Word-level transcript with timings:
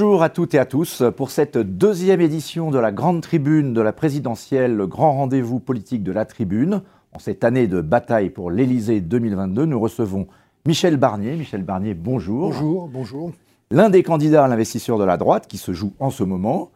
Bonjour 0.00 0.22
à 0.22 0.30
toutes 0.30 0.54
et 0.54 0.58
à 0.58 0.64
tous 0.64 1.02
pour 1.14 1.30
cette 1.30 1.58
deuxième 1.58 2.22
édition 2.22 2.70
de 2.70 2.78
la 2.78 2.90
Grande 2.90 3.20
Tribune 3.20 3.74
de 3.74 3.82
la 3.82 3.92
présidentielle, 3.92 4.74
le 4.74 4.86
grand 4.86 5.12
rendez-vous 5.12 5.60
politique 5.60 6.02
de 6.02 6.10
la 6.10 6.24
Tribune. 6.24 6.80
En 7.12 7.18
cette 7.18 7.44
année 7.44 7.66
de 7.66 7.82
bataille 7.82 8.30
pour 8.30 8.50
l'Élysée 8.50 9.02
2022, 9.02 9.66
nous 9.66 9.78
recevons 9.78 10.26
Michel 10.66 10.96
Barnier. 10.96 11.36
Michel 11.36 11.64
Barnier, 11.64 11.92
bonjour. 11.92 12.48
Bonjour, 12.48 12.88
bonjour. 12.88 13.32
L'un 13.70 13.90
des 13.90 14.02
candidats 14.02 14.42
à 14.42 14.48
l'investisseur 14.48 14.96
de 14.96 15.04
la 15.04 15.18
droite 15.18 15.46
qui 15.46 15.58
se 15.58 15.74
joue 15.74 15.92
en 15.98 16.08
ce 16.08 16.24
moment. 16.24 16.70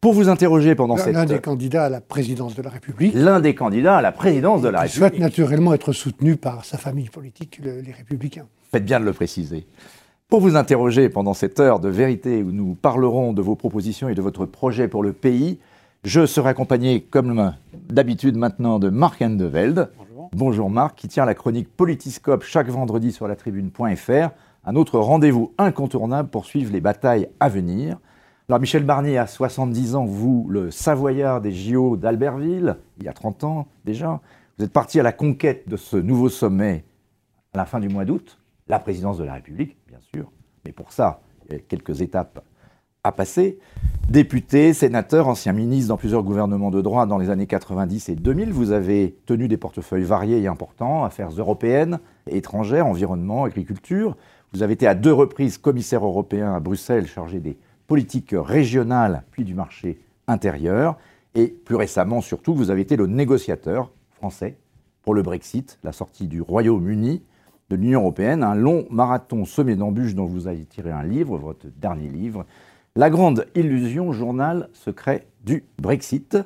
Pour 0.00 0.14
vous 0.14 0.30
interroger 0.30 0.74
pendant 0.74 0.96
cette... 0.96 1.12
L'un 1.12 1.26
des 1.26 1.40
candidats 1.40 1.84
à 1.84 1.90
la 1.90 2.00
présidence 2.00 2.54
de 2.54 2.62
la 2.62 2.70
République. 2.70 3.12
L'un 3.14 3.40
des 3.40 3.54
candidats 3.54 3.98
à 3.98 4.00
la 4.00 4.12
présidence 4.12 4.62
de 4.62 4.70
la 4.70 4.80
République. 4.80 4.96
souhaite 4.96 5.18
naturellement 5.18 5.74
être 5.74 5.92
soutenu 5.92 6.36
par 6.36 6.64
sa 6.64 6.78
famille 6.78 7.10
politique, 7.10 7.60
les 7.62 7.92
Républicains. 7.92 8.46
Faites 8.72 8.86
bien 8.86 9.00
de 9.00 9.04
le 9.04 9.12
préciser. 9.12 9.66
Pour 10.30 10.40
vous 10.40 10.54
interroger 10.54 11.08
pendant 11.08 11.34
cette 11.34 11.58
heure 11.58 11.80
de 11.80 11.88
vérité 11.88 12.44
où 12.44 12.52
nous 12.52 12.76
parlerons 12.76 13.32
de 13.32 13.42
vos 13.42 13.56
propositions 13.56 14.08
et 14.08 14.14
de 14.14 14.22
votre 14.22 14.46
projet 14.46 14.86
pour 14.86 15.02
le 15.02 15.12
pays, 15.12 15.58
je 16.04 16.24
serai 16.24 16.50
accompagné, 16.50 17.00
comme 17.00 17.52
d'habitude 17.88 18.36
maintenant, 18.36 18.78
de 18.78 18.90
Marc 18.90 19.22
Endeveld. 19.22 19.90
Bonjour. 19.98 20.30
Bonjour 20.32 20.70
Marc, 20.70 20.96
qui 20.96 21.08
tient 21.08 21.24
la 21.24 21.34
chronique 21.34 21.68
Politiscope 21.68 22.44
chaque 22.44 22.68
vendredi 22.68 23.10
sur 23.10 23.26
la 23.26 23.34
tribune.fr. 23.34 24.28
Un 24.64 24.76
autre 24.76 25.00
rendez-vous 25.00 25.52
incontournable 25.58 26.28
pour 26.28 26.44
suivre 26.44 26.72
les 26.72 26.80
batailles 26.80 27.28
à 27.40 27.48
venir. 27.48 27.98
Alors 28.48 28.60
Michel 28.60 28.84
Barnier 28.84 29.18
a 29.18 29.26
70 29.26 29.96
ans, 29.96 30.04
vous, 30.04 30.46
le 30.48 30.70
Savoyard 30.70 31.40
des 31.40 31.50
JO 31.50 31.96
d'Albertville, 31.96 32.76
il 32.98 33.04
y 33.04 33.08
a 33.08 33.12
30 33.12 33.42
ans 33.42 33.66
déjà. 33.84 34.20
Vous 34.58 34.64
êtes 34.64 34.72
parti 34.72 35.00
à 35.00 35.02
la 35.02 35.12
conquête 35.12 35.68
de 35.68 35.76
ce 35.76 35.96
nouveau 35.96 36.28
sommet 36.28 36.84
à 37.52 37.58
la 37.58 37.66
fin 37.66 37.80
du 37.80 37.88
mois 37.88 38.04
d'août, 38.04 38.39
la 38.70 38.78
présidence 38.78 39.18
de 39.18 39.24
la 39.24 39.34
République 39.34 39.76
sûr. 40.14 40.30
Mais 40.64 40.72
pour 40.72 40.92
ça, 40.92 41.20
il 41.48 41.54
y 41.54 41.56
a 41.56 41.60
quelques 41.60 42.00
étapes 42.00 42.42
à 43.02 43.12
passer. 43.12 43.58
Député, 44.08 44.72
sénateur, 44.72 45.28
ancien 45.28 45.52
ministre 45.52 45.88
dans 45.88 45.96
plusieurs 45.96 46.22
gouvernements 46.22 46.70
de 46.70 46.80
droit 46.80 47.06
dans 47.06 47.18
les 47.18 47.30
années 47.30 47.46
90 47.46 48.08
et 48.10 48.14
2000, 48.14 48.52
vous 48.52 48.72
avez 48.72 49.16
tenu 49.26 49.48
des 49.48 49.56
portefeuilles 49.56 50.04
variés 50.04 50.40
et 50.40 50.46
importants, 50.46 51.04
affaires 51.04 51.30
européennes, 51.30 51.98
étrangères, 52.28 52.86
environnement, 52.86 53.44
agriculture. 53.44 54.16
Vous 54.52 54.62
avez 54.62 54.74
été 54.74 54.86
à 54.86 54.94
deux 54.94 55.12
reprises 55.12 55.58
commissaire 55.58 56.04
européen 56.04 56.54
à 56.54 56.60
Bruxelles, 56.60 57.06
chargé 57.06 57.40
des 57.40 57.58
politiques 57.86 58.34
régionales 58.36 59.24
puis 59.30 59.44
du 59.44 59.54
marché 59.54 59.98
intérieur. 60.26 60.96
Et 61.34 61.46
plus 61.48 61.76
récemment, 61.76 62.20
surtout, 62.20 62.54
vous 62.54 62.70
avez 62.70 62.82
été 62.82 62.96
le 62.96 63.06
négociateur 63.06 63.90
français 64.12 64.58
pour 65.02 65.14
le 65.14 65.22
Brexit, 65.22 65.78
la 65.82 65.92
sortie 65.92 66.26
du 66.26 66.42
Royaume-Uni 66.42 67.22
de 67.70 67.76
l'Union 67.76 68.00
européenne, 68.00 68.42
un 68.42 68.56
long 68.56 68.86
marathon 68.90 69.44
semé 69.44 69.76
d'embûches 69.76 70.16
dont 70.16 70.26
vous 70.26 70.48
avez 70.48 70.64
tiré 70.64 70.90
un 70.90 71.04
livre, 71.04 71.38
votre 71.38 71.66
dernier 71.80 72.08
livre, 72.08 72.44
La 72.96 73.08
grande 73.08 73.46
illusion, 73.54 74.12
journal 74.12 74.68
secret 74.72 75.28
du 75.44 75.64
Brexit. 75.78 76.36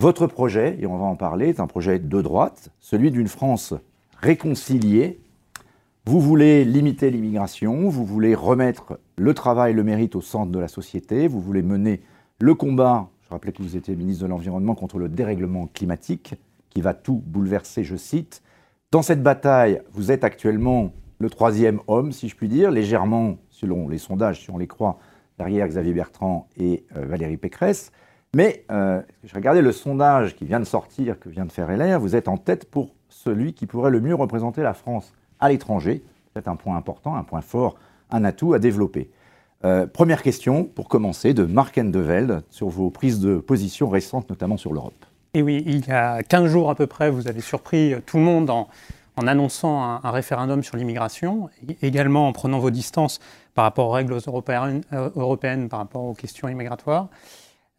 Votre 0.00 0.26
projet, 0.26 0.76
et 0.80 0.86
on 0.86 0.98
va 0.98 1.04
en 1.04 1.14
parler, 1.14 1.48
est 1.48 1.60
un 1.60 1.68
projet 1.68 2.00
de 2.00 2.22
droite, 2.22 2.70
celui 2.80 3.12
d'une 3.12 3.28
France 3.28 3.74
réconciliée. 4.20 5.20
Vous 6.04 6.20
voulez 6.20 6.64
limiter 6.64 7.10
l'immigration, 7.10 7.88
vous 7.88 8.04
voulez 8.04 8.34
remettre 8.34 8.98
le 9.16 9.34
travail, 9.34 9.74
le 9.74 9.84
mérite 9.84 10.16
au 10.16 10.20
centre 10.20 10.50
de 10.50 10.58
la 10.58 10.68
société, 10.68 11.28
vous 11.28 11.40
voulez 11.40 11.62
mener 11.62 12.00
le 12.40 12.54
combat, 12.54 13.08
je 13.22 13.30
rappelais 13.30 13.52
que 13.52 13.62
vous 13.62 13.76
étiez 13.76 13.94
ministre 13.94 14.24
de 14.24 14.28
l'Environnement, 14.28 14.74
contre 14.74 14.98
le 14.98 15.08
dérèglement 15.08 15.68
climatique, 15.68 16.34
qui 16.70 16.80
va 16.80 16.94
tout 16.94 17.22
bouleverser, 17.24 17.84
je 17.84 17.96
cite, 17.96 18.42
dans 18.90 19.02
cette 19.02 19.22
bataille, 19.22 19.82
vous 19.92 20.10
êtes 20.10 20.24
actuellement 20.24 20.92
le 21.18 21.28
troisième 21.28 21.80
homme, 21.88 22.12
si 22.12 22.28
je 22.28 22.36
puis 22.36 22.48
dire, 22.48 22.70
légèrement, 22.70 23.36
selon 23.50 23.88
les 23.88 23.98
sondages, 23.98 24.42
si 24.42 24.50
on 24.50 24.56
les 24.56 24.66
croit, 24.66 24.98
derrière 25.36 25.68
Xavier 25.68 25.92
Bertrand 25.92 26.48
et 26.56 26.86
euh, 26.96 27.04
Valérie 27.04 27.36
Pécresse. 27.36 27.92
Mais 28.34 28.64
euh, 28.70 29.02
je 29.24 29.34
regardais 29.34 29.62
le 29.62 29.72
sondage 29.72 30.36
qui 30.36 30.46
vient 30.46 30.60
de 30.60 30.64
sortir, 30.64 31.18
que 31.18 31.28
vient 31.28 31.44
de 31.44 31.52
faire 31.52 31.70
LR, 31.70 32.00
vous 32.00 32.16
êtes 32.16 32.28
en 32.28 32.38
tête 32.38 32.70
pour 32.70 32.94
celui 33.08 33.52
qui 33.52 33.66
pourrait 33.66 33.90
le 33.90 34.00
mieux 34.00 34.14
représenter 34.14 34.62
la 34.62 34.74
France 34.74 35.12
à 35.38 35.50
l'étranger. 35.50 36.02
C'est 36.34 36.48
un 36.48 36.56
point 36.56 36.76
important, 36.76 37.14
un 37.14 37.24
point 37.24 37.40
fort, 37.40 37.76
un 38.10 38.24
atout 38.24 38.54
à 38.54 38.58
développer. 38.58 39.10
Euh, 39.64 39.86
première 39.86 40.22
question, 40.22 40.64
pour 40.64 40.88
commencer, 40.88 41.34
de 41.34 41.44
Marc 41.44 41.76
Endeveld 41.78 42.42
sur 42.48 42.68
vos 42.68 42.90
prises 42.90 43.20
de 43.20 43.36
position 43.36 43.88
récentes, 43.88 44.30
notamment 44.30 44.56
sur 44.56 44.72
l'Europe. 44.72 45.04
Et 45.38 45.42
oui, 45.42 45.62
il 45.66 45.86
y 45.86 45.92
a 45.92 46.24
15 46.24 46.50
jours 46.50 46.68
à 46.68 46.74
peu 46.74 46.88
près, 46.88 47.10
vous 47.10 47.28
avez 47.28 47.40
surpris 47.40 47.94
tout 48.06 48.16
le 48.16 48.24
monde 48.24 48.50
en, 48.50 48.66
annonçant 49.16 49.80
un, 50.02 50.10
référendum 50.10 50.64
sur 50.64 50.76
l'immigration, 50.76 51.48
également 51.80 52.26
en 52.26 52.32
prenant 52.32 52.58
vos 52.58 52.70
distances 52.70 53.20
par 53.54 53.62
rapport 53.62 53.86
aux 53.86 53.92
règles 53.92 54.18
européennes, 54.26 54.82
euh, 54.92 55.68
par 55.68 55.78
rapport 55.78 56.02
aux 56.02 56.14
questions 56.14 56.48
immigratoires. 56.48 57.06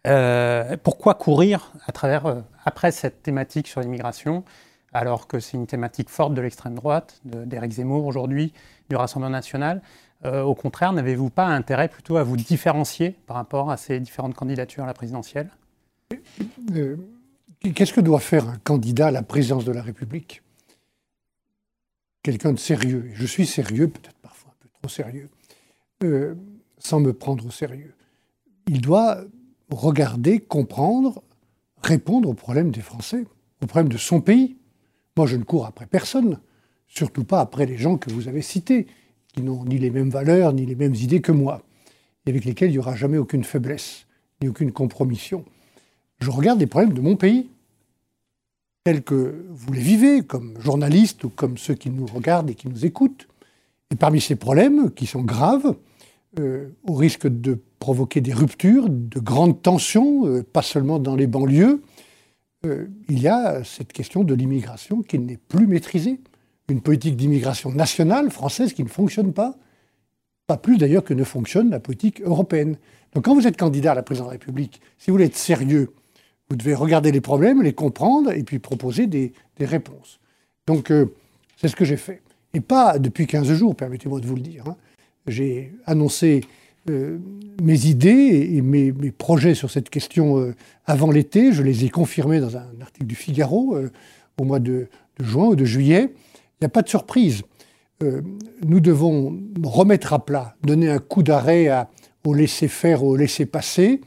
Euh, 0.07 0.77
pourquoi 0.81 1.15
courir 1.15 1.73
euh, 2.01 2.41
après 2.63 2.93
cette 2.93 3.23
thématique 3.23 3.67
sur 3.67 3.81
l'immigration, 3.81 4.45
alors 4.93 5.27
que 5.27 5.41
c'est 5.41 5.57
une 5.57 5.67
thématique 5.67 6.07
forte 6.07 6.33
de 6.33 6.41
l'extrême 6.41 6.75
droite, 6.75 7.19
d'Éric 7.25 7.73
Zemmour 7.73 8.05
aujourd'hui, 8.05 8.53
du 8.89 8.95
Rassemblement 8.95 9.31
national? 9.31 9.81
Au 10.23 10.55
contraire, 10.55 10.93
n'avez-vous 10.93 11.29
pas 11.29 11.45
intérêt 11.45 11.89
plutôt 11.89 12.15
à 12.15 12.23
vous 12.23 12.37
différencier 12.37 13.17
par 13.27 13.35
rapport 13.35 13.69
à 13.69 13.75
ces 13.75 13.99
différentes 13.99 14.33
candidatures 14.33 14.85
à 14.85 14.87
la 14.87 14.93
présidentielle? 14.93 15.49
Qu'est-ce 17.61 17.91
que 17.91 17.99
doit 17.99 18.21
faire 18.21 18.47
un 18.47 18.57
candidat 18.57 19.07
à 19.07 19.11
la 19.11 19.21
présidence 19.21 19.65
de 19.65 19.73
la 19.73 19.81
République? 19.81 20.41
Quelqu'un 22.23 22.53
de 22.53 22.59
sérieux. 22.59 23.11
Je 23.13 23.25
suis 23.25 23.45
sérieux, 23.45 23.89
peut-être 23.89 24.17
parfois 24.21 24.51
un 24.51 24.63
peu 24.63 24.69
trop 24.69 24.87
sérieux, 24.87 25.29
euh, 26.03 26.35
sans 26.77 27.01
me 27.01 27.11
prendre 27.11 27.45
au 27.45 27.51
sérieux. 27.51 27.93
Il 28.67 28.79
doit 28.79 29.25
regarder, 29.69 30.39
comprendre, 30.39 31.21
répondre 31.83 32.29
aux 32.29 32.33
problèmes 32.33 32.71
des 32.71 32.79
Français, 32.79 33.25
aux 33.61 33.65
problèmes 33.65 33.91
de 33.91 33.97
son 33.97 34.21
pays. 34.21 34.55
Moi, 35.17 35.27
je 35.27 35.35
ne 35.35 35.43
cours 35.43 35.65
après 35.65 35.85
personne, 35.85 36.39
surtout 36.87 37.25
pas 37.25 37.41
après 37.41 37.65
les 37.65 37.77
gens 37.77 37.97
que 37.97 38.09
vous 38.09 38.29
avez 38.29 38.41
cités, 38.41 38.87
qui 39.33 39.41
n'ont 39.41 39.65
ni 39.65 39.77
les 39.77 39.89
mêmes 39.89 40.09
valeurs, 40.09 40.53
ni 40.53 40.65
les 40.65 40.75
mêmes 40.75 40.95
idées 40.95 41.21
que 41.21 41.33
moi, 41.33 41.61
et 42.25 42.29
avec 42.29 42.45
lesquels 42.45 42.69
il 42.69 42.73
n'y 42.73 42.79
aura 42.79 42.95
jamais 42.95 43.17
aucune 43.17 43.43
faiblesse, 43.43 44.07
ni 44.41 44.47
aucune 44.47 44.71
compromission 44.71 45.43
je 46.21 46.29
regarde 46.29 46.59
les 46.59 46.67
problèmes 46.67 46.93
de 46.93 47.01
mon 47.01 47.15
pays, 47.15 47.49
tels 48.83 49.03
que 49.03 49.45
vous 49.49 49.73
les 49.73 49.81
vivez, 49.81 50.21
comme 50.21 50.59
journaliste 50.59 51.23
ou 51.23 51.29
comme 51.29 51.57
ceux 51.57 51.75
qui 51.75 51.89
nous 51.89 52.05
regardent 52.05 52.49
et 52.49 52.55
qui 52.55 52.67
nous 52.67 52.85
écoutent. 52.85 53.27
Et 53.91 53.95
parmi 53.95 54.21
ces 54.21 54.35
problèmes, 54.35 54.91
qui 54.91 55.05
sont 55.05 55.21
graves, 55.21 55.75
euh, 56.39 56.69
au 56.85 56.93
risque 56.93 57.27
de 57.27 57.57
provoquer 57.79 58.21
des 58.21 58.33
ruptures, 58.33 58.87
de 58.89 59.19
grandes 59.19 59.61
tensions, 59.61 60.27
euh, 60.27 60.43
pas 60.43 60.61
seulement 60.61 60.99
dans 60.99 61.15
les 61.15 61.27
banlieues, 61.27 61.81
euh, 62.65 62.87
il 63.07 63.19
y 63.19 63.27
a 63.27 63.63
cette 63.63 63.93
question 63.93 64.23
de 64.23 64.33
l'immigration 64.33 65.01
qui 65.01 65.17
n'est 65.17 65.37
plus 65.37 65.65
maîtrisée. 65.65 66.19
Une 66.69 66.81
politique 66.81 67.15
d'immigration 67.15 67.71
nationale 67.71 68.29
française 68.29 68.73
qui 68.73 68.83
ne 68.83 68.89
fonctionne 68.89 69.33
pas, 69.33 69.55
pas 70.45 70.57
plus 70.57 70.77
d'ailleurs 70.77 71.03
que 71.03 71.15
ne 71.15 71.23
fonctionne 71.23 71.71
la 71.71 71.79
politique 71.79 72.21
européenne. 72.21 72.77
Donc 73.13 73.25
quand 73.25 73.33
vous 73.33 73.47
êtes 73.47 73.57
candidat 73.57 73.93
à 73.93 73.95
la 73.95 74.03
présidence 74.03 74.27
de 74.27 74.33
la 74.33 74.39
République, 74.39 74.81
si 74.99 75.09
vous 75.09 75.15
voulez 75.15 75.25
être 75.25 75.35
sérieux, 75.35 75.93
vous 76.49 76.55
devez 76.55 76.73
regarder 76.73 77.11
les 77.11 77.21
problèmes, 77.21 77.61
les 77.61 77.73
comprendre 77.73 78.31
et 78.31 78.43
puis 78.43 78.59
proposer 78.59 79.07
des, 79.07 79.33
réponses. 79.59 80.19
Donc, 80.67 80.89
euh, 80.89 81.13
c'est 81.57 81.67
ce 81.67 81.75
que 81.75 81.83
j'ai 81.83 81.97
fait. 81.97 82.21
Et 82.53 82.61
pas 82.61 82.97
depuis 82.97 83.27
15 83.27 83.51
jours, 83.53 83.75
permettez-moi 83.75 84.21
de 84.21 84.25
vous 84.25 84.35
le 84.35 84.41
dire. 84.41 84.63
Hein. 84.67 84.77
J'ai 85.27 85.73
annoncé 85.85 86.45
euh, 86.89 87.17
mes 87.61 87.85
idées 87.85 88.51
et 88.53 88.61
mes, 88.61 88.93
projets 89.11 89.53
sur 89.53 89.69
cette 89.69 89.89
question 89.89 90.39
euh, 90.39 90.55
avant 90.85 91.11
l'été. 91.11 91.51
Je 91.51 91.61
les 91.61 91.83
ai 91.83 91.89
confirmés 91.89 92.39
dans 92.39 92.55
un 92.55 92.69
article 92.81 93.05
du 93.05 93.15
Figaro 93.15 93.77
au 94.37 94.43
mois 94.45 94.59
de, 94.59 94.87
juin 95.19 95.47
ou 95.47 95.55
de 95.57 95.65
juillet. 95.65 96.13
Il 96.13 96.63
n'y 96.63 96.67
a 96.67 96.69
pas 96.69 96.81
de 96.81 96.89
surprise. 96.89 97.43
nous 98.65 98.79
devons 98.79 99.37
remettre 99.61 100.13
à 100.13 100.25
plat, 100.25 100.55
donner 100.63 100.89
un 100.89 100.99
coup 100.99 101.21
d'arrêt 101.21 101.69
au 102.25 102.33
laisser-faire, 102.33 103.03
au 103.03 103.17
laisser-passer 103.17 103.99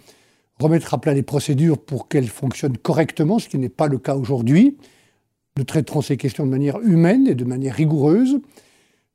remettre 0.63 0.95
à 0.95 1.01
plat 1.01 1.15
les 1.15 1.23
procédures 1.23 1.79
pour 1.79 2.09
qu'elles 2.09 2.29
fonctionnent 2.29 2.79
correctement, 2.79 3.39
ce 3.39 3.49
qui 3.49 3.59
n'est 3.59 3.69
pas 3.69 3.89
le 3.89 3.99
cas 3.99 4.17
aujourd'hui. 4.17 4.77
Nous 5.57 5.65
traiterons 5.65 6.01
ces 6.01 6.17
questions 6.17 6.47
de 6.47 6.51
manière 6.51 6.81
humaine 6.81 7.27
et 7.27 7.35
de 7.35 7.45
manière 7.45 7.75
rigoureuse. 7.75 8.41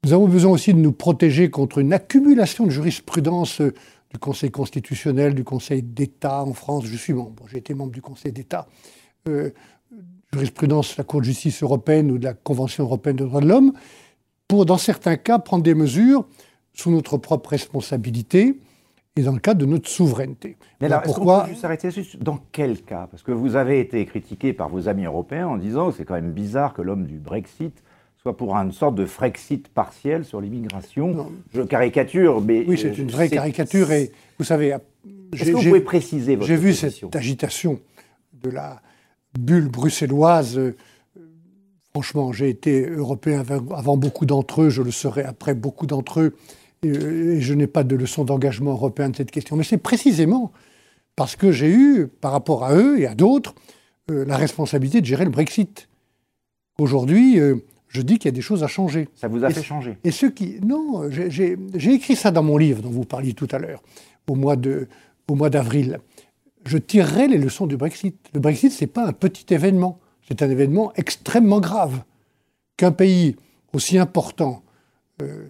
Nous 0.03 0.13
avons 0.13 0.27
besoin 0.27 0.51
aussi 0.51 0.73
de 0.73 0.79
nous 0.79 0.91
protéger 0.91 1.49
contre 1.49 1.79
une 1.79 1.93
accumulation 1.93 2.65
de 2.65 2.69
jurisprudence 2.69 3.61
du 3.61 4.19
Conseil 4.19 4.51
constitutionnel, 4.51 5.33
du 5.33 5.43
Conseil 5.43 5.81
d'État 5.81 6.43
en 6.43 6.53
France. 6.53 6.85
Je 6.85 6.95
suis 6.95 7.13
membre, 7.13 7.43
j'ai 7.49 7.57
été 7.57 7.73
membre 7.73 7.91
du 7.91 8.01
Conseil 8.01 8.31
d'État. 8.31 8.67
Euh, 9.27 9.49
jurisprudence 10.33 10.91
de 10.91 10.95
la 10.99 11.03
Cour 11.03 11.21
de 11.21 11.25
justice 11.25 11.63
européenne 11.63 12.11
ou 12.11 12.17
de 12.17 12.25
la 12.25 12.33
Convention 12.33 12.83
européenne 12.83 13.15
des 13.15 13.23
droits 13.23 13.41
de 13.41 13.47
l'homme, 13.47 13.73
pour, 14.47 14.65
dans 14.65 14.77
certains 14.77 15.17
cas, 15.17 15.39
prendre 15.39 15.63
des 15.63 15.73
mesures 15.73 16.25
sous 16.73 16.91
notre 16.91 17.17
propre 17.17 17.51
responsabilité 17.51 18.59
et 19.17 19.23
dans 19.23 19.33
le 19.33 19.39
cadre 19.39 19.59
de 19.59 19.65
notre 19.65 19.89
souveraineté. 19.89 20.57
Mais 20.79 20.87
alors, 20.87 21.01
pourquoi 21.01 21.43
peut 21.43 21.49
juste 21.49 21.65
arrêter 21.65 21.89
Dans 22.21 22.39
quel 22.51 22.81
cas? 22.81 23.07
Parce 23.09 23.23
que 23.23 23.31
vous 23.31 23.55
avez 23.55 23.79
été 23.79 24.05
critiqué 24.05 24.53
par 24.53 24.69
vos 24.69 24.87
amis 24.87 25.05
européens 25.05 25.47
en 25.47 25.57
disant 25.57 25.89
que 25.89 25.97
c'est 25.97 26.05
quand 26.05 26.13
même 26.13 26.31
bizarre 26.31 26.73
que 26.73 26.81
l'homme 26.81 27.05
du 27.05 27.17
Brexit 27.17 27.83
soit 28.21 28.35
pour 28.35 28.55
une 28.55 28.71
sorte 28.71 28.95
de 28.95 29.05
Frexit 29.05 29.67
partiel 29.69 30.25
sur 30.25 30.41
l'immigration. 30.41 31.31
Je 31.53 31.61
caricature, 31.61 32.41
mais... 32.41 32.65
Oui, 32.67 32.77
c'est 32.77 32.97
une 32.97 33.09
vraie 33.09 33.29
caricature, 33.29 33.91
et 33.91 34.11
vous 34.37 34.45
savez... 34.45 34.75
Est-ce 35.33 35.51
que 35.51 35.51
vous 35.51 35.63
pouvez 35.63 35.81
préciser 35.81 36.35
votre 36.35 36.47
J'ai 36.47 36.55
vu 36.55 36.73
cette 36.73 37.15
agitation 37.15 37.79
de 38.33 38.49
la 38.49 38.81
bulle 39.37 39.67
bruxelloise. 39.67 40.59
Franchement, 41.91 42.31
j'ai 42.31 42.49
été 42.49 42.89
européen 42.89 43.43
avant 43.75 43.97
beaucoup 43.97 44.25
d'entre 44.25 44.63
eux, 44.63 44.69
je 44.69 44.81
le 44.81 44.91
serai 44.91 45.23
après 45.23 45.53
beaucoup 45.53 45.85
d'entre 45.85 46.19
eux, 46.21 46.35
et 46.83 47.41
je 47.41 47.53
n'ai 47.53 47.67
pas 47.67 47.83
de 47.83 47.95
leçon 47.95 48.23
d'engagement 48.23 48.71
européen 48.71 49.09
de 49.09 49.15
cette 49.15 49.31
question. 49.31 49.55
Mais 49.55 49.63
c'est 49.63 49.77
précisément 49.77 50.51
parce 51.15 51.35
que 51.35 51.51
j'ai 51.51 51.69
eu, 51.69 52.07
par 52.07 52.31
rapport 52.31 52.63
à 52.63 52.75
eux 52.75 52.99
et 52.99 53.07
à 53.07 53.15
d'autres, 53.15 53.55
euh, 54.11 54.23
la 54.25 54.37
responsabilité 54.37 55.01
de 55.01 55.05
gérer 55.05 55.25
le 55.25 55.31
Brexit. 55.31 55.89
Aujourd'hui, 56.79 57.39
euh, 57.39 57.55
je 57.87 58.01
dis 58.01 58.19
qu'il 58.19 58.25
y 58.25 58.33
a 58.33 58.35
des 58.35 58.41
choses 58.41 58.63
à 58.63 58.67
changer. 58.67 59.09
Ça 59.15 59.27
vous 59.27 59.43
a 59.43 59.49
fait 59.49 59.63
changer 59.63 59.97
Et 60.03 60.11
ceux 60.11 60.29
qui. 60.29 60.59
Non, 60.61 61.09
j'ai 61.09 61.57
écrit 61.93 62.15
ça 62.15 62.31
dans 62.31 62.43
mon 62.43 62.57
livre 62.57 62.81
dont 62.81 62.89
vous 62.89 63.05
parliez 63.05 63.33
tout 63.33 63.47
à 63.51 63.57
l'heure, 63.57 63.81
au 64.27 64.35
mois 64.35 65.49
d'avril. 65.49 65.99
Je 66.65 66.77
tirerai 66.77 67.27
les 67.27 67.37
leçons 67.37 67.65
du 67.65 67.77
Brexit. 67.77 68.15
Le 68.33 68.39
Brexit, 68.39 68.71
ce 68.71 68.83
n'est 68.83 68.89
pas 68.89 69.07
un 69.07 69.13
petit 69.13 69.51
événement. 69.53 69.99
C'est 70.27 70.41
un 70.41 70.49
événement 70.49 70.91
extrêmement 70.95 71.61
grave. 71.61 72.03
Qu'un 72.75 72.91
pays 72.91 73.37
aussi 73.73 73.97
important, 73.97 74.63
euh, 75.21 75.47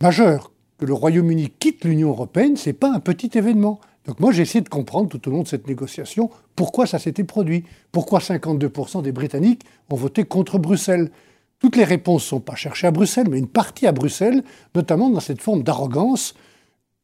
majeur, 0.00 0.52
que 0.78 0.84
le 0.84 0.92
Royaume-Uni 0.92 1.52
quitte 1.58 1.84
l'Union 1.84 2.10
européenne, 2.10 2.56
ce 2.56 2.68
n'est 2.68 2.74
pas 2.74 2.92
un 2.92 3.00
petit 3.00 3.30
événement. 3.36 3.80
Donc 4.06 4.20
moi, 4.20 4.30
j'ai 4.30 4.42
essayé 4.42 4.60
de 4.60 4.68
comprendre 4.68 5.08
tout 5.08 5.28
au 5.28 5.30
long 5.30 5.42
de 5.42 5.48
cette 5.48 5.66
négociation 5.66 6.30
pourquoi 6.54 6.86
ça 6.86 6.98
s'était 6.98 7.24
produit, 7.24 7.64
pourquoi 7.92 8.20
52% 8.20 9.02
des 9.02 9.12
Britanniques 9.12 9.62
ont 9.90 9.96
voté 9.96 10.24
contre 10.24 10.58
Bruxelles. 10.58 11.10
Toutes 11.58 11.76
les 11.76 11.84
réponses 11.84 12.24
ne 12.24 12.28
sont 12.28 12.40
pas 12.40 12.54
cherchées 12.54 12.86
à 12.86 12.90
Bruxelles, 12.90 13.28
mais 13.30 13.38
une 13.38 13.48
partie 13.48 13.86
à 13.86 13.92
Bruxelles, 13.92 14.42
notamment 14.74 15.10
dans 15.10 15.20
cette 15.20 15.42
forme 15.42 15.62
d'arrogance 15.62 16.34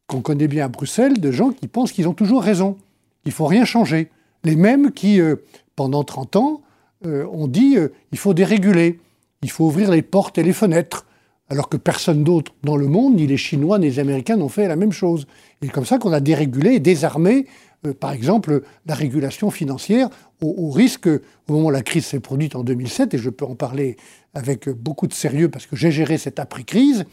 qu'on 0.06 0.20
connaît 0.20 0.48
bien 0.48 0.66
à 0.66 0.68
Bruxelles, 0.68 1.20
de 1.20 1.30
gens 1.30 1.50
qui 1.50 1.68
pensent 1.68 1.92
qu'ils 1.92 2.08
ont 2.08 2.14
toujours 2.14 2.42
raison, 2.42 2.76
qu'il 3.22 3.30
ne 3.30 3.34
faut 3.34 3.46
rien 3.46 3.64
changer. 3.64 4.10
Les 4.44 4.56
mêmes 4.56 4.92
qui, 4.92 5.20
euh, 5.20 5.36
pendant 5.76 6.04
30 6.04 6.36
ans, 6.36 6.62
euh, 7.06 7.26
ont 7.32 7.48
dit 7.48 7.76
euh, 7.76 7.88
il 8.12 8.18
faut 8.18 8.34
déréguler, 8.34 9.00
il 9.42 9.50
faut 9.50 9.64
ouvrir 9.66 9.90
les 9.90 10.02
portes 10.02 10.38
et 10.38 10.42
les 10.42 10.52
fenêtres, 10.52 11.06
alors 11.52 11.68
que 11.68 11.76
personne 11.76 12.24
d'autre 12.24 12.54
dans 12.62 12.78
le 12.78 12.86
monde, 12.86 13.16
ni 13.16 13.26
les 13.26 13.36
Chinois, 13.36 13.78
ni 13.78 13.84
les 13.84 13.98
Américains 13.98 14.36
n'ont 14.36 14.48
fait 14.48 14.66
la 14.68 14.76
même 14.76 14.90
chose. 14.90 15.26
Et 15.60 15.66
c'est 15.66 15.72
comme 15.72 15.84
ça 15.84 15.98
qu'on 15.98 16.14
a 16.14 16.20
dérégulé 16.20 16.80
désarmé, 16.80 17.46
euh, 17.86 17.92
par 17.92 18.12
exemple, 18.12 18.62
la 18.86 18.94
régulation 18.94 19.50
financière, 19.50 20.08
au, 20.40 20.70
risque, 20.70 21.06
au 21.06 21.52
moment 21.52 21.66
où 21.66 21.70
la 21.70 21.82
crise 21.82 22.06
s'est 22.06 22.20
produite 22.20 22.56
en 22.56 22.64
2007, 22.64 23.12
et 23.12 23.18
je 23.18 23.28
peux 23.28 23.44
en 23.44 23.54
parler 23.54 23.98
avec 24.32 24.70
beaucoup 24.70 25.06
de 25.06 25.12
sérieux 25.12 25.50
parce 25.50 25.66
que 25.66 25.76
j'ai 25.76 25.90
géré 25.90 26.16
cette 26.16 26.38
après-crise, 26.38 27.04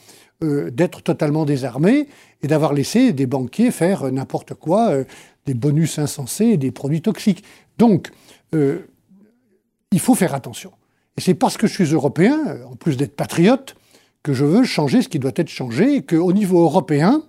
euh, 0.42 0.72
d'être 0.72 1.04
totalement 1.04 1.44
désarmé 1.44 2.08
et 2.42 2.48
d'avoir 2.48 2.72
laissé 2.72 3.12
des 3.12 3.26
banquiers 3.26 3.72
faire 3.72 4.10
n'importe 4.10 4.54
quoi, 4.54 4.92
euh, 4.92 5.04
des 5.48 5.54
bonus 5.54 6.00
insensés 6.00 6.46
et 6.46 6.58
des 6.58 6.72
produits 6.72 7.02
toxiques. 7.02 7.44
Donc, 7.78 8.10
il 8.54 10.00
faut 10.00 10.16
faire 10.16 10.34
attention. 10.34 10.72
Et 11.18 11.22
c'est 11.22 11.34
parce 11.34 11.58
que 11.58 11.68
je 11.68 11.74
suis 11.74 11.94
européen, 11.94 12.40
en 12.72 12.78
plus 12.78 12.96
d'être 12.96 13.16
patriote, 13.16 13.76
que 14.24 14.34
je 14.34 14.46
veux 14.46 14.64
changer 14.64 15.02
ce 15.02 15.10
qui 15.10 15.20
doit 15.20 15.32
être 15.36 15.50
changé 15.50 15.96
et 15.96 16.02
qu'au 16.04 16.34
niveau 16.34 16.62
européen, 16.62 17.24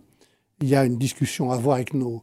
il 0.60 0.68
y 0.68 0.76
a 0.76 0.84
une 0.84 0.98
discussion 0.98 1.50
à 1.50 1.54
avoir 1.54 1.76
avec 1.76 1.94
nos 1.94 2.22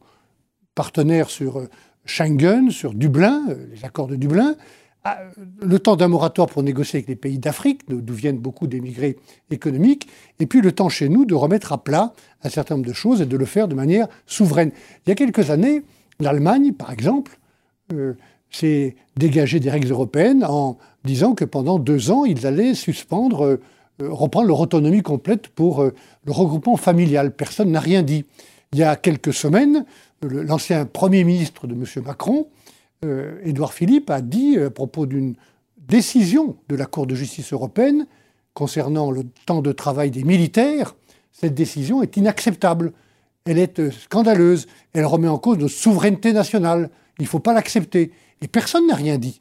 partenaires 0.74 1.30
sur 1.30 1.58
euh, 1.58 1.68
Schengen, 2.04 2.70
sur 2.70 2.94
Dublin, 2.94 3.44
euh, 3.48 3.66
les 3.72 3.84
accords 3.84 4.06
de 4.06 4.16
Dublin, 4.16 4.56
ah, 5.04 5.18
le 5.62 5.78
temps 5.78 5.96
d'un 5.96 6.08
moratoire 6.08 6.48
pour 6.48 6.62
négocier 6.62 6.98
avec 6.98 7.08
les 7.08 7.16
pays 7.16 7.38
d'Afrique, 7.38 7.82
d'où 7.88 8.14
viennent 8.14 8.38
beaucoup 8.38 8.66
d'émigrés 8.66 9.16
économiques, 9.50 10.08
et 10.40 10.46
puis 10.46 10.60
le 10.60 10.72
temps 10.72 10.88
chez 10.88 11.08
nous 11.08 11.24
de 11.24 11.34
remettre 11.34 11.72
à 11.72 11.82
plat 11.82 12.12
un 12.42 12.48
certain 12.48 12.74
nombre 12.74 12.86
de 12.86 12.92
choses 12.92 13.20
et 13.20 13.26
de 13.26 13.36
le 13.36 13.44
faire 13.44 13.68
de 13.68 13.74
manière 13.74 14.08
souveraine. 14.26 14.72
Il 15.06 15.10
y 15.10 15.12
a 15.12 15.14
quelques 15.14 15.50
années, 15.50 15.82
l'Allemagne, 16.20 16.72
par 16.72 16.92
exemple, 16.92 17.38
euh, 17.92 18.14
s'est 18.50 18.96
dégagée 19.16 19.60
des 19.60 19.70
règles 19.70 19.90
européennes 19.90 20.44
en 20.44 20.78
disant 21.04 21.34
que 21.34 21.44
pendant 21.44 21.78
deux 21.78 22.10
ans, 22.10 22.24
ils 22.24 22.46
allaient 22.46 22.74
suspendre 22.74 23.58
reprendre 24.00 24.46
leur 24.46 24.60
autonomie 24.60 25.02
complète 25.02 25.48
pour 25.48 25.82
euh, 25.82 25.94
le 26.24 26.32
regroupement 26.32 26.76
familial. 26.76 27.34
Personne 27.34 27.70
n'a 27.70 27.80
rien 27.80 28.02
dit. 28.02 28.24
Il 28.72 28.78
y 28.78 28.82
a 28.82 28.96
quelques 28.96 29.32
semaines, 29.32 29.84
l'ancien 30.22 30.84
Premier 30.84 31.24
ministre 31.24 31.66
de 31.66 31.74
M. 31.74 31.84
Macron, 32.04 32.48
euh, 33.04 33.40
Édouard 33.44 33.72
Philippe, 33.72 34.10
a 34.10 34.20
dit 34.20 34.58
à 34.58 34.70
propos 34.70 35.06
d'une 35.06 35.34
décision 35.78 36.56
de 36.68 36.76
la 36.76 36.86
Cour 36.86 37.06
de 37.06 37.14
justice 37.14 37.52
européenne 37.52 38.06
concernant 38.52 39.10
le 39.10 39.24
temps 39.46 39.62
de 39.62 39.72
travail 39.72 40.10
des 40.10 40.24
militaires, 40.24 40.94
cette 41.30 41.54
décision 41.54 42.02
est 42.02 42.16
inacceptable. 42.16 42.92
Elle 43.44 43.58
est 43.58 43.90
scandaleuse. 43.90 44.66
Elle 44.92 45.06
remet 45.06 45.28
en 45.28 45.38
cause 45.38 45.58
notre 45.58 45.74
souveraineté 45.74 46.32
nationale. 46.32 46.90
Il 47.20 47.22
ne 47.22 47.28
faut 47.28 47.38
pas 47.38 47.54
l'accepter. 47.54 48.10
Et 48.42 48.48
personne 48.48 48.88
n'a 48.88 48.96
rien 48.96 49.18
dit. 49.18 49.40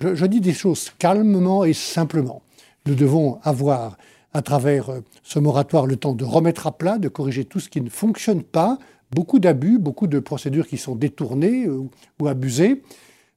je, 0.00 0.26
dis 0.26 0.40
des 0.40 0.52
choses 0.52 0.92
calmement 0.98 1.64
et 1.64 1.72
simplement. 1.72 2.42
Nous 2.88 2.94
devons 2.94 3.38
avoir, 3.42 3.98
à 4.32 4.40
travers 4.40 4.88
euh, 4.88 5.00
ce 5.22 5.38
moratoire, 5.38 5.84
le 5.84 5.96
temps 5.96 6.14
de 6.14 6.24
remettre 6.24 6.66
à 6.66 6.72
plat, 6.72 6.96
de 6.96 7.08
corriger 7.08 7.44
tout 7.44 7.60
ce 7.60 7.68
qui 7.68 7.82
ne 7.82 7.90
fonctionne 7.90 8.42
pas, 8.42 8.78
beaucoup 9.14 9.38
d'abus, 9.38 9.78
beaucoup 9.78 10.06
de 10.06 10.18
procédures 10.20 10.66
qui 10.66 10.78
sont 10.78 10.96
détournées 10.96 11.66
euh, 11.66 11.82
ou, 12.18 12.26
abusées, 12.28 12.82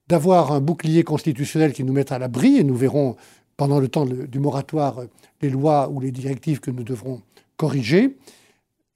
d'avoir 0.08 0.54
un 0.54 0.62
bouclier 0.62 1.04
constitutionnel 1.04 1.74
qui 1.74 1.84
nous 1.84 1.92
mette 1.92 2.14
à 2.14 2.18
l'abri, 2.18 2.56
et 2.56 2.64
nous 2.64 2.78
verrons 2.78 3.18
pendant 3.58 3.82
le 3.82 3.90
temps 3.90 4.06
du 4.06 4.40
moratoire 4.40 5.00
euh, 5.00 5.08
les 5.42 5.50
lois 5.50 5.90
ou 5.90 6.00
les 6.00 6.12
directives 6.12 6.62
que 6.62 6.72
nous 6.72 6.84
devrons 6.84 7.22
corriger, 7.58 8.16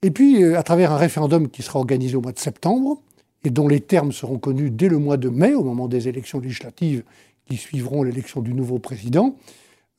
et 0.00 0.10
puis 0.10 0.42
à 0.42 0.62
travers 0.62 0.90
un 0.90 0.96
référendum 0.96 1.50
qui 1.50 1.60
sera 1.60 1.78
organisé 1.78 2.16
au 2.16 2.22
mois 2.22 2.32
de 2.32 2.38
septembre, 2.38 3.02
et 3.44 3.50
dont 3.50 3.68
les 3.68 3.80
termes 3.80 4.10
seront 4.10 4.38
connus 4.38 4.70
dès 4.70 4.88
le 4.88 4.96
mois 4.96 5.18
de 5.18 5.28
mai, 5.28 5.52
au 5.52 5.64
moment 5.64 5.86
des 5.86 6.08
élections 6.08 6.40
législatives 6.40 7.02
qui 7.44 7.58
suivront 7.58 8.02
l'élection 8.02 8.40
du 8.40 8.54
nouveau 8.54 8.78
président, 8.78 9.36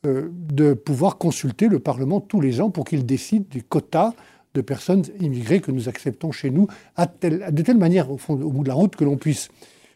euh, 0.05 0.29
de 0.31 0.73
pouvoir 0.73 1.17
consulter 1.17 1.67
le 1.67 1.79
Parlement 1.79 2.21
tous 2.21 2.39
les 2.39 2.61
ans 2.61 2.69
pour 2.69 2.85
qu'il 2.85 3.05
décide 3.05 3.47
des 3.49 3.61
quotas 3.61 4.13
de 4.53 4.61
personnes 4.61 5.03
immigrées 5.19 5.59
que 5.59 5.71
nous 5.71 5.89
acceptons 5.89 6.31
chez 6.31 6.49
nous, 6.49 6.67
à 6.95 7.05
de 7.05 7.61
telle 7.61 7.77
manière, 7.77 8.11
au, 8.11 8.17
fond, 8.17 8.33
au 8.33 8.51
bout 8.51 8.63
de 8.63 8.67
la 8.67 8.73
route, 8.73 8.95
que 8.95 9.03
l'on 9.03 9.17
puisse 9.17 9.49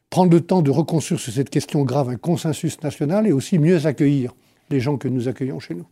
prendre 0.10 0.31
le 0.31 0.41
temps 0.41 0.62
de 0.62 0.72
reconstruire 0.72 1.20
sur 1.20 1.31
cette 1.31 1.50
question 1.50 1.84
grave 1.84 2.10
un 2.10 2.17
consensus 2.17 2.81
national 2.81 3.27
et 3.27 3.31
aussi 3.31 3.60
mieux 3.60 3.86
accueillir 3.86 4.34
les 4.70 4.79
gens 4.79 4.98
que 4.98 5.08
nous 5.08 5.27
accueillons 5.27 5.60
chez 5.60 5.75
nous. 5.75 5.86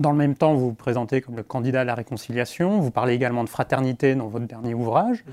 Dans 0.00 0.12
le 0.12 0.18
même 0.18 0.34
temps, 0.34 0.54
vous 0.54 0.68
vous 0.68 0.74
présentez 0.74 1.20
comme 1.20 1.36
le 1.36 1.42
candidat 1.42 1.82
à 1.82 1.84
la 1.84 1.94
réconciliation. 1.94 2.80
Vous 2.80 2.90
parlez 2.90 3.14
également 3.14 3.44
de 3.44 3.48
fraternité 3.48 4.14
dans 4.14 4.28
votre 4.28 4.46
dernier 4.46 4.72
ouvrage. 4.72 5.24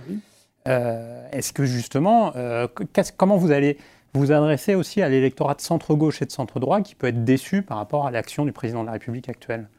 Euh, 0.68 1.28
est-ce 1.32 1.54
que 1.54 1.64
justement, 1.64 2.34
euh, 2.36 2.68
comment 3.16 3.38
vous 3.38 3.52
allez 3.52 3.78
vous 4.14 4.22
vous 4.22 4.32
adressez 4.32 4.76
aussi 4.76 5.02
à 5.02 5.10
l'électorat 5.10 5.56
de 5.56 5.62
centre-gauche 5.62 6.22
et 6.22 6.26
de 6.26 6.32
centre-droit 6.32 6.82
qui 6.82 6.96
peut 6.96 7.08
être 7.08 7.24
déçu 7.24 7.62
par 7.62 7.78
rapport 7.78 8.08
à 8.08 8.12
l'action 8.12 8.46
du 8.46 8.52
président 8.52 8.82
de 8.82 8.88
la 8.88 8.94
République 8.94 9.30
actuelle. 9.30 9.70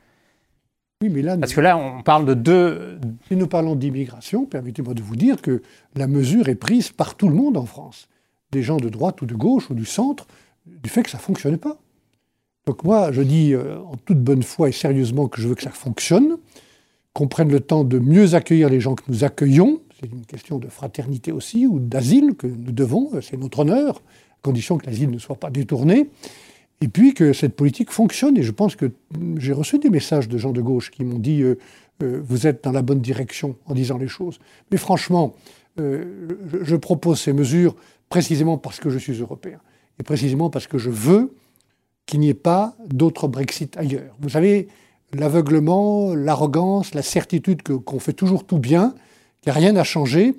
Oui, 1.00 1.10
mais 1.10 1.22
là, 1.22 1.36
Parce 1.36 1.54
que 1.54 1.60
là, 1.60 1.76
on 1.76 2.02
parle 2.02 2.26
de 2.26 2.34
deux. 2.34 2.98
Si 3.28 3.36
nous 3.36 3.46
parlons 3.46 3.76
d'immigration, 3.76 4.46
permettez-moi 4.46 4.94
de 4.94 5.02
vous 5.02 5.14
dire 5.14 5.40
que 5.40 5.62
la 5.94 6.08
mesure 6.08 6.48
est 6.48 6.56
prise 6.56 6.90
par 6.90 7.14
tout 7.14 7.28
le 7.28 7.36
monde 7.36 7.56
en 7.56 7.66
France. 7.66 8.08
Des 8.50 8.62
gens 8.62 8.78
de 8.78 8.88
droite 8.88 9.22
ou 9.22 9.26
de 9.26 9.34
gauche 9.34 9.70
ou 9.70 9.74
du 9.74 9.84
centre, 9.84 10.26
du 10.66 10.90
fait 10.90 11.04
que 11.04 11.10
ça 11.10 11.18
ne 11.18 11.22
fonctionne 11.22 11.56
pas. 11.56 11.78
Donc 12.66 12.82
moi, 12.82 13.12
je 13.12 13.22
dis 13.22 13.54
euh, 13.54 13.78
en 13.78 13.96
toute 13.96 14.18
bonne 14.18 14.42
foi 14.42 14.70
et 14.70 14.72
sérieusement 14.72 15.28
que 15.28 15.40
je 15.40 15.48
veux 15.48 15.54
que 15.54 15.62
ça 15.62 15.70
fonctionne, 15.70 16.36
qu'on 17.12 17.28
prenne 17.28 17.50
le 17.50 17.60
temps 17.60 17.84
de 17.84 17.98
mieux 17.98 18.34
accueillir 18.34 18.68
les 18.68 18.80
gens 18.80 18.94
que 18.94 19.04
nous 19.08 19.22
accueillons. 19.22 19.80
C'est 20.00 20.06
une 20.06 20.24
question 20.24 20.58
de 20.58 20.68
fraternité 20.68 21.32
aussi, 21.32 21.66
ou 21.66 21.80
d'asile 21.80 22.34
que 22.36 22.46
nous 22.46 22.72
devons, 22.72 23.10
c'est 23.20 23.36
notre 23.36 23.60
honneur 23.60 24.02
condition 24.42 24.78
que 24.78 24.86
l'asile 24.86 25.10
ne 25.10 25.18
soit 25.18 25.36
pas 25.36 25.50
détourné, 25.50 26.08
et 26.80 26.88
puis 26.88 27.14
que 27.14 27.32
cette 27.32 27.56
politique 27.56 27.90
fonctionne. 27.90 28.36
Et 28.36 28.42
je 28.42 28.52
pense 28.52 28.76
que 28.76 28.92
j'ai 29.36 29.52
reçu 29.52 29.78
des 29.78 29.90
messages 29.90 30.28
de 30.28 30.38
gens 30.38 30.52
de 30.52 30.60
gauche 30.60 30.90
qui 30.90 31.04
m'ont 31.04 31.18
dit 31.18 31.42
euh, 31.42 31.58
euh, 32.02 32.20
vous 32.22 32.46
êtes 32.46 32.64
dans 32.64 32.72
la 32.72 32.82
bonne 32.82 33.00
direction 33.00 33.56
en 33.66 33.74
disant 33.74 33.98
les 33.98 34.06
choses. 34.06 34.38
Mais 34.70 34.76
franchement, 34.76 35.34
euh, 35.80 36.28
je, 36.62 36.76
propose 36.76 37.20
ces 37.20 37.32
mesures 37.32 37.74
précisément 38.08 38.58
parce 38.58 38.78
que 38.78 38.90
je 38.90 38.98
suis 38.98 39.14
européen 39.14 39.58
et 39.98 40.02
précisément 40.02 40.50
parce 40.50 40.66
que 40.66 40.78
je 40.78 40.90
veux 40.90 41.34
qu'il 42.06 42.20
n'y 42.20 42.28
ait 42.28 42.34
pas 42.34 42.76
d'autres 42.86 43.28
Brexit 43.28 43.76
ailleurs. 43.76 44.14
Vous 44.20 44.30
savez, 44.30 44.68
l'aveuglement, 45.12 46.14
l'arrogance, 46.14 46.94
la 46.94 47.02
certitude 47.02 47.62
qu'on 47.62 47.98
fait 47.98 48.12
toujours 48.12 48.46
tout 48.46 48.58
bien, 48.58 48.94
rien 49.46 49.76
à 49.76 49.84
changer, 49.84 50.34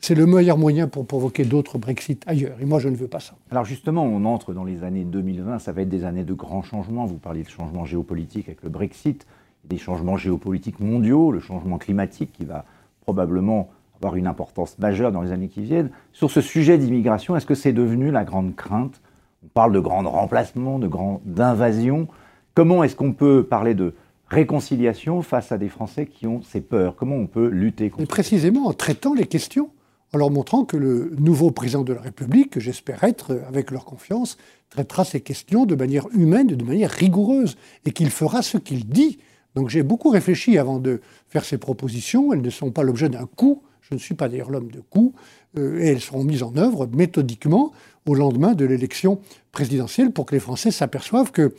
c'est 0.00 0.14
le 0.14 0.26
meilleur 0.26 0.58
moyen 0.58 0.86
pour 0.86 1.06
provoquer 1.06 1.44
d'autres 1.44 1.78
Brexit 1.78 2.22
ailleurs. 2.26 2.56
Et 2.60 2.66
moi, 2.66 2.78
je 2.78 2.88
ne 2.88 2.96
veux 2.96 3.08
pas 3.08 3.20
ça. 3.20 3.34
Alors 3.50 3.64
justement, 3.64 4.04
on 4.04 4.24
entre 4.26 4.52
dans 4.52 4.64
les 4.64 4.84
années 4.84 5.04
2020, 5.04 5.58
ça 5.58 5.72
va 5.72 5.82
être 5.82 5.88
des 5.88 6.04
années 6.04 6.24
de 6.24 6.34
grands 6.34 6.62
changements. 6.62 7.06
Vous 7.06 7.16
parliez 7.16 7.42
de 7.42 7.48
changements 7.48 7.84
géopolitiques 7.84 8.48
avec 8.48 8.62
le 8.62 8.68
Brexit, 8.68 9.26
des 9.64 9.78
changements 9.78 10.16
géopolitiques 10.16 10.80
mondiaux, 10.80 11.32
le 11.32 11.40
changement 11.40 11.78
climatique 11.78 12.32
qui 12.32 12.44
va 12.44 12.64
probablement 13.00 13.70
avoir 13.96 14.16
une 14.16 14.26
importance 14.26 14.78
majeure 14.78 15.10
dans 15.12 15.22
les 15.22 15.32
années 15.32 15.48
qui 15.48 15.62
viennent. 15.62 15.90
Sur 16.12 16.30
ce 16.30 16.40
sujet 16.40 16.76
d'immigration, 16.76 17.36
est-ce 17.36 17.46
que 17.46 17.54
c'est 17.54 17.72
devenu 17.72 18.10
la 18.10 18.24
grande 18.24 18.54
crainte? 18.54 19.00
On 19.42 19.48
parle 19.48 19.72
de 19.72 19.80
grands 19.80 20.02
remplacements, 20.02 20.78
de 20.78 20.88
grandes 20.88 21.40
invasions. 21.40 22.08
Comment 22.54 22.84
est-ce 22.84 22.96
qu'on 22.96 23.12
peut 23.12 23.42
parler 23.42 23.74
de 23.74 23.94
réconciliation 24.28 25.22
face 25.22 25.52
à 25.52 25.58
des 25.58 25.68
Français 25.68 26.06
qui 26.06 26.26
ont 26.26 26.42
ces 26.42 26.60
peurs 26.60 26.96
Comment 26.96 27.16
on 27.16 27.26
peut 27.26 27.48
lutter 27.48 27.90
contre 27.90 28.02
Mais 28.02 28.06
précisément 28.06 28.66
en 28.66 28.72
traitant 28.72 29.14
les 29.14 29.26
questions, 29.26 29.70
en 30.12 30.18
leur 30.18 30.30
montrant 30.30 30.64
que 30.64 30.76
le 30.76 31.12
nouveau 31.18 31.50
président 31.50 31.82
de 31.82 31.92
la 31.92 32.00
République, 32.00 32.50
que 32.50 32.60
j'espère 32.60 33.04
être 33.04 33.42
avec 33.48 33.70
leur 33.70 33.84
confiance, 33.84 34.36
traitera 34.70 35.04
ces 35.04 35.20
questions 35.20 35.66
de 35.66 35.74
manière 35.74 36.06
humaine 36.12 36.48
de 36.48 36.64
manière 36.64 36.90
rigoureuse, 36.90 37.56
et 37.84 37.92
qu'il 37.92 38.10
fera 38.10 38.42
ce 38.42 38.58
qu'il 38.58 38.86
dit. 38.86 39.18
Donc 39.54 39.68
j'ai 39.68 39.82
beaucoup 39.82 40.10
réfléchi 40.10 40.58
avant 40.58 40.78
de 40.78 41.00
faire 41.28 41.44
ces 41.44 41.58
propositions. 41.58 42.32
Elles 42.32 42.42
ne 42.42 42.50
sont 42.50 42.70
pas 42.70 42.82
l'objet 42.82 43.08
d'un 43.08 43.26
coup. 43.26 43.62
Je 43.82 43.94
ne 43.94 43.98
suis 43.98 44.14
pas 44.14 44.28
d'ailleurs 44.28 44.50
l'homme 44.50 44.70
de 44.70 44.80
coup. 44.80 45.14
Euh, 45.58 45.80
et 45.80 45.88
elles 45.88 46.00
seront 46.00 46.24
mises 46.24 46.42
en 46.42 46.56
œuvre 46.56 46.88
méthodiquement 46.92 47.72
au 48.06 48.14
lendemain 48.14 48.54
de 48.54 48.64
l'élection 48.64 49.20
présidentielle 49.52 50.10
pour 50.10 50.26
que 50.26 50.34
les 50.34 50.40
Français 50.40 50.70
s'aperçoivent 50.70 51.32
qu'il 51.32 51.50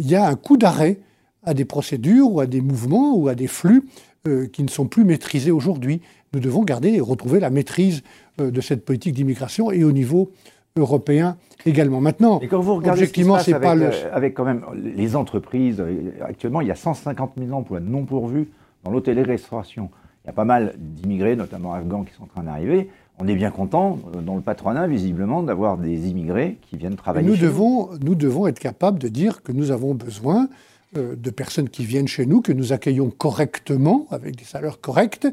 y 0.00 0.14
a 0.14 0.26
un 0.26 0.36
coup 0.36 0.56
d'arrêt 0.56 1.00
à 1.42 1.54
des 1.54 1.64
procédures 1.64 2.32
ou 2.32 2.40
à 2.40 2.46
des 2.46 2.60
mouvements 2.60 3.16
ou 3.16 3.28
à 3.28 3.34
des 3.34 3.46
flux 3.46 3.88
euh, 4.28 4.46
qui 4.46 4.62
ne 4.62 4.68
sont 4.68 4.86
plus 4.86 5.04
maîtrisés 5.04 5.50
aujourd'hui. 5.50 6.02
Nous 6.34 6.40
devons 6.40 6.62
garder 6.62 6.90
et 6.90 7.00
retrouver 7.00 7.40
la 7.40 7.50
maîtrise 7.50 8.02
euh, 8.40 8.50
de 8.50 8.60
cette 8.60 8.84
politique 8.84 9.14
d'immigration 9.14 9.70
et 9.70 9.82
au 9.84 9.92
niveau 9.92 10.32
européen 10.76 11.36
également. 11.66 12.00
Maintenant, 12.00 12.38
et 12.40 12.48
quand 12.48 12.60
vous 12.60 12.76
regardez 12.76 13.00
objectivement, 13.00 13.38
c'est 13.38 13.58
pas 13.58 13.74
le... 13.74 13.86
Euh, 13.86 14.10
avec 14.12 14.34
quand 14.34 14.44
même 14.44 14.64
les 14.74 15.16
entreprises. 15.16 15.82
Actuellement, 16.22 16.60
il 16.60 16.68
y 16.68 16.70
a 16.70 16.76
150 16.76 17.32
000 17.38 17.50
emplois 17.52 17.80
non 17.80 18.04
pourvus 18.04 18.48
dans 18.84 18.90
l'hôtellerie-restauration. 18.90 19.90
Il 20.24 20.28
y 20.28 20.30
a 20.30 20.34
pas 20.34 20.44
mal 20.44 20.74
d'immigrés, 20.78 21.34
notamment 21.34 21.72
afghans, 21.72 22.04
qui 22.04 22.12
sont 22.14 22.24
en 22.24 22.26
train 22.26 22.42
d'arriver. 22.42 22.90
On 23.18 23.26
est 23.26 23.34
bien 23.34 23.50
content, 23.50 23.98
dans 24.24 24.36
le 24.36 24.42
patronat, 24.42 24.86
visiblement, 24.86 25.42
d'avoir 25.42 25.76
des 25.76 26.08
immigrés 26.08 26.58
qui 26.62 26.76
viennent 26.76 26.96
travailler. 26.96 27.28
Nous 27.28 27.36
devons, 27.36 27.90
nous 28.02 28.14
devons 28.14 28.46
être 28.46 28.58
capables 28.58 28.98
de 28.98 29.08
dire 29.08 29.42
que 29.42 29.52
nous 29.52 29.70
avons 29.70 29.94
besoin 29.94 30.48
de 30.94 31.30
personnes 31.30 31.68
qui 31.68 31.84
viennent 31.84 32.08
chez 32.08 32.26
nous, 32.26 32.40
que 32.40 32.52
nous 32.52 32.72
accueillons 32.72 33.10
correctement, 33.10 34.06
avec 34.10 34.36
des 34.36 34.44
salaires 34.44 34.80
corrects, 34.80 35.26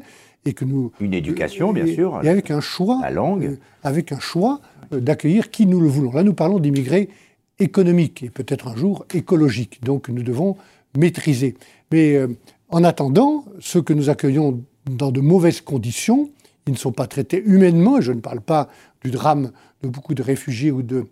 et 0.44 0.52
que 0.52 0.64
nous... 0.64 0.92
Une 1.00 1.14
éducation, 1.14 1.72
bien 1.72 1.86
sûr. 1.86 2.20
Et 2.22 2.28
avec 2.28 2.50
un 2.50 2.60
choix... 2.60 3.00
La 3.02 3.10
langue. 3.10 3.44
Euh, 3.44 3.56
avec 3.82 4.12
un 4.12 4.20
choix 4.20 4.60
euh, 4.92 5.00
d'accueillir 5.00 5.50
qui 5.50 5.66
nous 5.66 5.80
le 5.80 5.88
voulons. 5.88 6.12
Là, 6.12 6.22
nous 6.22 6.34
parlons 6.34 6.60
d'immigrés 6.60 7.08
économiques 7.58 8.22
et 8.22 8.30
peut-être 8.30 8.68
un 8.68 8.76
jour 8.76 9.04
écologiques. 9.12 9.82
Donc, 9.82 10.08
nous 10.08 10.22
devons 10.22 10.56
maîtriser. 10.96 11.56
Mais 11.90 12.16
en 12.68 12.84
attendant, 12.84 13.44
ceux 13.60 13.82
que 13.82 13.92
nous 13.92 14.10
accueillons 14.10 14.62
dans 14.88 15.10
de 15.10 15.20
mauvaises 15.20 15.60
conditions, 15.60 16.30
ils 16.66 16.72
ne 16.72 16.78
sont 16.78 16.92
pas 16.92 17.06
traités 17.06 17.42
humainement, 17.44 17.98
et 17.98 18.02
je 18.02 18.12
ne 18.12 18.20
parle 18.20 18.40
pas 18.40 18.68
du 19.02 19.10
drame 19.10 19.52
de 19.82 19.88
beaucoup 19.88 20.14
de 20.14 20.22
réfugiés 20.22 20.70
ou 20.70 20.82
de, 20.82 21.06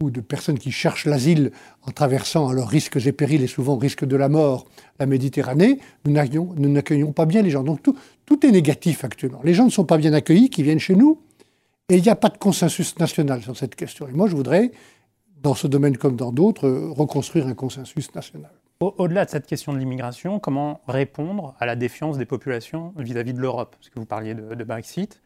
ou 0.00 0.10
de 0.10 0.20
personnes 0.20 0.58
qui 0.58 0.70
cherchent 0.70 1.06
l'asile 1.06 1.50
en 1.82 1.90
traversant 1.90 2.48
à 2.48 2.54
leurs 2.54 2.68
risques 2.68 3.04
et 3.04 3.12
périls 3.12 3.42
et 3.42 3.48
souvent 3.48 3.76
risque 3.76 4.04
de 4.04 4.16
la 4.16 4.28
mort 4.28 4.66
la 5.00 5.06
Méditerranée, 5.06 5.80
nous 6.04 6.12
n'accueillons 6.12 7.12
pas 7.12 7.26
bien 7.26 7.42
les 7.42 7.50
gens. 7.50 7.64
Donc 7.64 7.82
tout, 7.82 7.96
tout, 8.24 8.44
est 8.46 8.50
négatif 8.50 9.04
actuellement. 9.04 9.40
Les 9.44 9.54
gens 9.54 9.64
ne 9.64 9.70
sont 9.70 9.84
pas 9.84 9.98
bien 9.98 10.12
accueillis, 10.12 10.50
qui 10.50 10.62
viennent 10.62 10.78
chez 10.78 10.94
nous, 10.94 11.20
et 11.88 11.96
il 11.96 12.02
n'y 12.02 12.10
a 12.10 12.16
pas 12.16 12.28
de 12.28 12.38
consensus 12.38 12.98
national 12.98 13.42
sur 13.42 13.56
cette 13.56 13.74
question. 13.74 14.06
Et 14.08 14.12
moi, 14.12 14.28
je 14.28 14.36
voudrais, 14.36 14.70
dans 15.42 15.54
ce 15.54 15.66
domaine 15.66 15.96
comme 15.96 16.16
dans 16.16 16.32
d'autres, 16.32 16.68
reconstruire 16.68 17.46
un 17.46 17.54
consensus 17.54 18.14
national. 18.14 18.52
Au-delà 18.80 19.24
de 19.24 19.30
cette 19.30 19.46
question 19.46 19.72
de 19.72 19.78
l'immigration, 19.78 20.38
comment 20.38 20.80
répondre 20.86 21.56
à 21.58 21.66
la 21.66 21.74
défiance 21.74 22.18
des 22.18 22.26
populations 22.26 22.92
vis-à-vis 22.96 23.32
de 23.32 23.40
l'Europe? 23.40 23.74
Parce 23.76 23.88
que 23.88 23.98
vous 23.98 24.06
parliez 24.06 24.34
de 24.34 24.64
Brexit. 24.64 25.20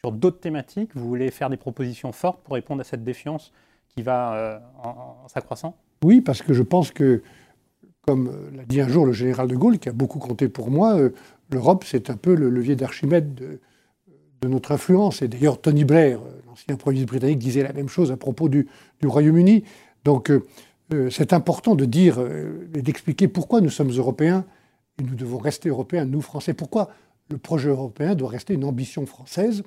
Sur 0.00 0.10
d'autres 0.10 0.40
thématiques, 0.40 0.90
vous 0.96 1.06
voulez 1.06 1.30
faire 1.30 1.48
des 1.48 1.56
propositions 1.56 2.10
fortes 2.10 2.42
pour 2.42 2.54
répondre 2.54 2.80
à 2.80 2.84
cette 2.84 3.04
défiance 3.04 3.52
qui 3.94 4.02
va 4.02 4.34
euh, 4.34 4.58
en, 4.82 5.28
s'accroissant 5.28 5.76
Oui, 6.02 6.20
parce 6.20 6.42
que 6.42 6.52
je 6.52 6.62
pense 6.62 6.90
que, 6.90 7.22
comme 8.06 8.28
euh, 8.28 8.56
l'a 8.56 8.64
dit 8.64 8.80
un 8.80 8.88
jour 8.88 9.06
le 9.06 9.12
général 9.12 9.48
de 9.48 9.56
Gaulle, 9.56 9.78
qui 9.78 9.88
a 9.88 9.92
beaucoup 9.92 10.18
compté 10.18 10.48
pour 10.48 10.70
moi, 10.70 10.94
euh, 10.94 11.10
l'Europe, 11.50 11.84
c'est 11.86 12.10
un 12.10 12.16
peu 12.16 12.34
le 12.34 12.48
levier 12.48 12.76
d'Archimède 12.76 13.34
de, 13.34 13.60
notre 14.48 14.72
influence. 14.72 15.22
Et 15.22 15.28
d'ailleurs, 15.28 15.60
Tony 15.60 15.84
Blair, 15.84 16.18
l'ancien 16.48 16.74
Premier 16.74 16.94
ministre 16.94 17.12
britannique, 17.12 17.38
disait 17.38 17.62
la 17.62 17.72
même 17.72 17.88
chose 17.88 18.10
à 18.10 18.16
propos 18.16 18.48
du, 18.48 18.66
Royaume-Uni. 19.04 19.62
Donc, 20.04 20.32
c'est 21.10 21.32
important 21.32 21.76
de 21.76 21.84
dire 21.84 22.18
et 22.74 22.82
d'expliquer 22.82 23.28
pourquoi 23.28 23.60
nous 23.60 23.70
sommes 23.70 23.92
européens 23.92 24.44
et 24.98 25.04
nous 25.04 25.14
devons 25.14 25.38
rester 25.38 25.68
européens, 25.68 26.06
nous 26.06 26.20
Français. 26.20 26.54
Pourquoi 26.54 26.90
le 27.30 27.38
projet 27.38 27.68
européen 27.68 28.16
doit 28.16 28.30
rester 28.30 28.54
une 28.54 28.64
ambition 28.64 29.06
française 29.06 29.62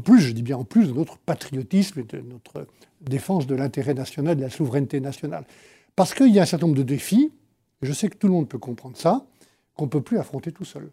plus, 0.00 0.20
je 0.20 0.32
dis 0.32 0.42
bien 0.42 0.56
en 0.56 0.64
plus 0.64 0.88
de 0.88 0.92
notre 0.92 1.18
patriotisme 1.18 2.00
et 2.00 2.02
de 2.04 2.20
notre 2.20 2.66
défense 3.00 3.46
de 3.46 3.54
l'intérêt 3.54 3.94
national, 3.94 4.36
de 4.36 4.42
la 4.42 4.50
souveraineté 4.50 5.00
nationale. 5.00 5.44
Parce 5.96 6.14
qu'il 6.14 6.34
y 6.34 6.38
a 6.38 6.42
un 6.42 6.46
certain 6.46 6.66
nombre 6.66 6.78
de 6.78 6.82
défis, 6.82 7.32
je 7.82 7.92
sais 7.92 8.08
que 8.08 8.16
tout 8.16 8.26
le 8.26 8.32
monde 8.32 8.48
peut 8.48 8.58
comprendre 8.58 8.96
ça, 8.96 9.24
qu'on 9.76 9.84
ne 9.84 9.90
peut 9.90 10.00
plus 10.00 10.18
affronter 10.18 10.52
tout 10.52 10.64
seul. 10.64 10.90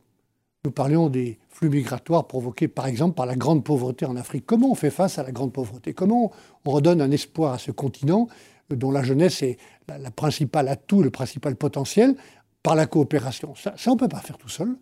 Nous 0.64 0.72
parlions 0.72 1.10
des 1.10 1.40
flux 1.50 1.70
migratoires 1.70 2.28
provoqués 2.28 2.68
par 2.68 2.86
exemple 2.86 3.16
par 3.16 3.26
la 3.26 3.36
grande 3.36 3.64
pauvreté 3.64 4.06
en 4.06 4.16
Afrique. 4.16 4.46
Comment 4.46 4.72
on 4.72 4.76
fait 4.76 4.92
face 4.92 5.18
à 5.18 5.24
la 5.24 5.32
grande 5.32 5.54
pauvreté? 5.54 5.94
Comment 5.94 6.32
on 6.66 6.72
redonne 6.72 7.02
un 7.02 7.10
espoir 7.10 7.54
à 7.54 7.58
ce 7.58 7.72
continent 7.72 8.28
dont 8.70 8.92
la 8.92 9.02
jeunesse 9.02 9.42
est 9.42 9.58
la, 9.88 10.12
principale 10.12 10.68
atout, 10.68 11.02
le 11.02 11.10
principal 11.10 11.56
potentiel, 11.56 12.16
par 12.62 12.76
la 12.76 12.86
coopération? 12.86 13.56
Ça, 13.56 13.74
ça 13.76 13.90
on 13.90 13.96
ne 13.96 14.00
peut 14.00 14.08
pas 14.08 14.20
faire 14.20 14.38
tout 14.38 14.50
seul. 14.50 14.76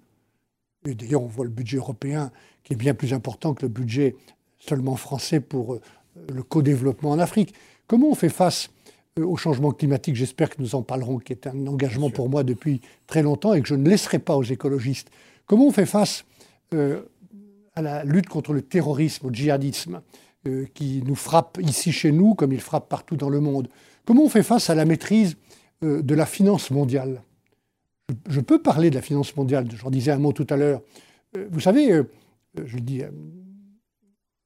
Et 0.86 0.96
d'ailleurs, 0.96 1.24
on 1.24 1.28
voit 1.28 1.46
le 1.46 1.52
budget 1.52 1.78
européen 1.78 2.32
qui 2.64 2.74
est 2.74 2.78
bien 2.78 2.94
plus 2.94 3.14
important 3.14 3.54
que 3.54 3.64
le 3.64 3.68
budget 3.68 4.16
seulement 4.60 4.96
français 4.96 5.40
pour 5.40 5.74
euh, 5.74 5.82
le 6.34 6.44
co-développement 6.44 7.12
en 7.12 7.20
Afrique. 7.20 7.54
Comment 7.88 8.10
on 8.10 8.16
fait 8.16 8.30
face 8.30 8.70
euh, 9.18 9.26
au 9.26 9.36
changement 9.36 9.72
climatique? 9.72 10.16
J'espère 10.16 10.50
que 10.50 10.62
nous 10.62 10.76
en 10.76 10.82
parlerons, 10.82 11.18
qui 11.18 11.34
est 11.34 11.48
un 11.48 11.68
engagement 11.68 12.10
pour 12.10 12.30
moi 12.30 12.44
depuis 12.44 12.82
très 13.08 13.24
longtemps 13.24 13.54
et 13.54 13.62
que 13.62 13.68
je 13.68 13.76
ne 13.76 13.90
laisserai 13.90 14.20
pas 14.20 14.38
aux 14.38 14.44
écologistes. 14.44 15.10
Comment 15.46 15.68
on 15.68 15.72
fait 15.72 15.86
face 15.86 16.26
euh, 16.74 17.02
à 17.76 17.82
la 17.82 18.04
lutte 18.04 18.28
contre 18.28 18.54
le 18.54 18.62
terrorisme, 18.62 19.28
au 19.28 19.32
djihadisme, 19.32 20.02
qui 20.74 21.04
nous 21.06 21.16
frappe 21.16 21.60
ici 21.62 21.92
chez 21.92 22.14
nous 22.14 22.34
comme 22.34 22.54
il 22.54 22.62
frappe 22.62 22.88
partout 22.88 23.18
dans 23.18 23.30
le 23.30 23.42
monde? 23.42 23.68
Comment 24.06 24.24
on 24.24 24.30
fait 24.30 24.44
face 24.44 24.70
à 24.70 24.76
la 24.76 24.86
maîtrise 24.86 25.36
de 25.82 26.16
la 26.16 26.26
finance 26.26 26.72
mondiale? 26.72 27.22
Je 28.30 28.40
peux 28.42 28.62
parler 28.62 28.90
de 28.90 28.96
la 28.96 29.02
finance 29.02 29.36
mondiale, 29.36 29.68
j'en 29.76 29.90
disais 29.90 30.12
un 30.12 30.18
mot 30.18 30.34
tout 30.34 30.48
à 30.50 30.58
l'heure. 30.58 30.82
Euh, 31.38 31.48
vous 31.52 31.60
savez, 31.60 31.92
euh, 31.92 32.04
je 32.64 32.76
le 32.76 32.82
dis 32.82 33.04
à 33.04 33.10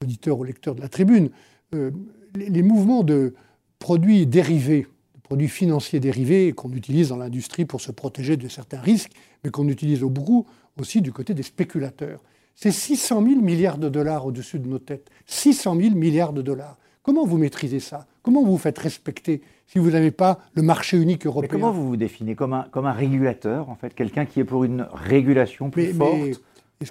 l'auditeur 0.02 0.38
ou 0.40 0.44
lecteur 0.44 0.76
de 0.76 0.82
la 0.82 0.90
tribune, 0.90 1.30
euh, 1.74 1.92
les, 2.36 2.64
mouvements 2.64 3.04
de 3.04 3.34
produits 3.80 4.26
dérivés, 4.26 4.88
de 5.16 5.22
produits 5.22 5.48
financiers 5.48 6.00
dérivés 6.00 6.52
qu'on 6.54 6.72
utilise 6.74 7.10
dans 7.10 7.18
l'industrie 7.18 7.66
pour 7.66 7.82
se 7.82 7.92
protéger 7.92 8.38
de 8.38 8.48
certains 8.48 8.80
risques, 8.80 9.12
mais 9.44 9.50
qu'on 9.50 9.68
utilise 9.68 10.04
au 10.04 10.10
beaucoup 10.10 10.46
aussi 10.80 11.02
du 11.02 11.12
côté 11.12 11.34
des 11.34 11.44
spéculateurs. 11.44 12.22
C'est 12.56 12.72
600 12.72 13.26
000 13.26 13.42
milliards 13.42 13.78
de 13.78 13.90
dollars 13.90 14.26
au-dessus 14.26 14.60
de 14.60 14.68
nos 14.68 14.80
têtes. 14.80 15.10
600 15.26 15.80
000 15.80 15.96
milliards 15.96 16.34
de 16.34 16.42
dollars. 16.42 16.78
Comment 17.02 17.26
vous 17.26 17.38
maîtrisez 17.38 17.80
ça? 17.80 18.08
Comment 18.24 18.42
vous 18.42 18.54
vous 18.54 18.58
faites 18.58 18.80
respecter 18.80 19.42
si 19.68 19.80
vous 19.80 19.92
n'avez 19.92 20.12
pas 20.12 20.40
le 20.56 20.62
marché 20.62 20.98
unique 20.98 21.26
européen 21.26 21.50
Mais 21.52 21.60
Comment 21.60 21.72
vous 21.72 21.88
vous 21.88 21.98
définissez 21.98 22.36
comme 22.36 22.54
un, 22.54 22.64
comme 22.72 22.86
un 22.86 22.94
régulateur, 22.94 23.70
en 23.70 23.76
fait 23.76 23.94
Quelqu'un 23.94 24.26
qui 24.26 24.40
est 24.40 24.46
pour 24.46 24.64
une 24.64 24.88
régulation 24.94 25.70
plus 25.70 25.94
forte 25.94 26.42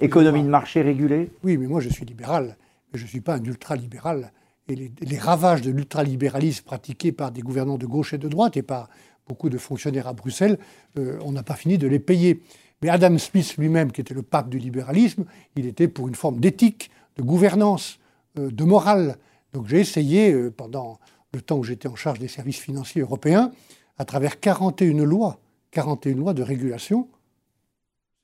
Économie 0.01 0.43
de 0.43 0.49
marché 0.49 0.83
régulée? 0.83 1.31
Oui, 1.43 1.57
mais 1.57 1.67
moi 1.67 1.81
je 1.81 1.89
suis 1.89 2.05
libéral, 2.05 2.57
mais 2.93 2.99
je 2.99 3.05
ne 3.05 3.09
suis 3.09 3.21
pas 3.21 3.37
un 3.37 3.45
ultralibéral. 3.45 4.31
Et 4.69 4.93
les, 5.01 5.19
ravages 5.19 5.63
de 5.63 5.71
l'ultralibéralisme 5.71 6.65
pratiqués 6.65 7.13
par 7.13 7.33
des 7.33 7.41
gouvernants 7.41 7.79
de 7.79 7.87
gauche 7.87 8.13
et 8.13 8.19
de 8.19 8.29
droite 8.29 8.57
et 8.57 8.63
par 8.63 8.89
beaucoup 9.27 9.51
de 9.51 9.59
fonctionnaires 9.59 10.07
à 10.07 10.13
Bruxelles, 10.13 10.59
euh, 10.99 11.19
on 11.23 11.33
n'a 11.33 11.43
pas 11.43 11.55
fini 11.55 11.79
de 11.79 11.87
les 11.87 11.99
payer. 11.99 12.43
Mais 12.81 12.89
Adam 12.89 13.17
Smith 13.19 13.57
lui-même, 13.59 13.91
qui 13.91 14.01
était 14.01 14.15
le 14.15 14.23
pape 14.23 14.49
du 14.49 14.59
libéralisme, 14.59 15.25
il 15.57 15.67
était 15.67 15.89
pour 15.89 16.09
une 16.09 16.15
forme 16.15 16.41
d'éthique, 16.41 16.91
de 17.17 17.23
gouvernance, 17.23 17.99
euh, 18.39 18.51
de 18.51 18.65
morale. 18.65 19.17
Donc 19.53 19.67
j'ai 19.67 19.81
essayé, 19.81 20.33
euh, 20.33 20.51
pendant 20.51 20.99
le 21.35 21.41
temps 21.41 21.57
où 21.57 21.65
j'étais 21.65 21.89
en 21.89 21.97
charge 21.97 22.19
des 22.19 22.29
services 22.29 22.59
financiers 22.59 23.03
européens, 23.03 23.53
à 23.99 24.05
travers 24.05 24.41
41 24.41 25.05
lois, 25.05 25.39
41 25.71 26.17
lois 26.17 26.35
de 26.35 26.43
régulation, 26.43 27.09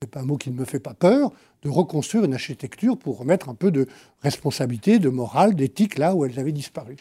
n'est 0.03 0.09
pas 0.09 0.21
un 0.21 0.25
mot 0.25 0.37
qui 0.37 0.51
ne 0.51 0.57
me 0.57 0.65
fait 0.65 0.81
pas 0.81 0.95
peur, 0.95 1.33
de 1.63 1.69
reconstruire 1.69 2.25
une 2.25 2.35
architecture 2.35 2.97
pour 2.97 3.19
remettre 3.19 3.49
un 3.49 3.55
peu 3.55 3.71
de 3.71 3.87
responsabilité, 4.23 4.99
de 4.99 5.09
morale, 5.09 5.55
d'éthique 5.55 5.99
là 5.99 6.15
où 6.15 6.25
elles 6.25 6.39
avaient 6.39 6.53
disparu. 6.53 6.97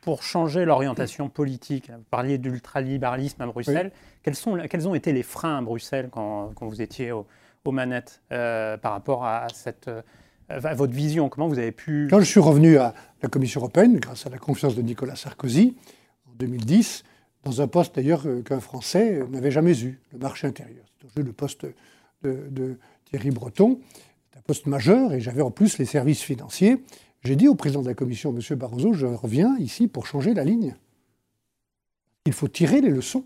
Pour 0.00 0.22
changer 0.22 0.64
l'orientation 0.64 1.28
politique, 1.28 1.90
vous 1.90 2.04
parliez 2.10 2.38
d'ultralibéralisme 2.38 3.42
à 3.42 3.46
Bruxelles, 3.46 3.92
quels, 4.22 4.34
sont, 4.34 4.58
quels, 4.68 4.88
ont 4.88 4.94
été 4.94 5.12
les 5.12 5.22
freins 5.22 5.58
à 5.58 5.62
Bruxelles 5.62 6.08
quand, 6.10 6.52
vous 6.60 6.82
étiez 6.82 7.12
aux 7.12 7.26
manettes 7.66 8.20
euh, 8.32 8.76
par 8.76 8.92
rapport 8.92 9.24
à 9.24 9.46
cette 9.52 9.88
à 10.52 10.74
votre 10.74 10.92
vision 10.92 11.28
Comment 11.28 11.48
vous 11.48 11.58
avez 11.58 11.72
pu... 11.72 12.08
Quand 12.10 12.20
je 12.20 12.24
suis 12.24 12.40
revenu 12.40 12.78
à 12.78 12.94
la 13.22 13.28
Commission 13.28 13.60
européenne, 13.60 13.98
grâce 13.98 14.26
à 14.26 14.30
la 14.30 14.38
confiance 14.38 14.74
de 14.74 14.82
Nicolas 14.82 15.16
Sarkozy, 15.16 15.76
en 16.28 16.34
2010, 16.34 17.04
dans 17.44 17.60
un 17.60 17.66
poste 17.66 17.96
d'ailleurs 17.96 18.22
euh, 18.26 18.42
qu'un 18.42 18.60
Français 18.60 19.22
n'avait 19.30 19.50
jamais 19.50 19.78
eu, 19.80 20.00
le 20.12 20.18
marché 20.18 20.46
intérieur. 20.46 20.84
C'était 21.00 21.22
le 21.22 21.32
poste 21.32 21.66
de, 22.22 22.78
Thierry 23.06 23.30
Breton, 23.30 23.80
un 24.36 24.40
poste 24.42 24.66
majeur, 24.66 25.12
et 25.12 25.20
j'avais 25.20 25.42
en 25.42 25.50
plus 25.50 25.78
les 25.78 25.84
services 25.84 26.22
financiers. 26.22 26.82
J'ai 27.24 27.36
dit 27.36 27.48
au 27.48 27.54
président 27.54 27.82
de 27.82 27.88
la 27.88 27.94
Commission, 27.94 28.34
M. 28.34 28.56
Barroso, 28.56 28.92
je 28.92 29.06
reviens 29.06 29.56
ici 29.58 29.88
pour 29.88 30.06
changer 30.06 30.34
la 30.34 30.44
ligne. 30.44 30.76
Il 32.26 32.32
faut 32.32 32.48
tirer 32.48 32.80
les 32.80 32.90
leçons 32.90 33.24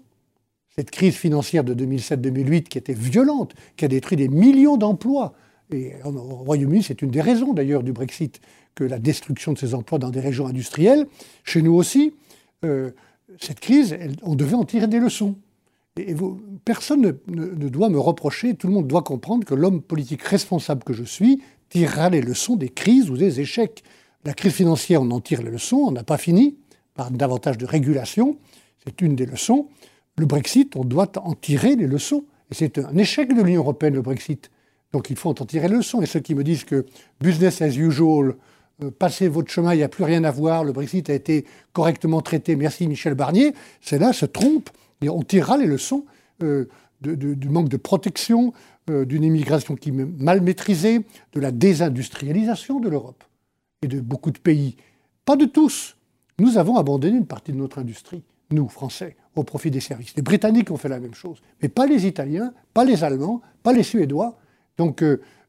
cette 0.77 0.91
crise 0.91 1.17
financière 1.17 1.65
de 1.65 1.75
2007-2008 1.75 2.65
qui 2.65 2.79
était 2.79 2.93
violente, 2.93 3.55
qui 3.77 3.85
a 3.85 3.89
détruit 3.89 4.17
des 4.17 4.29
millions 4.29 4.77
d'emplois. 4.77 5.35
Et 5.73 5.95
au 6.05 6.11
Royaume-Uni, 6.11 6.83
c'est 6.83 7.03
une 7.03 7.11
des 7.11 7.21
raisons 7.21 7.53
d'ailleurs 7.53 7.83
du 7.83 7.93
Brexit, 7.93 8.41
que 8.75 8.85
la 8.85 8.99
destruction 8.99 9.53
de 9.53 9.59
ces 9.59 9.75
emplois 9.75 9.99
dans 9.99 10.11
des 10.11 10.21
régions 10.21 10.47
industrielles. 10.47 11.07
Chez 11.45 11.63
nous 11.63 11.75
aussi, 11.75 12.15
euh, 12.65 12.91
cette 13.41 13.61
crise, 13.61 13.97
on 14.23 14.35
devait 14.35 14.55
en 14.55 14.65
tirer 14.65 14.87
des 14.87 15.01
leçons. 15.01 15.37
Et, 15.97 16.15
personne 16.65 17.19
ne, 17.27 17.69
doit 17.69 17.89
me 17.89 17.99
reprocher, 17.99 18.55
tout 18.55 18.67
le 18.67 18.75
monde 18.75 18.87
doit 18.87 19.03
comprendre 19.03 19.45
que 19.45 19.55
l'homme 19.55 19.81
politique 19.81 20.23
responsable 20.23 20.85
que 20.85 20.93
je 20.93 21.05
suis 21.05 21.43
tirera 21.69 22.11
les 22.11 22.21
leçons 22.21 22.57
des 22.57 22.69
crises 22.69 23.11
ou 23.11 23.17
des 23.17 23.41
échecs. 23.41 23.83
La 24.25 24.35
crise 24.35 24.53
financière, 24.53 25.03
on 25.03 25.11
en 25.11 25.21
tire 25.21 25.43
les 25.43 25.51
leçons, 25.51 25.77
on 25.77 25.91
n'a 25.91 26.05
pas 26.05 26.19
fini 26.19 26.59
par 26.95 27.11
davantage 27.11 27.59
de 27.59 27.67
régulation, 27.67 28.39
c'est 28.85 29.01
une 29.01 29.17
des 29.17 29.27
leçons. 29.27 29.69
Le 30.19 30.27
Brexit, 30.27 30.77
on 30.77 30.85
doit 30.85 31.11
en 31.19 31.35
tirer 31.35 31.77
les 31.77 31.87
leçons. 31.87 32.25
Et 32.51 32.55
c'est 32.55 32.79
un 32.79 32.97
échec 32.97 33.35
de 33.35 33.43
l'Union 33.43 33.63
européenne, 33.63 33.95
le 33.95 34.03
Brexit. 34.03 34.51
Donc 34.93 35.11
il 35.11 35.17
faut 35.17 35.31
en 35.31 35.47
tirer 35.47 35.69
les 35.69 35.77
leçons. 35.77 36.03
Et 36.03 36.07
ceux 36.07 36.21
qui 36.21 36.35
me 36.35 36.45
disent 36.45 36.65
que 36.65 36.87
business 37.21 37.63
as 37.63 37.77
usual, 37.77 38.37
euh, 38.83 38.91
passez 38.91 39.29
votre 39.29 39.51
chemin, 39.51 39.75
il 39.75 39.79
n'y 39.79 39.83
a 39.83 39.89
plus 39.89 40.05
rien 40.05 40.25
à 40.25 40.31
voir, 40.31 40.65
le 40.65 40.73
Brexit 40.73 41.09
a 41.11 41.15
été 41.15 41.47
correctement 41.73 42.21
traité, 42.21 42.57
merci 42.57 42.87
Michel 42.87 43.15
Barnier, 43.15 43.55
c'est 43.81 43.99
là 43.99 44.13
se 44.13 44.27
trompe. 44.27 44.71
Et 45.03 45.09
on 45.09 45.23
tirera 45.23 45.59
les 45.59 45.67
leçons 45.67 46.05
euh, 46.43 46.67
du 47.01 47.49
manque 47.49 47.69
de 47.69 47.77
protection, 47.77 48.53
euh, 48.89 49.05
d'une 49.05 49.25
immigration 49.25 49.77
qui 49.77 49.91
est 49.91 49.93
mal 49.93 50.41
maîtrisée, 50.41 51.01
de 51.33 51.41
la 51.41 51.51
désindustrialisation 51.51 52.81
de 52.81 52.89
l'Europe 52.89 53.25
et 53.83 53.89
de 53.89 54.01
beaucoup 54.01 54.31
de 54.31 54.39
pays. 54.39 54.77
Pas 55.25 55.37
de 55.37 55.45
tous. 55.45 55.97
Nous 56.39 56.57
avons 56.59 56.77
abandonné 56.77 57.17
une 57.17 57.27
partie 57.27 57.53
de 57.53 57.57
notre 57.57 57.79
industrie, 57.79 58.23
nous, 58.51 58.69
Français, 58.69 59.17
au 59.35 59.43
profit 59.43 59.71
des 59.71 59.81
services. 59.81 60.15
Les 60.17 60.23
Britanniques 60.23 60.71
ont 60.71 60.77
fait 60.77 60.89
la 60.89 61.01
même 61.01 61.15
chose, 61.15 61.43
mais 61.63 61.69
pas 61.69 61.87
les 61.87 62.07
Italiens, 62.07 62.53
pas 62.75 62.85
les 62.85 63.05
Allemands, 63.05 63.43
pas 63.63 63.73
les 63.73 63.83
Suédois. 63.83 64.39
Donc 64.79 65.03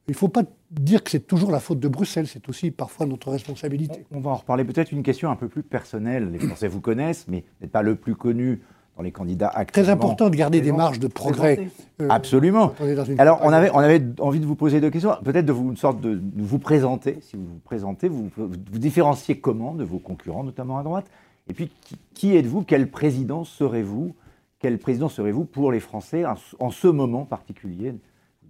il 0.07 0.11
ne 0.11 0.13
faut 0.13 0.29
pas 0.29 0.43
dire 0.71 1.03
que 1.03 1.11
c'est 1.11 1.27
toujours 1.27 1.51
la 1.51 1.59
faute 1.59 1.79
de 1.79 1.87
Bruxelles, 1.87 2.27
c'est 2.27 2.47
aussi 2.49 2.71
parfois 2.71 3.05
notre 3.05 3.29
responsabilité. 3.29 4.05
On 4.11 4.19
va 4.19 4.31
en 4.31 4.35
reparler 4.35 4.63
peut-être 4.63 4.91
une 4.91 5.03
question 5.03 5.29
un 5.29 5.35
peu 5.35 5.47
plus 5.47 5.63
personnelle. 5.63 6.31
Les 6.31 6.39
Français 6.39 6.67
vous 6.67 6.81
connaissent, 6.81 7.25
mais 7.27 7.43
n'êtes 7.61 7.71
pas 7.71 7.81
le 7.81 7.95
plus 7.95 8.15
connu 8.15 8.61
dans 8.95 9.03
les 9.03 9.11
candidats 9.11 9.49
actuels. 9.49 9.85
Très 9.85 9.91
important 9.91 10.29
de 10.29 10.35
garder 10.35 10.61
des 10.61 10.71
marges 10.71 10.99
de 10.99 11.07
progrès. 11.07 11.69
Euh, 12.01 12.07
Absolument. 12.09 12.73
Alors, 13.17 13.39
on 13.43 13.53
avait, 13.53 13.69
on 13.71 13.79
avait 13.79 14.01
envie 14.19 14.39
de 14.39 14.45
vous 14.45 14.55
poser 14.55 14.81
deux 14.81 14.89
questions. 14.89 15.11
Peut-être 15.23 15.45
de 15.45 15.51
vous, 15.51 15.69
une 15.69 15.77
sorte 15.77 16.01
de, 16.01 16.19
vous 16.37 16.59
présenter. 16.59 17.19
Si 17.21 17.35
vous 17.35 17.45
vous 17.45 17.59
présentez, 17.59 18.09
vous 18.09 18.29
vous, 18.35 18.79
différenciez 18.79 19.39
comment 19.39 19.75
de 19.75 19.83
vos 19.83 19.99
concurrents, 19.99 20.43
notamment 20.43 20.79
à 20.79 20.83
droite? 20.83 21.05
Et 21.49 21.53
puis, 21.53 21.71
qui, 22.13 22.35
êtes-vous? 22.35 22.63
Quel 22.63 22.89
président 22.89 23.43
serez-vous? 23.43 24.15
Quel 24.59 24.79
président 24.79 25.09
serez-vous 25.09 25.45
pour 25.45 25.71
les 25.71 25.79
Français 25.79 26.23
en 26.59 26.71
ce 26.71 26.87
moment 26.87 27.25
particulier? 27.25 27.93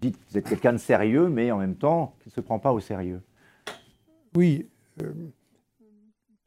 Dites 0.01 0.18
que 0.18 0.32
vous 0.32 0.38
êtes 0.38 0.48
quelqu'un 0.48 0.74
de 0.74 0.77
sérieux, 0.77 1.30
mais 1.30 1.51
en 1.51 1.58
même 1.58 1.75
temps, 1.75 2.16
qui 2.22 2.30
ne 2.30 2.34
se 2.34 2.42
prend 2.42 2.60
pas 2.60 2.72
au 2.72 2.80
sérieux. 2.80 3.22
Oui. 4.36 4.68
Euh, 5.01 5.13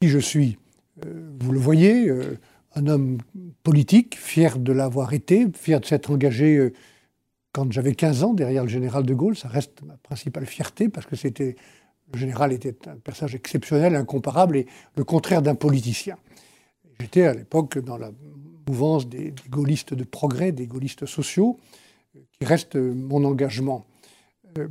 qui 0.01 0.09
je 0.09 0.19
suis 0.19 0.59
euh, 1.05 1.31
Vous 1.41 1.53
le 1.53 1.59
voyez, 1.59 2.09
euh, 2.09 2.39
un 2.75 2.87
homme 2.87 3.19
politique, 3.63 4.17
fier 4.17 4.59
de 4.59 4.73
l'avoir 4.73 5.13
été, 5.13 5.47
fier 5.55 5.81
de 5.81 5.87
s'être 5.87 6.11
engagé 6.11 6.73
quand 7.53 7.71
j'avais 7.73 7.95
15 7.95 8.23
ans 8.23 8.33
derrière 8.33 8.63
le 8.63 8.69
général 8.69 9.05
de 9.05 9.15
Gaulle. 9.15 9.37
Ça 9.37 9.49
reste 9.49 9.83
ma 9.83 9.97
principale 9.97 10.47
fierté 10.47 10.89
parce 10.89 11.07
que 11.07 11.17
c'était 11.17 11.57
le 12.13 12.19
général 12.19 12.53
était 12.53 12.77
un 12.89 12.97
personnage 12.97 13.35
exceptionnel, 13.35 13.95
incomparable 13.95 14.57
et 14.57 14.67
le 14.97 15.05
contraire 15.05 15.43
d'un 15.43 15.55
politicien. 15.55 16.17
J'étais 16.99 17.25
à 17.25 17.35
l'époque 17.35 17.79
dans 17.79 17.97
la 17.97 18.11
mouvance 18.69 19.09
des, 19.09 19.35
gaullistes 19.49 19.95
de 19.95 20.05
progrès, 20.05 20.53
des 20.53 20.67
gaullistes 20.67 21.07
sociaux 21.07 21.59
qui 22.13 22.45
reste 22.45 22.77
mon 22.77 23.25
engagement. 23.25 23.87
Euh, 24.59 24.69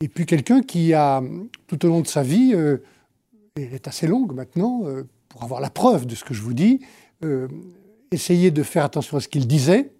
et 0.00 0.08
puis 0.08 0.26
quelqu'un 0.26 0.62
qui 0.62 0.94
a, 0.94 1.22
tout 1.66 1.84
au 1.84 1.88
long 1.88 2.00
de 2.00 2.06
sa 2.06 2.22
vie, 2.22 2.52
euh, 2.54 2.78
elle 3.56 3.74
est 3.74 3.88
assez 3.88 4.06
longue 4.06 4.34
maintenant, 4.34 4.82
euh, 4.84 5.04
pour 5.28 5.42
avoir 5.42 5.60
la 5.60 5.70
preuve 5.70 6.06
de 6.06 6.14
ce 6.14 6.24
que 6.24 6.34
je 6.34 6.42
vous 6.42 6.54
dis, 6.54 6.80
essayé 8.10 8.50
de 8.50 8.62
faire 8.62 8.84
attention 8.84 9.16
à 9.16 9.20
ce 9.20 9.28
qu'il 9.28 9.46
disait, 9.46 9.90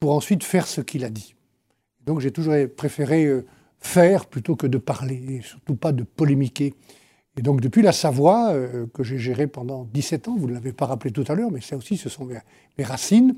pour 0.00 0.12
ensuite 0.12 0.42
faire 0.42 0.66
ce 0.66 0.80
qu'il 0.80 1.04
a 1.04 1.10
dit. 1.10 1.34
Donc 2.04 2.20
j'ai 2.20 2.30
toujours 2.30 2.54
préféré 2.76 3.42
faire 3.78 4.26
plutôt 4.26 4.56
que 4.56 4.66
de 4.66 4.78
parler, 4.78 5.36
et 5.36 5.42
surtout 5.42 5.76
pas 5.76 5.92
de 5.92 6.02
polémiquer. 6.02 6.74
Et 7.36 7.42
donc 7.42 7.60
depuis 7.60 7.82
la 7.82 7.92
Savoie, 7.92 8.54
que 8.92 9.02
j'ai 9.02 9.18
gérée 9.18 9.46
pendant 9.46 9.84
17 9.84 10.28
ans, 10.28 10.36
vous 10.36 10.48
ne 10.48 10.54
l'avez 10.54 10.72
pas 10.72 10.86
rappelé 10.86 11.12
tout 11.12 11.24
à 11.28 11.34
l'heure, 11.34 11.50
mais 11.50 11.60
ça 11.60 11.76
aussi, 11.76 11.96
ce 11.96 12.08
sont 12.08 12.26
mes 12.26 12.84
racines, 12.84 13.36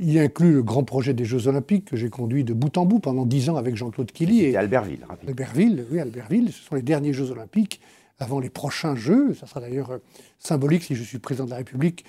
il 0.00 0.18
inclut 0.18 0.52
le 0.52 0.62
grand 0.62 0.84
projet 0.84 1.14
des 1.14 1.24
Jeux 1.24 1.46
Olympiques 1.46 1.86
que 1.86 1.96
j'ai 1.96 2.10
conduit 2.10 2.44
de 2.44 2.52
bout 2.52 2.76
en 2.76 2.86
bout 2.86 2.98
pendant 2.98 3.24
dix 3.24 3.48
ans 3.50 3.56
avec 3.56 3.76
Jean-Claude 3.76 4.10
Killy. 4.10 4.42
Et 4.42 4.56
Albertville, 4.56 5.04
rapidement. 5.08 5.28
Albertville, 5.28 5.86
oui, 5.90 6.00
Albertville. 6.00 6.52
Ce 6.52 6.62
sont 6.62 6.74
les 6.74 6.82
derniers 6.82 7.12
Jeux 7.12 7.30
Olympiques 7.30 7.80
avant 8.18 8.40
les 8.40 8.50
prochains 8.50 8.96
Jeux. 8.96 9.34
Ça 9.34 9.46
sera 9.46 9.60
d'ailleurs 9.60 9.90
euh, 9.90 9.98
symbolique 10.38 10.82
si 10.82 10.94
je 10.94 11.02
suis 11.02 11.18
président 11.18 11.44
de 11.44 11.50
la 11.50 11.56
République 11.56 12.04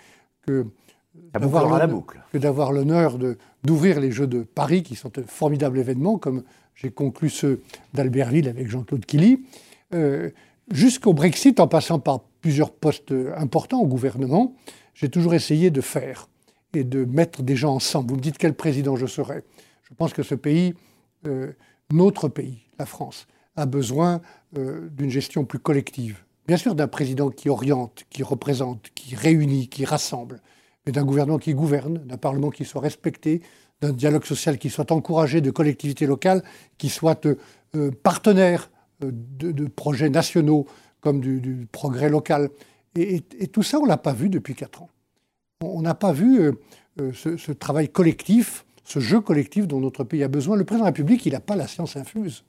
que 0.46 0.66
d'avoir 2.34 2.72
l'honneur 2.72 3.18
d'ouvrir 3.64 4.00
les 4.00 4.12
Jeux 4.12 4.28
de 4.28 4.44
Paris, 4.44 4.84
qui 4.84 4.96
sont 4.96 5.18
un 5.18 5.24
formidable 5.24 5.80
événement, 5.80 6.18
comme 6.18 6.44
j'ai 6.76 6.92
conclu 6.92 7.30
ceux 7.30 7.62
d'Albertville 7.94 8.48
avec 8.48 8.70
Jean-Claude 8.70 9.06
Killy, 9.06 9.42
euh, 9.94 10.30
jusqu'au 10.72 11.14
Brexit, 11.14 11.60
en 11.60 11.68
passant 11.68 12.00
par 12.00 12.22
plusieurs 12.42 12.72
postes 12.72 13.14
importants 13.36 13.80
au 13.80 13.88
gouvernement, 13.88 14.56
j'ai 14.94 15.10
toujours 15.10 15.34
essayé 15.34 15.72
de 15.72 15.82
faire 15.82 16.28
et 16.74 16.84
de 16.84 17.06
mettre 17.06 17.44
des 17.44 17.56
gens 17.56 17.76
ensemble. 17.76 18.10
Vous 18.12 18.18
me 18.18 18.22
dites 18.22 18.38
quel 18.38 18.54
président 18.54 18.96
je 18.96 19.06
serai. 19.06 19.44
Je 19.84 19.94
pense 19.94 20.14
que 20.14 20.24
ce 20.24 20.36
pays, 20.36 20.74
euh, 21.26 21.54
notre 21.92 22.28
pays, 22.28 22.60
la 22.78 22.86
France, 22.86 23.28
a 23.56 23.66
besoin 23.66 24.22
euh, 24.58 24.90
d'une 24.92 25.10
gestion 25.10 25.46
plus 25.46 25.60
collective. 25.60 26.24
Bien 26.48 26.58
sûr 26.58 26.76
d'un 26.76 26.88
président 26.88 27.30
qui 27.30 27.50
oriente, 27.50 28.06
qui 28.10 28.24
représente, 28.24 28.90
qui 28.96 29.16
réunit, 29.16 29.68
qui 29.68 29.86
rassemble, 29.86 30.42
mais 30.86 30.92
d'un 30.92 31.04
gouvernement 31.04 31.40
qui 31.40 31.54
gouverne, 31.54 31.98
d'un 32.00 32.18
parlement 32.18 32.50
qui 32.50 32.66
soit 32.66 32.82
respecté, 32.82 33.42
d'un 33.82 33.92
dialogue 33.92 34.26
social 34.26 34.58
qui 34.58 34.70
soit 34.70 34.92
encouragé, 34.92 35.42
de 35.42 35.52
collectivités 35.52 36.06
locales 36.06 36.44
qui 36.78 36.90
soient 36.90 37.20
euh, 37.26 37.92
partenaires 38.04 38.72
de, 39.00 39.68
projets 39.68 40.10
nationaux 40.10 40.66
comme 41.02 41.20
du, 41.20 41.68
progrès 41.72 42.10
local. 42.10 42.50
Et, 42.96 43.24
et 43.40 43.48
tout 43.48 43.62
ça, 43.62 43.80
on 43.80 43.84
ne 43.84 43.88
l'a 43.88 43.98
pas 43.98 44.14
vu 44.14 44.30
depuis 44.30 44.56
quatre 44.56 44.82
ans 44.82 44.90
on 45.62 45.82
n'a 45.82 45.96
pas 45.96 46.12
vu 46.12 46.40
euh, 46.40 46.52
euh, 47.02 47.12
ce, 47.14 47.52
travail 47.52 47.90
collectif, 47.90 48.66
ce 48.84 49.00
jeu 49.00 49.20
collectif 49.22 49.68
dont 49.68 49.80
notre 49.80 50.04
pays 50.04 50.24
a 50.24 50.28
besoin. 50.28 50.56
Le 50.56 50.64
président 50.64 50.86
de 50.86 50.90
la 50.90 50.92
République, 50.92 51.26
il 51.26 51.34
n'a 51.34 51.40
pas 51.40 51.56
la 51.56 51.68
science 51.68 51.98
infuse. 51.98 52.44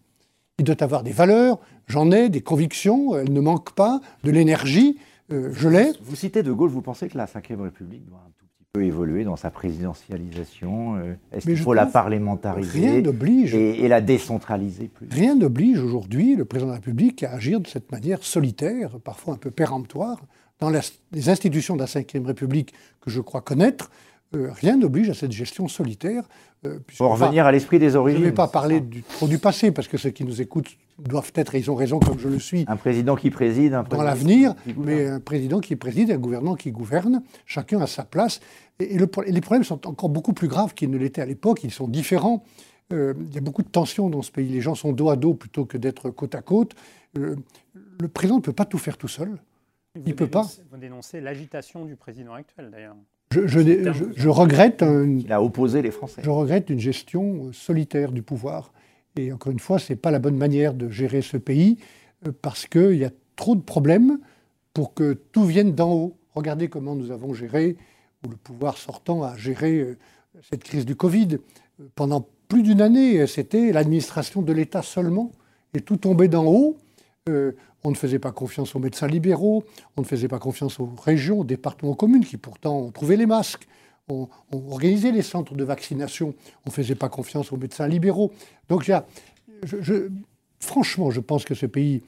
Il 0.59 0.65
doit 0.65 0.83
avoir 0.83 1.03
des 1.03 1.13
valeurs, 1.13 1.59
j'en 1.87 2.11
ai, 2.11 2.29
des 2.29 2.41
convictions, 2.41 3.17
elles 3.17 3.33
ne 3.33 3.41
manquent 3.41 3.75
pas, 3.75 4.01
de 4.25 4.31
l'énergie, 4.31 4.99
euh, 5.33 5.51
je 5.53 5.69
l'ai. 5.69 5.93
Vous 6.03 6.17
citez 6.17 6.43
De 6.43 6.53
Gaulle, 6.53 6.71
vous 6.71 6.83
pensez 6.83 7.09
que 7.09 7.17
la 7.17 7.27
Ve 7.27 7.61
République 7.61 8.05
doit 8.07 8.19
un 8.27 8.31
tout 8.39 8.47
petit 8.47 8.65
peu 8.73 8.83
évoluer 8.83 9.23
dans 9.23 9.37
sa 9.37 9.51
présidentialisation 9.51 10.97
Est-ce 11.31 11.47
qu'il 11.47 11.59
faut 11.59 11.75
la 11.75 11.87
parlementariser 11.87 13.03
et, 13.05 13.85
et, 13.85 13.89
la 13.89 14.01
décentraliser 14.01 14.89
plus 14.89 15.07
Rien 15.11 15.37
n'oblige 15.37 15.81
aujourd'hui 15.81 16.35
le 16.35 16.45
président 16.45 16.69
de 16.69 16.73
la 16.73 16.79
République 16.79 17.23
à 17.23 17.35
agir 17.35 17.61
de 17.61 17.69
cette 17.69 17.93
manière 17.93 18.25
solitaire, 18.25 18.99
parfois 19.05 19.35
un 19.35 19.39
peu 19.39 19.53
péremptoire, 19.53 20.21
dans 20.61 20.71
les 20.71 21.29
institutions 21.29 21.77
de 21.77 21.81
la 21.81 21.87
Ve 21.87 22.27
République 22.27 22.75
que 23.01 23.11
je 23.11 23.21
crois 23.21 23.41
connaître, 23.41 23.91
euh, 24.37 24.51
rien 24.53 24.77
n'oblige 24.77 25.09
à 25.09 25.15
cette 25.15 25.33
gestion 25.33 25.69
solitaire. 25.69 26.25
Euh, 26.67 26.81
Pour 26.99 27.13
revenir 27.13 27.47
à 27.47 27.53
l'esprit 27.53 27.79
des 27.79 27.97
origines. 27.97 28.21
Je 28.21 28.25
ne 28.25 28.31
vais 28.31 28.35
pas 28.35 28.49
parler 28.49 28.81
du, 28.81 29.03
trop 29.03 29.27
du 29.27 29.39
passé, 29.39 29.71
parce 29.71 29.89
que 29.89 29.97
ceux 29.97 30.11
qui 30.11 30.25
nous 30.25 30.43
écoutent 30.43 30.77
doivent 30.99 31.33
être, 31.35 31.55
et 31.55 31.61
ils 31.61 31.71
ont 31.71 31.75
raison 31.75 31.99
comme 31.99 32.19
je 32.19 32.29
le 32.29 32.39
suis. 32.39 32.65
Un 32.69 32.77
président 32.77 33.17
qui 33.17 33.31
préside, 33.31 33.73
un 33.73 33.85
président 33.85 34.03
Dans 34.03 34.09
l'avenir, 34.09 34.55
mais 34.77 35.07
un 35.07 35.21
président 35.21 35.61
qui 35.61 35.77
préside, 35.77 36.11
un 36.11 36.19
gouvernement 36.19 36.57
qui 36.57 36.73
gouverne, 36.73 37.23
chacun 37.47 37.81
à 37.81 37.87
sa 37.87 38.05
place. 38.05 38.41
Et, 38.81 38.99
les 38.99 39.41
problèmes 39.41 39.65
sont 39.65 39.87
encore 39.87 40.11
beaucoup 40.11 40.35
plus 40.35 40.49
graves 40.49 40.75
qu'ils 40.75 40.91
ne 40.91 40.99
l'étaient 40.99 41.23
à 41.23 41.27
l'époque, 41.27 41.65
ils 41.65 41.71
sont 41.71 41.89
différents. 41.89 42.45
Euh, 42.93 43.15
il 43.29 43.35
y 43.35 43.39
a 43.39 43.41
beaucoup 43.41 43.63
de 43.63 43.69
tensions 43.69 44.11
dans 44.11 44.23
ce 44.23 44.31
pays. 44.31 44.49
Les 44.49 44.61
gens 44.61 44.75
sont 44.75 44.93
dos 44.93 45.11
à 45.11 45.17
dos 45.17 45.35
plutôt 45.35 45.65
que 45.65 45.79
d'être 45.79 46.11
côte 46.11 46.35
à 46.35 46.43
côte. 46.43 46.75
le 47.15 48.09
président 48.13 48.37
ne 48.37 48.43
peut 48.43 48.53
pas 48.53 48.67
tout 48.67 48.79
faire 48.79 48.99
tout 48.99 49.09
seul. 49.09 49.39
Il 49.97 50.03
ne 50.05 50.13
peut 50.13 50.29
pas. 50.29 50.47
Vous 50.71 50.77
dénoncez 50.77 51.21
l'agitation 51.21 51.85
du 51.85 51.97
président 51.97 52.35
actuel, 52.35 52.71
d'ailleurs. 52.71 52.97
Je, 53.31 54.29
regrette. 54.29 54.83
Il 54.83 55.33
a 55.33 55.43
opposé 55.43 55.83
les 55.83 55.91
Français. 55.91 56.23
Je 56.25 56.31
regrette 56.31 56.71
une 56.71 56.79
gestion 56.79 57.47
euh, 57.47 57.53
solitaire 57.53 58.13
du 58.13 58.23
pouvoir. 58.23 58.73
Et 59.17 59.33
encore 59.33 59.53
une 59.53 59.59
fois, 59.59 59.79
ce 59.79 59.93
n'est 59.93 59.99
pas 59.99 60.11
la 60.11 60.19
bonne 60.19 60.37
manière 60.37 60.75
de 60.75 60.89
gérer 60.89 61.21
ce 61.21 61.37
pays, 61.37 61.79
euh, 62.27 62.33
parce 62.41 62.67
qu'il 62.67 62.97
y 62.97 63.05
a 63.05 63.11
trop 63.37 63.55
de 63.55 63.61
problèmes 63.61 64.19
pour 64.73 64.95
que 64.95 65.13
tout 65.13 65.45
vienne 65.45 65.75
d'en 65.75 65.93
haut. 65.93 66.17
Regardez 66.35 66.69
comment 66.69 66.95
nous 66.95 67.11
avons 67.11 67.35
géré, 67.35 67.77
ou 68.25 68.31
le 68.31 68.37
pouvoir 68.37 68.79
sortant 68.79 69.23
a 69.23 69.37
géré 69.37 69.79
euh, 69.81 69.99
cette 70.43 70.65
crise 70.65 70.87
du 70.87 70.97
Covid. 70.97 71.39
Pendant 71.95 72.27
plus 72.49 72.63
d'une 72.63 72.81
année, 72.81 73.27
c'était 73.27 73.73
l'administration 73.73 74.41
de 74.41 74.53
l'État 74.53 74.83
seulement, 74.83 75.33
et 75.75 75.81
tout 75.81 75.97
tombait 75.97 76.29
d'en 76.29 76.47
haut. 76.47 76.79
On 77.89 77.93
ne 77.93 77.97
faisait 77.97 78.19
pas 78.19 78.33
confiance 78.33 78.77
aux 78.77 78.81
médecins 78.81 79.07
libéraux, 79.07 79.65
on 79.97 80.03
ne 80.03 80.07
faisait 80.07 80.29
pas 80.29 80.39
confiance 80.39 80.79
aux 80.79 80.91
régions, 81.03 81.41
aux 81.41 81.45
départements, 81.45 81.93
aux 81.93 81.95
communes, 81.95 82.23
qui 82.23 82.37
pourtant 82.37 82.77
ont 82.81 82.91
trouvé 82.91 83.17
les 83.17 83.25
masques. 83.25 83.67
on, 84.09 84.29
organisait 84.53 85.11
les 85.11 85.23
centres 85.23 85.55
de 85.55 85.65
vaccination, 85.65 86.35
on 86.67 86.69
ne 86.69 86.71
faisait 86.71 86.97
pas 86.97 87.09
confiance 87.09 87.51
aux 87.51 87.57
médecins 87.57 87.89
libéraux. 87.89 88.31
Donc, 88.69 88.91
franchement, 90.61 91.11
je 91.11 91.21
pense 91.21 91.47
que 91.47 91.55
ce 91.55 91.65
pays, 91.65 92.03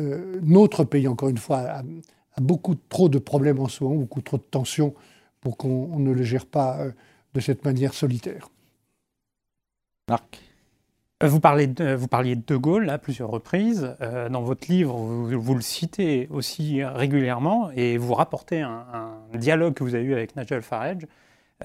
euh, 0.00 0.40
notre 0.42 0.84
pays, 0.84 1.06
encore 1.06 1.28
une 1.28 1.36
fois, 1.36 1.58
a, 1.58 2.40
beaucoup 2.40 2.76
trop 2.88 3.10
de 3.10 3.18
problèmes 3.18 3.58
en 3.58 3.68
ce 3.68 3.84
moment, 3.84 3.96
beaucoup 3.96 4.22
trop 4.22 4.38
de 4.38 4.42
tensions 4.50 4.94
pour 5.42 5.58
qu'on 5.58 5.98
ne 5.98 6.12
le 6.12 6.22
gère 6.22 6.46
pas 6.46 6.78
euh, 6.78 6.92
de 7.34 7.40
cette 7.40 7.66
manière 7.66 7.92
solitaire. 7.92 8.48
Marc? 10.08 10.47
Vous, 11.22 11.40
parlez 11.40 11.66
de, 11.66 11.94
vous 11.94 12.08
parliez 12.08 12.36
de 12.36 12.42
De 12.46 12.56
Gaulle 12.56 12.90
à 12.90 12.98
plusieurs 12.98 13.30
reprises. 13.30 13.96
dans 14.30 14.42
votre 14.42 14.68
livre, 14.68 14.96
vous, 14.96 15.54
le 15.54 15.60
citez 15.60 16.28
aussi 16.30 16.84
régulièrement 16.84 17.70
et 17.74 17.98
vous 17.98 18.14
rapportez 18.14 18.60
un, 18.60 18.86
un, 18.92 19.38
dialogue 19.38 19.74
que 19.74 19.84
vous 19.84 19.94
avez 19.94 20.04
eu 20.04 20.12
avec 20.12 20.36
Nigel 20.36 20.62
Farage 20.62 21.06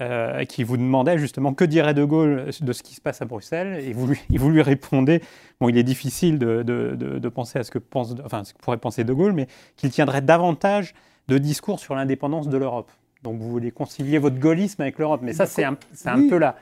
euh, 0.00 0.44
qui 0.44 0.64
vous 0.64 0.76
demandait 0.76 1.18
justement 1.18 1.54
que 1.54 1.64
dirait 1.64 1.94
De 1.94 2.02
Gaulle 2.02 2.50
de 2.60 2.72
ce 2.72 2.82
qui 2.82 2.96
se 2.96 3.00
passe 3.00 3.22
à 3.22 3.26
Bruxelles, 3.26 3.78
et 3.80 3.92
vous 3.92 4.08
lui, 4.08 4.18
vous 4.30 4.50
lui 4.50 4.60
répondez, 4.60 5.22
bon, 5.60 5.68
il 5.68 5.78
est 5.78 5.84
difficile 5.84 6.40
de, 6.40 6.64
de, 6.64 6.96
de, 6.96 7.28
penser 7.28 7.60
à 7.60 7.62
ce 7.62 7.70
que, 7.70 7.78
pense, 7.78 8.12
enfin, 8.24 8.42
ce 8.42 8.54
que 8.54 8.58
pourrait 8.58 8.78
penser 8.78 9.04
De 9.04 9.12
Gaulle, 9.12 9.34
mais 9.34 9.46
qu'il 9.76 9.90
tiendrait 9.90 10.20
davantage 10.20 10.94
de 11.28 11.38
discours 11.38 11.78
sur 11.78 11.94
l'indépendance 11.94 12.48
de 12.48 12.58
l'Europe. 12.58 12.90
Donc 13.22 13.38
vous 13.38 13.48
voulez 13.48 13.70
concilier 13.70 14.18
votre 14.18 14.36
gaullisme 14.40 14.82
avec 14.82 14.98
l'Europe, 14.98 15.20
mais 15.22 15.32
ça 15.32 15.46
c'est 15.46 15.62
un, 15.62 15.76
un 16.06 16.28
peu 16.28 16.38
la, 16.38 16.56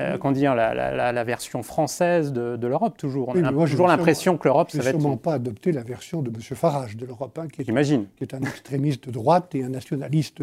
euh, 0.00 0.32
dire, 0.32 0.54
la, 0.54 0.74
la, 0.74 1.12
la, 1.12 1.24
version 1.24 1.62
française 1.62 2.32
de, 2.32 2.56
de 2.56 2.66
l'Europe, 2.66 2.96
toujours. 2.96 3.30
On 3.34 3.44
a 3.44 3.52
toujours 3.66 3.88
l'impression 3.88 4.36
que 4.36 4.46
l'Europe, 4.46 4.70
ça 4.70 4.78
va 4.78 4.90
être... 4.90 5.00
sûrement 5.00 5.16
pas 5.16 5.34
adopter 5.34 5.72
la 5.72 5.82
version 5.82 6.22
de 6.22 6.28
M. 6.28 6.40
Farage 6.40 6.96
de 6.96 7.04
l'Europe, 7.04 7.38
hein, 7.38 7.48
qui, 7.48 7.62
est, 7.62 7.64
qui 7.64 8.22
est 8.24 8.34
un 8.34 8.42
extrémiste 8.42 9.06
de 9.06 9.10
droite 9.12 9.54
et 9.54 9.64
un 9.64 9.70
nationaliste 9.70 10.42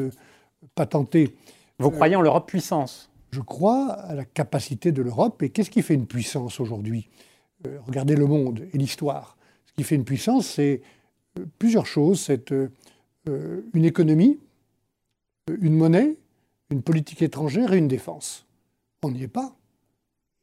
patenté. 0.76 1.36
Vous 1.80 1.92
croyez 1.92 2.16
en 2.16 2.22
l'Europe 2.22 2.48
puissance? 2.48 3.10
Je 3.32 3.42
crois 3.42 3.92
à 3.92 4.16
la 4.16 4.24
capacité 4.24 4.94
de 4.94 5.02
l'Europe. 5.02 5.44
Et 5.44 5.50
qu'est-ce 5.50 5.70
qui 5.70 5.82
fait 5.82 5.94
une 5.94 6.08
puissance 6.08 6.60
aujourd'hui? 6.62 7.10
Euh, 7.68 7.80
Regardez 7.86 8.16
le 8.16 8.26
monde 8.26 8.66
et 8.74 8.78
l'histoire. 8.78 9.38
Ce 9.66 9.74
qui 9.74 9.84
fait 9.84 9.96
une 9.96 10.06
puissance, 10.06 10.48
c'est 10.48 10.82
euh, 11.38 11.46
plusieurs 11.60 11.86
choses. 11.86 12.22
C'est 12.22 12.54
euh, 12.54 12.70
une 13.74 13.84
économie, 13.84 14.40
une 15.60 15.76
monnaie, 15.76 16.16
une 16.70 16.82
politique 16.82 17.22
étrangère 17.22 17.74
et 17.74 17.78
une 17.78 17.90
défense. 17.90 18.45
On 19.06 19.12
n'y 19.12 19.24
est 19.24 19.28
pas. 19.28 19.56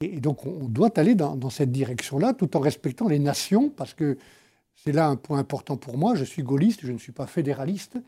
Et 0.01 0.21
donc 0.21 0.47
on 0.47 0.69
doit 0.69 0.99
aller 0.99 1.15
dans, 1.15 1.37
dans 1.37 1.51
cette 1.51 1.71
direction-là 1.71 2.33
tout 2.33 2.57
en 2.57 2.61
respectant 2.61 3.09
les 3.09 3.19
nations, 3.19 3.71
parce 3.71 3.95
que 3.95 4.19
c'est 4.75 4.93
là 4.93 5.07
un 5.07 5.17
point 5.17 5.39
important 5.39 5.77
pour 5.77 5.97
moi. 5.97 6.15
Je 6.15 6.25
suis 6.25 6.43
gaulliste, 6.43 6.81
je 6.83 6.93
ne 6.93 6.99
suis 6.99 7.13
pas 7.13 7.27
fédéraliste. 7.27 7.99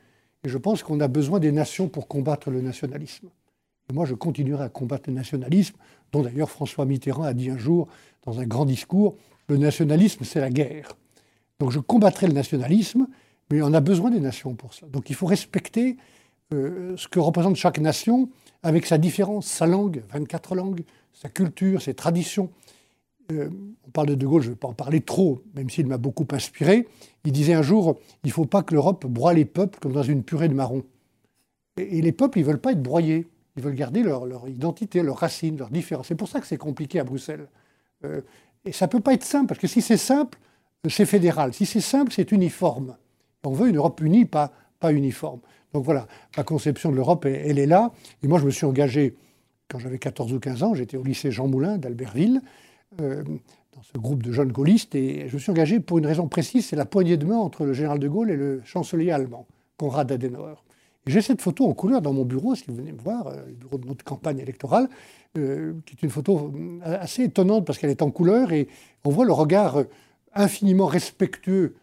Et 0.45 0.49
je 0.49 0.59
pense 0.59 0.83
qu'on 0.83 1.01
a 1.01 1.09
besoin 1.09 1.41
des 1.41 1.53
nations 1.53 1.89
pour 1.89 2.07
combattre 2.07 2.51
le 2.51 2.61
nationalisme. 2.61 3.29
Et 3.91 3.93
moi, 3.93 4.05
je 4.07 4.15
continuerai 4.15 4.65
à 4.65 4.69
combattre 4.69 5.09
le 5.09 5.15
nationalisme, 5.15 5.77
dont 6.13 6.23
d'ailleurs 6.23 6.51
François 6.51 6.85
Mitterrand 6.85 7.25
a 7.25 7.35
dit 7.35 7.51
un 7.51 7.59
jour, 7.59 7.89
dans 8.25 8.41
un 8.41 8.47
grand 8.47 8.65
discours, 8.65 9.17
le 9.49 9.57
nationalisme, 9.57 10.25
c'est 10.25 10.41
la 10.41 10.51
guerre. 10.51 10.97
Donc 11.59 11.71
je 11.71 11.79
combattrai 11.79 12.27
le 12.27 12.33
nationalisme, 12.33 13.07
mais 13.51 13.63
on 13.63 13.73
a 13.73 13.81
besoin 13.81 14.11
des 14.11 14.21
nations 14.21 14.55
pour 14.55 14.75
ça. 14.75 14.87
Donc 14.87 15.11
il 15.11 15.17
faut 15.17 15.27
respecter 15.27 15.97
euh, 16.53 16.97
ce 16.97 17.09
que 17.09 17.19
représente 17.19 17.57
chaque 17.57 17.79
nation 17.79 18.29
avec 18.63 18.87
sa 18.87 18.99
différence, 18.99 19.47
sa 19.47 19.67
langue, 19.67 20.03
24 20.11 20.55
langues, 20.55 20.85
sa 21.13 21.29
culture, 21.29 21.81
ses 21.83 21.95
traditions. 21.95 22.51
Euh, 23.33 23.49
on 23.87 23.91
parle 23.91 24.09
de 24.09 24.15
De 24.15 24.27
Gaulle, 24.27 24.43
je 24.43 24.49
ne 24.49 24.53
vais 24.55 24.59
pas 24.59 24.69
en 24.69 24.75
parler 24.75 25.01
trop, 25.01 25.43
même 25.55 25.71
s'il 25.71 25.87
m'a 25.87 25.97
beaucoup 25.97 26.27
inspiré. 26.33 26.87
Il 27.25 27.33
disait 27.33 27.55
un 27.55 27.63
jour, 27.63 27.99
il 28.23 28.29
ne 28.29 28.33
faut 28.33 28.45
pas 28.45 28.63
que 28.63 28.75
l'Europe 28.75 29.07
broie 29.07 29.33
les 29.33 29.45
peuples 29.45 29.79
comme 29.79 29.93
dans 29.93 30.03
une 30.03 30.23
purée 30.23 30.49
de 30.49 30.55
marron. 30.55 30.83
Et, 31.77 32.03
les 32.03 32.13
peuples, 32.13 32.39
ils 32.39 32.43
ne 32.43 32.49
veulent 32.49 32.61
pas 32.61 32.73
être 32.73 32.83
broyés. 32.83 33.27
Ils 33.57 33.63
veulent 33.63 33.75
garder 33.75 34.03
leur, 34.03 34.49
identité, 34.49 35.03
leurs 35.03 35.19
racines, 35.19 35.57
leurs 35.57 35.71
différences. 35.71 36.09
C'est 36.09 36.15
pour 36.15 36.29
ça 36.29 36.41
que 36.41 36.47
c'est 36.47 36.57
compliqué 36.57 37.01
à 37.01 37.05
Bruxelles. 37.05 37.49
Euh, 38.05 38.21
et 38.65 38.73
ça 38.73 38.87
ne 38.87 38.91
peut 38.91 39.01
pas 39.01 39.15
être 39.15 39.25
simple, 39.25 39.47
parce 39.47 39.61
que 39.61 39.67
si 39.67 39.81
c'est 39.81 39.97
simple, 39.97 40.39
c'est 40.89 41.07
fédéral. 41.07 41.55
Si 41.55 41.67
c'est 41.67 41.81
simple, 41.81 42.13
c'est 42.13 42.33
uniforme. 42.33 42.97
On 43.45 43.53
veut 43.53 43.69
une 43.69 43.77
Europe 43.77 44.01
unie, 44.01 44.25
pas 44.25 44.51
uniforme. 44.83 45.41
Donc 45.75 45.85
voilà, 45.85 46.07
ma 46.37 46.45
conception 46.45 46.93
de 46.93 46.97
l'Europe, 46.97 47.27
elle, 47.27 47.59
est 47.59 47.67
là. 47.67 47.91
Et 48.23 48.29
moi, 48.29 48.39
je 48.39 48.47
me 48.47 48.51
suis 48.51 48.65
engagé, 48.65 49.17
quand 49.69 49.81
j'avais 49.81 49.99
14 49.99 50.33
ou 50.33 50.39
15 50.39 50.63
ans, 50.63 50.75
j'étais 50.75 50.97
au 50.97 51.03
lycée 51.03 51.33
Jean 51.33 51.49
Moulin 51.49 51.79
d'Albertville. 51.79 52.41
Euh, 53.01 53.25
dans 53.25 53.83
ce 53.83 53.99
groupe 53.99 54.23
de 54.23 54.31
jeunes 54.31 54.53
gaullistes, 54.53 54.95
et 54.95 55.29
je 55.29 55.35
me 55.35 55.41
suis 55.41 55.51
engagé 55.51 55.81
pour 55.81 55.99
une 55.99 56.07
raison 56.07 56.29
précise, 56.29 56.65
c'est 56.67 56.77
la 56.77 56.85
poignée 56.85 57.17
de 57.17 57.27
main 57.27 57.39
entre 57.39 57.65
le 57.65 57.73
général 57.73 57.99
de 57.99 58.07
Gaulle 58.07 58.31
et 58.31 58.37
le 58.37 58.63
chancelier 58.65 59.11
allemand, 59.11 59.49
Konrad 59.77 60.13
Adenauer. 60.13 60.55
J'ai 61.09 61.21
cette 61.21 61.43
photo 61.43 61.67
en 61.67 61.75
couleur 61.75 62.01
dans 62.01 62.13
mon 62.13 62.25
bureau, 62.25 62.55
si 62.55 62.63
vous 62.69 62.77
venez 62.77 62.93
me 62.93 63.01
voir, 63.01 63.27
euh, 63.27 63.45
le 63.45 63.55
bureau 63.55 63.79
de 63.79 63.89
notre 63.89 64.05
campagne 64.05 64.39
électorale, 64.39 64.89
euh, 65.37 65.73
qui 65.87 65.97
est 65.97 66.03
une 66.05 66.11
photo 66.11 66.53
assez 66.85 67.25
étonnante 67.25 67.67
parce 67.67 67.81
qu'elle 67.81 67.91
est 67.91 68.03
en 68.03 68.13
couleur 68.13 68.53
et 68.53 68.69
on 69.05 69.11
voit 69.11 69.25
le 69.25 69.33
regard 69.33 69.83
infiniment 70.35 70.87
respectueux 70.87 71.75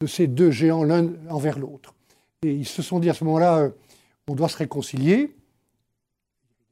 de 0.00 0.08
ces 0.08 0.26
deux 0.26 0.50
géants 0.50 0.82
l'un 0.82 1.12
envers 1.30 1.60
l'autre. 1.60 1.94
Et 2.42 2.52
ils 2.52 2.66
se 2.66 2.82
sont 2.82 2.98
dit 2.98 3.08
à 3.08 3.14
ce 3.14 3.24
moment-là, 3.24 3.70
on 4.28 4.34
doit 4.34 4.48
se 4.48 4.56
réconcilier. 4.56 5.36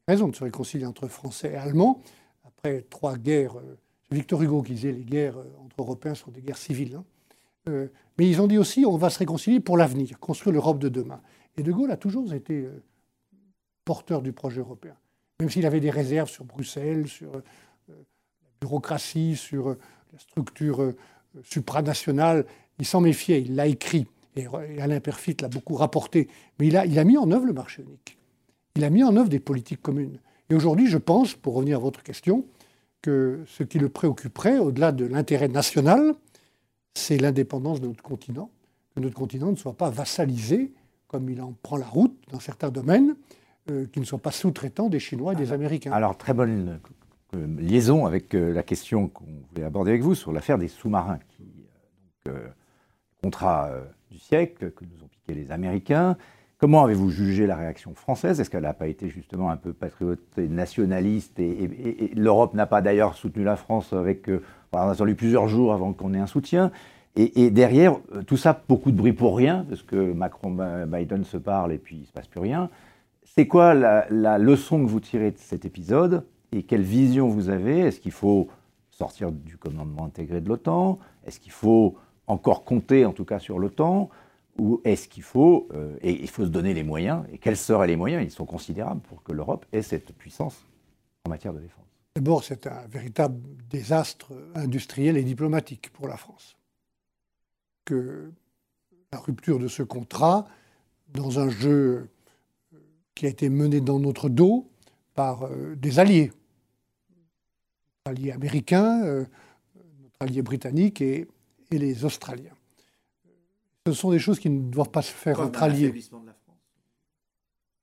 Raison 0.08 0.28
de 0.28 0.34
se 0.34 0.44
réconcilier 0.44 0.86
entre 0.86 1.06
Français 1.08 1.52
et 1.52 1.56
Allemands 1.56 2.02
après 2.60 2.82
trois 2.90 3.16
guerres, 3.16 3.56
euh, 3.56 3.78
Victor 4.10 4.42
Hugo 4.42 4.62
qui 4.62 4.74
disait 4.74 4.92
les 4.92 5.04
guerres 5.04 5.38
euh, 5.38 5.64
entre 5.64 5.76
Européens 5.78 6.14
sont 6.14 6.30
des 6.30 6.42
guerres 6.42 6.58
civiles. 6.58 6.96
Hein. 6.96 7.04
Euh, 7.68 7.88
mais 8.18 8.28
ils 8.28 8.40
ont 8.40 8.46
dit 8.46 8.58
aussi 8.58 8.84
on 8.84 8.96
va 8.96 9.10
se 9.10 9.18
réconcilier 9.18 9.60
pour 9.60 9.76
l'avenir, 9.76 10.18
construire 10.18 10.52
l'Europe 10.52 10.78
de 10.78 10.88
demain. 10.88 11.20
Et 11.56 11.62
De 11.62 11.72
Gaulle 11.72 11.90
a 11.90 11.96
toujours 11.96 12.32
été 12.32 12.68
porteur 13.84 14.22
du 14.22 14.32
projet 14.32 14.60
européen, 14.60 14.94
même 15.40 15.50
s'il 15.50 15.66
avait 15.66 15.80
des 15.80 15.90
réserves 15.90 16.30
sur 16.30 16.44
Bruxelles, 16.44 17.08
sur 17.08 17.32
la 17.88 17.94
bureaucratie, 18.60 19.36
sur 19.36 19.70
la 19.70 20.18
structure 20.18 20.94
supranationale. 21.42 22.46
Il 22.78 22.86
s'en 22.86 23.00
méfiait, 23.00 23.42
il 23.42 23.56
l'a 23.56 23.66
écrit. 23.66 24.06
Et 24.36 24.46
Alain 24.80 25.00
Perfit 25.00 25.36
l'a 25.40 25.48
beaucoup 25.48 25.74
rapporté. 25.74 26.28
Mais 26.58 26.68
il 26.68 26.76
a, 26.76 26.86
il 26.86 26.98
a 26.98 27.04
mis 27.04 27.18
en 27.18 27.30
œuvre 27.30 27.46
le 27.46 27.52
marché 27.52 27.82
unique. 27.82 28.18
Il 28.76 28.84
a 28.84 28.90
mis 28.90 29.02
en 29.02 29.16
œuvre 29.16 29.28
des 29.28 29.40
politiques 29.40 29.82
communes. 29.82 30.18
Et 30.48 30.54
aujourd'hui, 30.54 30.88
je 30.88 30.98
pense, 30.98 31.34
pour 31.34 31.54
revenir 31.54 31.78
à 31.78 31.80
votre 31.80 32.02
question, 32.02 32.44
que 33.02 33.42
ce 33.46 33.62
qui 33.62 33.78
le 33.78 33.88
préoccuperait, 33.88 34.58
au-delà 34.58 34.92
de 34.92 35.04
l'intérêt 35.04 35.48
national, 35.48 36.14
c'est 36.94 37.18
l'indépendance 37.18 37.80
de 37.80 37.86
notre 37.86 38.02
continent, 38.02 38.50
que 38.94 39.00
notre 39.00 39.14
continent 39.14 39.50
ne 39.50 39.56
soit 39.56 39.76
pas 39.76 39.90
vassalisé, 39.90 40.72
comme 41.08 41.28
il 41.30 41.40
en 41.40 41.54
prend 41.62 41.76
la 41.76 41.86
route 41.86 42.16
dans 42.30 42.40
certains 42.40 42.70
domaines, 42.70 43.16
euh, 43.70 43.86
qu'il 43.86 44.02
ne 44.02 44.06
soit 44.06 44.18
pas 44.18 44.30
sous-traitant 44.30 44.88
des 44.88 45.00
Chinois 45.00 45.32
et 45.32 45.36
des 45.36 45.52
Américains. 45.52 45.92
Alors, 45.92 46.16
très 46.16 46.34
bonne 46.34 46.80
euh, 47.34 47.46
liaison 47.58 48.06
avec 48.06 48.34
euh, 48.34 48.52
la 48.52 48.62
question 48.62 49.08
qu'on 49.08 49.42
voulait 49.50 49.64
aborder 49.64 49.92
avec 49.92 50.02
vous 50.02 50.14
sur 50.14 50.32
l'affaire 50.32 50.58
des 50.58 50.68
sous-marins, 50.68 51.18
qui, 51.28 51.44
donc, 52.26 52.34
contrat 53.22 53.70
du 54.10 54.18
siècle 54.18 54.72
que 54.72 54.84
nous 54.84 55.04
ont 55.04 55.08
piqué 55.08 55.34
les 55.34 55.52
Américains. 55.52 56.16
Comment 56.58 56.84
avez-vous 56.84 57.08
jugé 57.08 57.46
la 57.46 57.56
réaction 57.56 57.94
française? 57.94 58.38
Est-ce 58.38 58.50
qu'elle 58.50 58.64
n'a 58.64 58.74
pas 58.74 58.88
été 58.88 59.08
justement 59.08 59.50
un 59.50 59.56
peu 59.56 59.72
patriote 59.72 60.20
et 60.36 60.46
nationaliste 60.46 61.38
Et, 61.38 62.10
l'Europe 62.14 62.52
n'a 62.52 62.66
pas 62.66 62.82
d'ailleurs 62.82 63.14
soutenu 63.14 63.44
la 63.44 63.56
France 63.56 63.94
avec. 63.94 64.28
Euh, 64.28 64.42
on 64.72 64.78
a 64.78 64.90
attendu 64.90 65.14
plusieurs 65.14 65.48
jours 65.48 65.72
avant 65.72 65.94
qu'on 65.94 66.12
ait 66.12 66.18
un 66.18 66.26
soutien? 66.26 66.70
Et, 67.16 67.50
derrière, 67.50 67.98
euh, 68.14 68.22
tout 68.22 68.36
ça, 68.36 68.62
beaucoup 68.68 68.90
de 68.90 68.96
bruit 68.96 69.14
pour 69.14 69.36
rien, 69.36 69.64
parce 69.68 69.82
que 69.82 70.12
Macron-Biden 70.12 71.24
se 71.24 71.38
parlent 71.38 71.72
et 71.72 71.78
puis 71.78 71.96
il 71.96 72.00
ne 72.02 72.06
se 72.06 72.12
passe 72.12 72.28
plus 72.28 72.40
rien. 72.40 72.68
C'est 73.24 73.46
quoi 73.46 73.74
la, 73.74 74.06
la, 74.10 74.38
leçon 74.38 74.84
que 74.84 74.88
vous 74.88 75.00
tirez 75.00 75.30
de 75.30 75.38
cet 75.38 75.64
épisode? 75.64 76.24
Et 76.52 76.62
quelle 76.62 76.82
vision 76.82 77.26
vous 77.26 77.48
avez? 77.48 77.80
Est-ce 77.80 78.00
qu'il 78.00 78.12
faut 78.12 78.48
sortir 78.90 79.32
du 79.32 79.56
commandement 79.56 80.04
intégré 80.04 80.42
de 80.42 80.48
l'OTAN? 80.48 80.98
Est-ce 81.26 81.40
qu'il 81.40 81.52
faut 81.52 81.96
encore 82.30 82.64
compter, 82.64 83.04
en 83.04 83.12
tout 83.12 83.24
cas, 83.24 83.38
sur 83.38 83.58
l'OTAN 83.58 84.08
ou 84.58 84.80
est-ce 84.84 85.08
qu'il 85.08 85.22
faut, 85.22 85.68
euh, 85.72 85.96
et 86.02 86.20
il 86.20 86.28
faut 86.28 86.44
se 86.44 86.50
donner 86.50 86.74
les 86.74 86.82
moyens, 86.82 87.24
et 87.32 87.38
quels 87.38 87.56
seraient 87.56 87.86
les 87.86 87.96
moyens 87.96 88.22
Ils 88.22 88.30
sont 88.30 88.44
considérables 88.44 89.00
pour 89.00 89.22
que 89.22 89.32
l'Europe 89.32 89.64
ait 89.72 89.80
cette 89.80 90.12
puissance 90.12 90.66
en 91.24 91.30
matière 91.30 91.54
de 91.54 91.60
défense. 91.60 91.84
D'abord, 92.14 92.44
c'est 92.44 92.66
un 92.66 92.86
véritable 92.88 93.40
désastre 93.70 94.32
industriel 94.54 95.16
et 95.16 95.22
diplomatique 95.22 95.90
pour 95.92 96.08
la 96.08 96.16
France. 96.16 96.56
Que 97.84 98.32
la 99.12 99.18
rupture 99.20 99.58
de 99.58 99.68
ce 99.68 99.82
contrat, 99.82 100.46
dans 101.14 101.38
un 101.38 101.48
jeu 101.48 102.08
qui 103.14 103.26
a 103.26 103.28
été 103.28 103.48
mené 103.48 103.80
dans 103.80 103.98
notre 103.98 104.28
dos 104.28 104.68
par 105.14 105.44
euh, 105.44 105.74
des 105.76 105.98
alliés, 105.98 106.32
notre 107.10 108.18
allié 108.18 108.32
américain, 108.32 109.02
euh, 109.04 109.24
notre 110.02 110.16
allié 110.20 110.42
britannique 110.42 111.00
et 111.00 111.28
les 111.78 112.04
Australiens 112.04 112.54
ce 113.86 113.92
sont 113.92 114.10
des 114.10 114.18
choses 114.18 114.38
qui 114.38 114.50
ne 114.50 114.70
doivent 114.70 114.90
pas 114.90 115.02
se 115.02 115.12
faire 115.12 115.40
entre 115.40 115.62
alliés. 115.62 115.94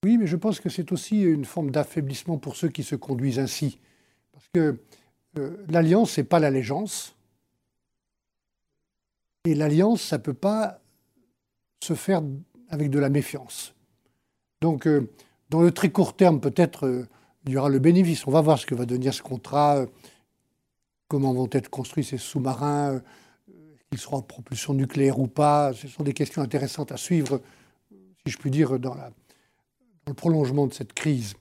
Oui, 0.04 0.18
mais 0.18 0.28
je 0.28 0.36
pense 0.36 0.60
que 0.60 0.70
c'est 0.70 0.92
aussi 0.92 1.22
une 1.22 1.46
forme 1.46 1.72
d'affaiblissement 1.72 2.38
pour 2.38 2.56
ceux 2.56 2.70
qui 2.70 2.84
se 2.84 2.96
conduisent 2.96 3.40
ainsi. 3.40 3.80
Parce 4.32 4.46
que 4.54 4.80
euh, 5.40 5.66
l'alliance, 5.70 6.12
ce 6.12 6.22
n'est 6.22 6.28
pas 6.28 6.40
l'allégeance. 6.40 7.16
Et 9.46 9.56
l'alliance, 9.56 10.02
ça 10.02 10.18
ne 10.18 10.22
peut 10.22 10.34
pas 10.34 10.82
se 11.84 11.94
faire 11.94 12.22
avec 12.70 12.90
de 12.90 13.00
la 13.00 13.10
méfiance. 13.10 13.74
Donc, 14.62 14.88
euh, 14.88 15.10
dans 15.50 15.62
le 15.62 15.72
très 15.72 15.90
court 15.90 16.16
terme, 16.16 16.40
peut-être, 16.40 17.08
il 17.46 17.54
y 17.54 17.58
aura 17.58 17.70
le 17.70 17.80
bénéfice. 17.80 18.28
On 18.28 18.32
va 18.32 18.42
voir 18.42 18.60
ce 18.60 18.66
que 18.66 18.76
va 18.76 18.86
devenir 18.86 19.14
ce 19.14 19.24
contrat, 19.24 19.86
comment 21.08 21.34
vont 21.34 21.50
être 21.52 21.70
construits 21.70 22.04
ces 22.04 22.18
sous-marins, 22.18 23.02
qu'ils 23.90 24.00
seront 24.00 24.18
en 24.18 24.22
propulsion 24.22 24.74
nucléaire 24.74 25.20
ou 25.20 25.28
pas. 25.28 25.74
Ce 25.74 25.88
sont 25.88 26.04
des 26.04 26.14
questions 26.14 26.42
intéressantes 26.42 26.92
à 26.92 26.98
suivre, 26.98 27.42
si 28.26 28.32
je 28.32 28.38
puis 28.38 28.52
dire, 28.52 28.80
dans, 28.80 28.96
le 30.08 30.14
prolongement 30.14 30.68
de 30.68 30.74
cette 30.74 30.94
crise. 30.94 31.36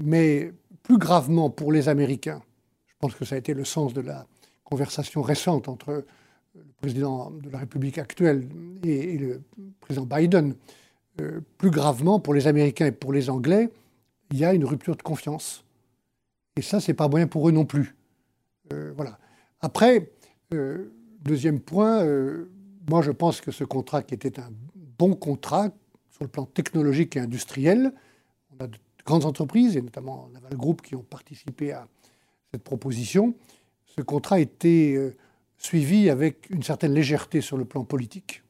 mais 0.00 0.52
plus 0.82 0.98
gravement 0.98 1.50
pour 1.50 1.72
les 1.72 1.88
Américains, 1.88 2.42
je 2.86 2.94
pense 2.98 3.14
que 3.14 3.24
ça 3.24 3.34
a 3.34 3.38
été 3.38 3.54
le 3.54 3.64
sens 3.64 3.94
de 3.94 4.00
la 4.00 4.26
conversation 4.64 5.22
récente 5.22 5.68
entre 5.68 6.04
le 6.54 6.62
président 6.80 7.30
de 7.30 7.50
la 7.50 7.58
République 7.58 7.98
actuelle 7.98 8.48
et, 8.84 9.18
le 9.18 9.42
président 9.80 10.06
Biden, 10.06 10.54
euh, 11.20 11.40
plus 11.58 11.70
gravement 11.70 12.20
pour 12.20 12.34
les 12.34 12.46
Américains 12.46 12.86
et 12.86 12.92
pour 12.92 13.12
les 13.12 13.30
Anglais, 13.30 13.70
il 14.30 14.38
y 14.38 14.44
a 14.44 14.54
une 14.54 14.64
rupture 14.64 14.96
de 14.96 15.02
confiance. 15.02 15.64
Et 16.56 16.62
ça, 16.62 16.80
c'est 16.80 16.94
pas 16.94 17.08
moyen 17.08 17.26
pour 17.26 17.48
eux 17.48 17.52
non 17.52 17.64
plus. 17.64 17.96
Euh, 18.72 18.92
voilà. 18.96 19.18
Après, 19.60 20.10
euh, 20.54 20.92
deuxième 21.22 21.60
point, 21.60 22.04
moi 22.88 23.02
je 23.02 23.10
pense 23.10 23.40
que 23.40 23.50
ce 23.50 23.64
contrat 23.64 24.02
qui 24.02 24.14
était 24.14 24.40
un 24.40 24.50
bon 24.98 25.14
contrat 25.14 25.68
sur 26.10 26.24
le 26.24 26.28
plan 26.28 26.44
technologique 26.44 27.16
et 27.16 27.20
industriel, 27.20 27.92
on 28.52 28.64
a 28.64 28.66
de 28.66 28.78
grandes 29.04 29.24
entreprises, 29.24 29.76
et 29.76 29.82
notamment 29.82 30.28
Naval 30.32 30.56
Group, 30.56 30.82
qui 30.82 30.94
ont 30.94 31.02
participé 31.02 31.72
à 31.72 31.86
cette 32.52 32.62
proposition, 32.62 33.34
ce 33.86 34.02
contrat 34.02 34.40
était 34.40 35.14
suivi 35.60 36.10
avec 36.10 36.48
une 36.50 36.62
certaine 36.62 36.94
légèreté 36.94 37.40
sur 37.40 37.56
le 37.56 37.64
plan 37.64 37.84
politique. 37.84 38.42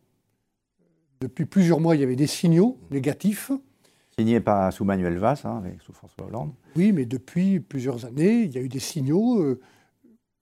Depuis 1.21 1.45
plusieurs 1.45 1.81
mois, 1.81 1.97
il 1.97 2.01
y 2.01 2.05
avait 2.05 2.17
des 2.17 2.27
signaux 2.27 2.79
négatifs. 2.91 3.51
Signé 4.19 4.41
par, 4.41 4.73
sous 4.73 4.85
Manuel 4.85 5.19
Valls, 5.19 5.39
hein, 5.45 5.63
sous 5.85 5.93
François 5.93 6.27
Hollande. 6.27 6.53
Oui, 6.77 6.93
mais 6.93 7.05
depuis 7.05 7.61
plusieurs 7.61 8.07
années, 8.07 8.43
il 8.43 8.53
y 8.53 8.59
a 8.59 8.61
eu 8.63 8.69
des 8.69 8.81
signaux 8.81 9.43
euh, 9.43 9.61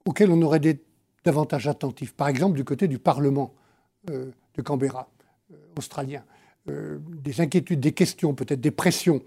auxquels 0.04 0.30
on 0.30 0.40
aurait 0.42 0.58
été 0.58 0.80
davantage 1.24 1.68
attentif. 1.68 2.14
Par 2.14 2.28
exemple, 2.28 2.56
du 2.56 2.64
côté 2.64 2.88
du 2.88 2.98
Parlement 2.98 3.54
euh, 4.10 4.30
de 4.54 4.62
Canberra, 4.62 5.08
euh, 5.52 5.56
australien. 5.76 6.22
des 6.66 7.40
inquiétudes, 7.40 7.80
des 7.80 7.92
questions, 7.92 8.34
peut-être 8.34 8.60
des 8.60 8.70
pressions. 8.70 9.22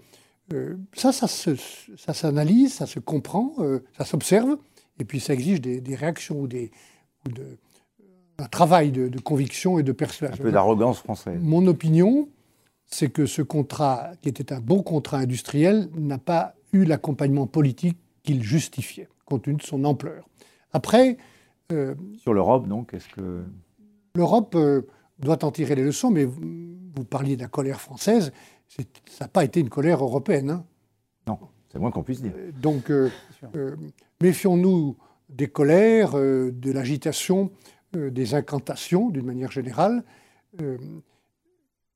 ça, 0.94 1.12
ça, 1.12 2.14
s'analyse, 2.14 2.74
ça 2.74 2.86
se 2.86 3.00
comprend, 3.00 3.56
ça 3.98 4.04
s'observe, 4.04 4.58
et 5.00 5.04
puis 5.04 5.18
ça 5.18 5.32
exige 5.32 5.60
des, 5.60 5.80
des 5.80 5.96
réactions 5.96 6.38
ou 6.40 6.46
des, 6.46 6.70
de, 7.24 7.58
un 8.38 8.48
travail 8.48 8.90
de, 8.90 9.20
conviction 9.20 9.78
et 9.78 9.82
de 9.82 9.92
persuasion. 9.92 10.42
Un 10.42 10.46
peu 10.46 10.52
d'arrogance 10.52 10.98
française. 10.98 11.38
Mon 11.40 11.66
opinion, 11.66 12.28
c'est 12.86 13.10
que 13.10 13.26
ce 13.26 13.42
contrat, 13.42 14.12
qui 14.20 14.28
était 14.28 14.52
un 14.52 14.60
bon 14.60 14.82
contrat 14.82 15.18
industriel, 15.18 15.88
n'a 15.94 16.18
pas 16.18 16.54
eu 16.72 16.84
l'accompagnement 16.84 17.46
politique 17.46 17.98
qu'il 18.22 18.42
justifiait, 18.42 19.08
compte 19.24 19.44
tenu 19.44 19.56
de 19.56 19.62
son 19.62 19.84
ampleur. 19.84 20.28
Après. 20.72 21.16
Euh, 21.72 21.94
Sur 22.16 22.34
l'Europe, 22.34 22.68
donc, 22.68 22.94
est-ce 22.94 23.08
que. 23.08 23.42
L'Europe 24.14 24.54
euh, 24.54 24.82
doit 25.18 25.44
en 25.44 25.50
tirer 25.50 25.74
les 25.74 25.84
leçons, 25.84 26.10
mais 26.10 26.24
vous, 26.24 27.04
parliez 27.08 27.36
de 27.36 27.42
la 27.42 27.48
colère 27.48 27.80
française, 27.80 28.32
ça 28.68 28.84
n'a 29.22 29.28
pas 29.28 29.44
été 29.44 29.60
une 29.60 29.70
colère 29.70 30.04
européenne. 30.04 30.50
Hein. 30.50 30.64
Non, 31.26 31.38
c'est 31.70 31.78
moins 31.78 31.90
qu'on 31.90 32.02
puisse 32.02 32.22
dire. 32.22 32.32
Euh, 32.36 32.52
donc, 32.60 32.92
méfions-nous 34.20 34.96
des 35.32 35.48
colères, 35.48 36.16
euh, 36.16 36.52
de 36.52 36.70
l'agitation, 36.70 37.50
euh, 37.96 38.10
des 38.10 38.34
incantations 38.34 39.10
d'une 39.10 39.26
manière 39.26 39.50
générale, 39.50 40.04
euh, 40.60 40.76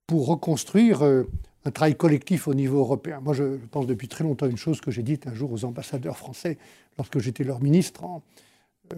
pour 0.06 0.26
reconstruire 0.26 1.02
un 1.02 1.70
travail 1.72 1.96
collectif 1.96 2.46
au 2.46 2.54
niveau 2.54 2.78
européen. 2.78 3.20
Moi, 3.20 3.34
je 3.34 3.56
pense 3.72 3.88
depuis 3.88 4.06
très 4.06 4.22
longtemps 4.22 4.46
une 4.46 4.56
chose 4.56 4.80
que 4.80 4.92
j'ai 4.92 5.02
dite 5.02 5.26
un 5.26 5.34
jour 5.34 5.50
aux 5.50 5.64
ambassadeurs 5.64 6.16
français 6.16 6.58
lorsque 6.96 7.18
j'étais 7.18 7.42
leur 7.42 7.60
ministre 7.60 8.04
en 8.04 8.22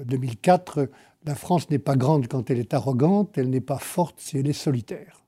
2004. 0.05 0.91
La 1.25 1.35
France 1.35 1.71
n'est 1.71 1.79
pas 1.79 1.97
grande 1.97 2.29
quand 2.29 2.51
elle 2.51 2.59
est 2.59 2.75
arrogante, 2.75 3.37
elle 3.39 3.51
n'est 3.51 3.61
pas 3.61 3.79
forte 3.79 4.21
si 4.21 4.39
elle 4.39 4.49
est 4.49 4.53
solitaire. 4.53 5.23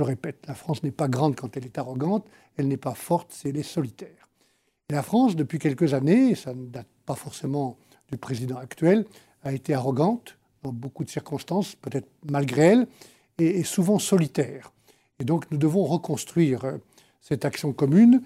Je 0.00 0.04
répète, 0.04 0.44
la 0.48 0.54
France 0.54 0.82
n'est 0.82 0.90
pas 0.90 1.08
grande 1.08 1.36
quand 1.36 1.56
elle 1.56 1.66
est 1.66 1.78
arrogante, 1.78 2.26
elle 2.56 2.68
n'est 2.68 2.76
pas 2.76 2.94
forte 2.94 3.32
si 3.32 3.48
elle 3.48 3.56
est 3.56 3.62
solitaire. 3.62 4.28
Et 4.88 4.92
la 4.92 5.02
France, 5.02 5.36
depuis 5.36 5.58
quelques 5.58 5.94
années, 5.94 6.30
et 6.30 6.34
ça 6.34 6.52
ne 6.52 6.66
date 6.66 6.88
pas 7.06 7.14
forcément 7.14 7.78
du 8.10 8.18
président 8.18 8.56
actuel 8.56 9.04
a 9.42 9.52
été 9.52 9.74
arrogante 9.74 10.36
dans 10.62 10.72
beaucoup 10.72 11.04
de 11.04 11.10
circonstances, 11.10 11.74
peut-être 11.76 12.08
malgré 12.24 12.62
elle, 12.62 12.86
et, 13.38 13.62
souvent 13.64 13.98
solitaire. 13.98 14.72
Et 15.20 15.24
donc 15.24 15.50
nous 15.50 15.58
devons 15.58 15.84
reconstruire 15.84 16.64
euh, 16.64 16.78
cette 17.20 17.44
action 17.44 17.72
commune 17.72 18.22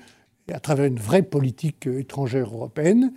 à 0.52 0.60
travers 0.60 0.86
une 0.86 0.98
vraie 0.98 1.22
politique 1.22 1.86
euh, 1.86 2.00
étrangère 2.00 2.48
européenne 2.48 3.12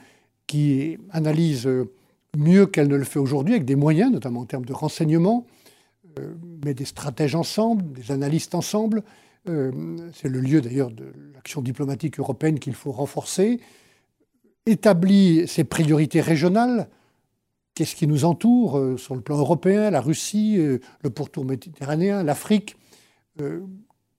qui 0.47 0.97
analyse 1.12 1.67
euh, 1.67 1.91
mieux 2.38 2.65
qu'elle 2.65 2.88
ne 2.88 2.96
le 2.96 3.04
fait 3.04 3.20
aujourd'hui, 3.20 3.56
avec 3.56 3.65
des 3.65 3.76
moyens, 3.76 4.12
notamment 4.12 4.41
en 4.41 4.46
termes 4.46 4.65
de 4.65 4.74
renseignement, 4.74 5.46
mais 6.65 6.74
des 6.74 6.86
stratèges 6.86 7.36
ensemble, 7.36 7.91
des 7.94 8.12
analystes 8.12 8.56
ensemble. 8.56 9.04
C'est 9.46 10.30
le 10.30 10.39
lieu 10.39 10.62
d'ailleurs 10.62 10.91
de 10.91 11.13
l'action 11.34 11.62
diplomatique 11.62 12.20
européenne 12.20 12.60
qu'il 12.60 12.74
faut 12.74 12.91
renforcer 12.91 13.60
établit 14.65 15.48
ses 15.48 15.63
priorités 15.63 16.22
régionales. 16.22 16.88
Qu'est-ce 17.74 17.96
qui 17.96 18.08
nous 18.08 18.26
entoure 18.26 18.78
euh, 18.78 18.98
sur 18.98 19.15
le 19.15 19.22
plan 19.22 19.38
européen, 19.38 19.89
la 19.89 20.02
Russie, 20.02 20.58
euh, 20.58 20.80
le 21.02 21.10
pourtour 21.10 21.46
méditerranéen, 21.46 22.24
l'Afrique 22.24 22.76
euh, 23.39 23.62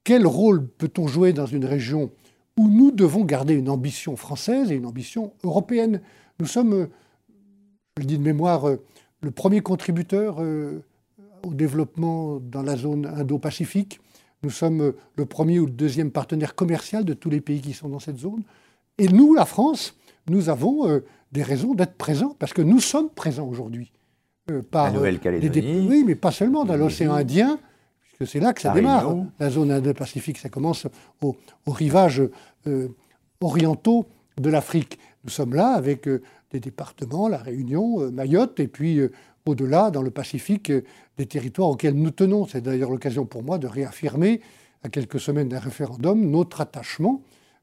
Quel 0.05 0.27
rôle 0.27 0.67
peut-on 0.67 1.07
jouer 1.07 1.33
dans 1.33 1.47
une 1.47 1.65
région 1.65 2.11
où 2.59 2.69
nous 2.69 2.91
devons 2.91 3.25
garder 3.25 3.55
une 3.55 3.69
ambition 3.69 4.17
française 4.17 4.73
et 4.73 4.75
une 4.75 4.87
ambition 4.87 5.33
européenne? 5.45 6.01
Nous 6.41 6.47
sommes, 6.47 6.89
je 7.97 8.03
le 8.03 8.07
dis 8.07 8.19
de 8.19 8.23
mémoire, 8.23 8.67
le 9.21 9.31
premier 9.31 9.61
contributeur 9.61 10.39
au 11.43 11.55
développement 11.55 12.41
dans 12.41 12.63
la 12.63 12.77
zone 12.77 13.07
Indo-Pacifique. 13.07 14.01
Nous 14.43 14.51
sommes 14.51 14.95
le 15.17 15.27
premier 15.27 15.59
ou 15.61 15.67
le 15.67 15.73
deuxième 15.73 16.11
partenaire 16.11 16.55
commercial 16.55 17.05
de 17.05 17.15
tous 17.15 17.31
les 17.31 17.41
pays 17.41 17.61
qui 17.61 17.75
sont 17.75 17.89
dans 17.89 18.01
cette 18.01 18.19
zone. 18.19 18.43
Et 18.99 19.09
nous, 19.09 19.35
la 19.35 19.45
France, 19.45 19.97
nous 20.29 20.49
avons 20.49 20.89
euh, 20.89 21.01
des 21.33 21.43
raisons 21.43 21.75
d'être 21.75 21.95
présents, 21.95 22.35
parce 22.39 22.53
que 22.53 22.63
nous 22.63 22.81
sommes 22.81 23.11
présents 23.11 23.47
aujourd'hui. 23.47 23.93
Euh, 24.51 24.63
par, 24.63 24.87
la 24.87 24.93
Nouvelle-Calédonie. 24.93 25.87
oui, 25.89 26.05
mais 26.07 26.15
pas 26.15 26.33
seulement, 26.33 26.65
dans 26.65 26.77
l'océan 26.77 27.15
Indien, 27.15 27.59
puisque 28.01 28.31
c'est 28.31 28.41
là 28.41 28.53
que 28.53 28.61
ça 28.61 28.73
démarre. 28.73 29.15
La 29.39 29.51
zone 29.51 29.71
Indo-Pacifique, 29.71 30.39
ça 30.39 30.49
commence 30.49 30.87
aux 31.21 31.37
au 31.67 31.71
rivages 31.71 32.23
euh, 32.67 32.89
orientaux 33.41 34.07
de 34.39 34.51
l'Afrique. 34.51 34.99
Nous 35.25 35.31
sommes 35.31 35.55
là 35.55 35.69
avec 35.69 36.09
des 36.53 36.61
départements, 36.61 37.29
la 37.29 37.39
Réunion, 37.39 38.11
Mayotte, 38.11 38.61
et 38.61 38.69
puis 38.69 39.01
au-delà, 39.47 39.91
dans 39.91 40.03
le 40.03 40.11
Pacifique, 40.11 40.73
des 41.17 41.27
territoires 41.27 41.71
auxquels 41.71 41.95
nous 41.95 42.11
tenons. 42.11 42.47
C'est 42.47 42.61
d'ailleurs 42.61 42.91
l'occasion 42.91 43.27
pour 43.27 43.43
moi 43.43 43.59
de 43.59 43.67
réaffirmer, 43.67 44.41
à 44.83 44.89
quelques 44.89 45.21
semaines 45.21 45.49
d'un 45.49 45.59
référendum, 45.59 46.31
notre 46.31 46.61
attachement 46.61 47.23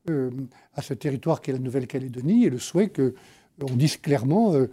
euh, 0.10 0.32
à 0.76 0.82
ce 0.82 0.94
territoire 0.94 1.42
qu'est 1.42 1.52
la 1.52 1.60
Nouvelle-Calédonie 1.60 2.46
et 2.46 2.50
le 2.50 2.60
souhait 2.60 2.90
que 2.90 3.14
on 3.62 3.76
dise 3.76 3.98
clairement 3.98 4.54
euh, 4.54 4.68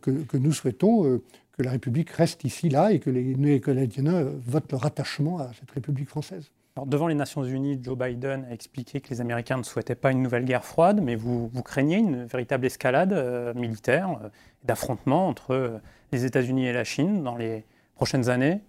que, 0.00 0.36
nous 0.38 0.52
souhaitons 0.52 1.04
euh, 1.04 1.22
que 1.52 1.62
la 1.62 1.72
République 1.72 2.10
reste 2.10 2.44
ici, 2.44 2.70
là, 2.70 2.90
et 2.90 2.98
que 2.98 3.10
les 3.10 3.34
Néo-Calédiens 3.34 4.24
votent 4.46 4.72
leur 4.72 4.86
attachement 4.86 5.38
à 5.38 5.50
cette 5.58 5.70
République 5.70 6.08
française. 6.08 6.50
Alors, 6.76 6.86
devant 6.86 7.08
les 7.08 7.14
Nations 7.14 7.42
Unies, 7.42 7.80
Joe 7.82 7.98
Biden 7.98 8.46
a 8.48 8.52
expliqué 8.52 9.00
que 9.00 9.10
les 9.10 9.20
Américains 9.20 9.56
ne 9.56 9.62
souhaitaient 9.62 9.94
pas 9.94 10.12
une 10.12 10.22
nouvelle 10.22 10.44
guerre 10.44 10.64
froide, 10.64 11.00
mais 11.02 11.16
vous, 11.16 11.48
vous 11.48 11.62
craignez 11.62 11.98
une 11.98 12.24
véritable 12.24 12.66
escalade 12.66 13.54
militaire, 13.56 14.30
d'affrontement 14.64 15.28
entre 15.28 15.80
les 16.12 16.24
États-Unis 16.24 16.66
et 16.66 16.72
la 16.72 16.84
Chine 16.84 17.22
dans 17.22 17.36
les 17.36 17.64
prochaines 17.96 18.28
années? 18.30 18.60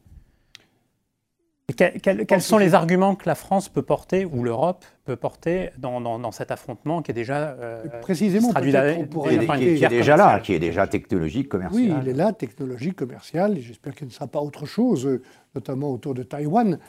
Quels 1.73 2.41
sont 2.41 2.57
les 2.57 2.73
arguments 2.73 3.15
que 3.15 3.27
la 3.27 3.35
France 3.35 3.69
peut 3.69 3.81
porter, 3.81 4.25
ou 4.25 4.43
l'Europe 4.43 4.85
peut 5.05 5.15
porter 5.15 5.69
dans, 5.77 6.31
cet 6.31 6.51
affrontement 6.51 7.01
qui 7.01 7.11
est 7.11 7.13
déjà 7.13 7.49
euh, 7.49 7.83
précisément 8.01 8.49
traduit 8.49 8.71
qui, 8.71 8.77
est 9.83 9.87
déjà 9.87 10.15
là, 10.15 10.39
qui 10.39 10.53
est 10.53 10.59
déjà 10.59 10.87
technologique, 10.87 11.49
commercial. 11.49 11.81
Oui, 11.81 11.93
il 12.01 12.09
est 12.09 12.13
là, 12.13 12.33
technologique, 12.33 12.95
commercial, 12.95 13.57
j'espère 13.59 13.95
qu'il 13.95 14.07
ne 14.07 14.11
sera 14.11 14.27
pas 14.27 14.39
autre 14.39 14.65
chose, 14.65 15.05
euh, 15.05 15.21
notamment 15.55 15.91
autour 15.91 16.13
de 16.13 16.23
Taïwan. 16.23 16.79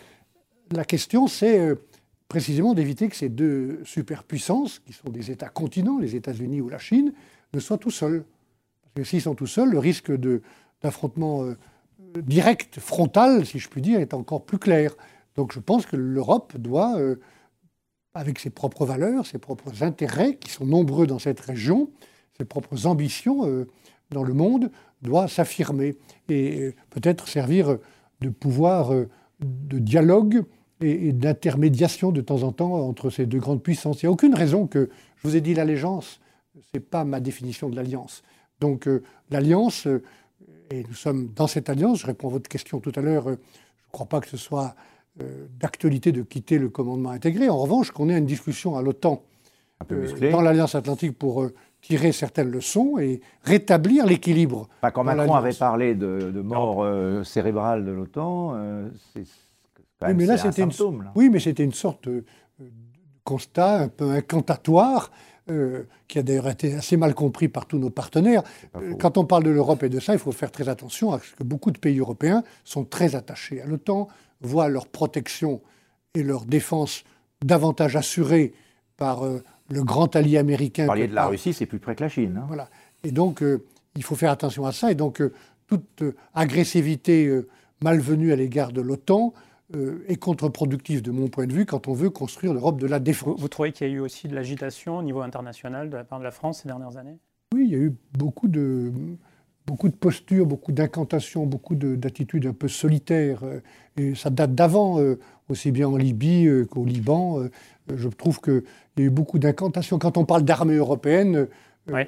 La 0.73 0.85
question, 0.85 1.27
c'est 1.27 1.61
euh, 1.61 1.75
précisément 2.29 2.75
d'éviter 2.75 3.09
que 3.09 3.17
ces 3.17 3.29
deux 3.29 3.81
superpuissances, 3.85 4.79
qui 4.81 4.93
sont 4.93 5.11
des 5.11 5.31
États 5.31 5.49
continents, 5.49 5.99
les 5.99 6.17
États-Unis 6.17 6.61
ou 6.61 6.69
la 6.69 6.79
Chine, 6.79 7.13
ne 7.53 7.61
soient 7.61 7.79
tout 7.79 7.91
seuls. 7.91 8.25
Parce 8.83 8.95
que 8.95 9.05
s'ils 9.05 9.23
sont 9.23 9.35
tout 9.35 9.47
seuls, 9.47 9.71
le 9.71 9.79
risque 9.79 10.13
d'affrontement 10.83 11.47
direct, 12.21 12.79
frontal, 12.81 13.47
si 13.47 13.59
je 13.59 13.69
puis 13.69 13.81
dire, 13.81 14.01
est 14.01 14.15
encore 14.15 14.45
plus 14.45 14.59
clair. 14.59 14.95
Donc 15.37 15.53
je 15.53 15.61
pense 15.61 15.87
que 15.87 15.97
l'Europe 15.97 16.57
doit, 16.59 16.99
euh, 16.99 17.17
avec 18.15 18.39
ses 18.39 18.51
propres 18.51 18.85
valeurs, 18.85 19.27
ses 19.27 19.39
propres 19.39 19.83
intérêts, 19.83 20.37
qui 20.37 20.51
sont 20.51 20.67
nombreux 20.67 21.07
dans 21.07 21.19
cette 21.19 21.41
région, 21.41 21.91
ses 22.37 22.45
propres 22.45 22.87
ambitions 22.87 23.47
euh, 23.47 23.69
dans 24.11 24.23
le 24.23 24.35
monde, 24.35 24.71
doit 25.01 25.29
s'affirmer 25.29 25.97
et 26.29 26.61
euh, 26.61 26.75
peut-être 26.91 27.29
servir 27.29 27.79
de 28.21 28.29
pouvoir 28.29 28.93
de 29.41 29.79
dialogue 29.81 30.45
et, 30.83 31.13
d'intermédiation 31.13 32.13
de 32.13 32.21
temps 32.21 32.43
en 32.43 32.53
temps 32.53 32.73
entre 32.73 33.11
ces 33.11 33.27
deux 33.27 33.39
grandes 33.39 33.63
puissances. 33.63 34.03
Il 34.03 34.07
n'y 34.07 34.09
a 34.09 34.13
aucune 34.13 34.35
raison 34.35 34.67
que, 34.67 34.91
je 35.17 35.29
vous 35.29 35.37
ai 35.37 35.41
dit 35.41 35.55
l'allégeance, 35.55 36.21
ce 36.55 36.61
n'est 36.75 36.81
pas 36.81 37.05
ma 37.05 37.21
définition 37.21 37.69
de 37.69 37.77
l'alliance. 37.77 38.23
Donc 38.61 38.87
euh, 38.87 39.03
l'alliance, 39.31 39.87
euh, 39.87 40.03
et 40.71 40.85
nous 40.89 40.95
sommes 40.95 41.29
dans 41.35 41.47
cette 41.47 41.69
alliance, 41.69 42.01
je 42.01 42.07
réponds 42.07 42.29
à 42.29 42.33
votre 42.33 42.49
question 42.49 42.81
tout 42.81 42.93
à 42.95 43.01
l'heure, 43.01 43.29
euh, 43.29 43.35
je 43.35 43.89
ne 43.89 43.93
crois 43.93 44.07
pas 44.07 44.21
que 44.21 44.29
ce 44.29 44.37
soit 44.37 44.75
d'actualité 45.61 46.11
de 46.11 46.23
quitter 46.23 46.57
le 46.57 46.71
commandement 46.71 47.11
intégré. 47.11 47.51
En 47.51 47.59
revanche, 47.59 47.91
qu'on 47.91 48.09
ait 48.09 48.17
une 48.17 48.25
discussion 48.25 48.79
à 48.79 48.83
l'OTAN 48.83 49.23
dans 49.91 50.41
l'Alliance 50.41 50.75
Atlantique 50.75 51.19
pour 51.19 51.47
tirer 51.83 52.13
certaines 52.13 52.51
leçons 52.51 52.97
et 52.99 53.21
rétablir 53.43 54.07
l'équilibre. 54.07 54.71
quand 54.95 55.05
Macron 55.05 55.35
avait 55.35 55.53
parlé 55.53 55.95
de, 55.95 56.41
mort 56.41 57.27
cérébrale 57.27 57.85
de 57.85 57.91
l'OTAN, 57.91 58.57
c'est 59.13 59.27
oui, 60.07 60.15
mais 60.15 60.27
là, 60.27 60.37
c'était 60.39 60.63
une, 60.63 60.73
oui, 61.15 61.31
mais 61.31 61.41
c'était 61.41 61.65
une 61.65 61.73
sorte 61.73 62.09
de, 62.09 62.25
constat 63.25 63.83
un 63.83 63.89
peu 63.89 64.11
incantatoire. 64.11 65.11
Euh, 65.51 65.89
qui 66.07 66.21
a 66.21 66.23
d'ailleurs 66.23 66.49
été 66.49 66.75
assez 66.75 66.97
mal 66.97 67.15
compris 67.15 67.49
par 67.49 67.67
tous 67.67 67.77
nos 67.77 67.91
partenaires. 67.91 68.45
Euh, 68.77 68.95
quand 68.95 69.19
on 69.19 69.25
parle 69.25 69.43
de 69.43 69.51
l'Europe 69.51 69.83
et 69.83 69.89
de 69.89 69.99
ça, 69.99 70.13
il 70.13 70.21
faut 70.21 70.31
faire 70.31 70.53
très 70.53 70.69
attention 70.69 71.13
à 71.13 71.19
ce 71.19 71.35
que 71.35 71.43
beaucoup 71.43 71.73
de 71.73 71.79
pays 71.79 71.99
européens 71.99 72.45
sont 72.63 72.85
très 72.85 73.17
attachés 73.17 73.61
à 73.61 73.67
l'OTAN, 73.67 74.07
voient 74.41 74.69
leur 74.69 74.87
protection 74.87 75.61
et 76.15 76.23
leur 76.23 76.45
défense 76.45 77.03
davantage 77.45 77.97
assurées 77.97 78.55
par 78.97 79.27
euh, 79.27 79.43
le 79.69 79.83
grand 79.83 80.15
allié 80.15 80.39
américain. 80.39 80.87
Parliez 80.87 81.09
de 81.09 81.15
la 81.15 81.27
Russie, 81.27 81.53
c'est 81.53 81.67
plus 81.67 81.81
près 81.81 81.97
que 81.97 82.05
la 82.05 82.09
Chine. 82.09 82.39
Hein. 82.39 82.45
Voilà. 82.47 82.69
Et 83.03 83.11
donc, 83.11 83.43
il 83.97 84.03
faut 84.05 84.15
faire 84.15 84.31
attention 84.31 84.65
à 84.65 84.71
ça. 84.71 84.93
Et 84.93 84.95
donc, 84.95 85.21
toute 85.67 86.05
agressivité 86.35 87.43
malvenue 87.83 88.33
à 88.33 88.37
l'égard 88.37 88.71
de 88.71 88.81
l'OTAN 88.81 89.35
euh, 89.75 90.05
est 90.09 90.17
contre-productif 90.17 91.03
de 91.03 91.11
mon 91.11 91.29
point 91.29 91.47
de 91.47 91.53
vue 91.53 91.65
quand 91.65 91.89
on 91.89 91.95
veut 91.95 92.11
construire 92.11 92.53
l'Europe 92.53 92.79
de 92.79 92.87
la 92.87 93.01
défense. 93.01 93.41
Vous, 93.41 93.49
trouvez 93.49 93.73
qu'il 93.73 93.87
y 93.87 93.91
a 93.91 93.93
eu 93.95 94.01
aussi 94.01 94.29
de 94.29 94.35
l'agitation 94.35 94.99
au 94.99 95.03
niveau 95.03 95.23
international 95.23 95.89
de 95.89 95.97
la 95.97 96.05
part 96.05 96.19
de 96.19 96.25
la 96.25 96.31
France 96.31 96.63
ces 96.63 96.69
dernières 96.69 96.97
années? 96.97 97.19
Oui, 97.55 97.65
il 97.67 97.73
y 97.73 97.75
a 97.75 97.79
eu 97.79 97.95
beaucoup 98.19 98.49
de, 98.49 98.93
beaucoup 99.67 99.89
de 99.89 99.95
postures, 99.95 100.47
beaucoup 100.47 100.73
d'incantations, 100.73 101.47
beaucoup 101.47 101.75
d'attitudes 101.75 102.47
un 102.47 102.53
peu 102.53 102.69
solitaires. 102.69 103.45
Euh, 103.45 103.61
et 103.97 104.15
ça 104.15 104.31
date 104.31 104.55
d'avant, 104.55 105.01
euh, 105.01 105.19
aussi 105.49 105.71
bien 105.71 105.89
en 105.89 105.97
Libye 105.97 106.49
qu'au 106.71 106.85
Liban. 106.85 107.45
Je 107.95 108.09
trouve 108.09 108.41
qu'il 108.41 108.63
y 108.99 109.03
a 109.03 109.05
eu 109.05 109.11
beaucoup 109.11 109.39
d'incantations. 109.39 109.99
Quand 109.99 110.17
on 110.17 110.25
parle 110.25 110.43
d'armée 110.43 110.77
européenne, 110.77 111.49
moi 111.89 112.05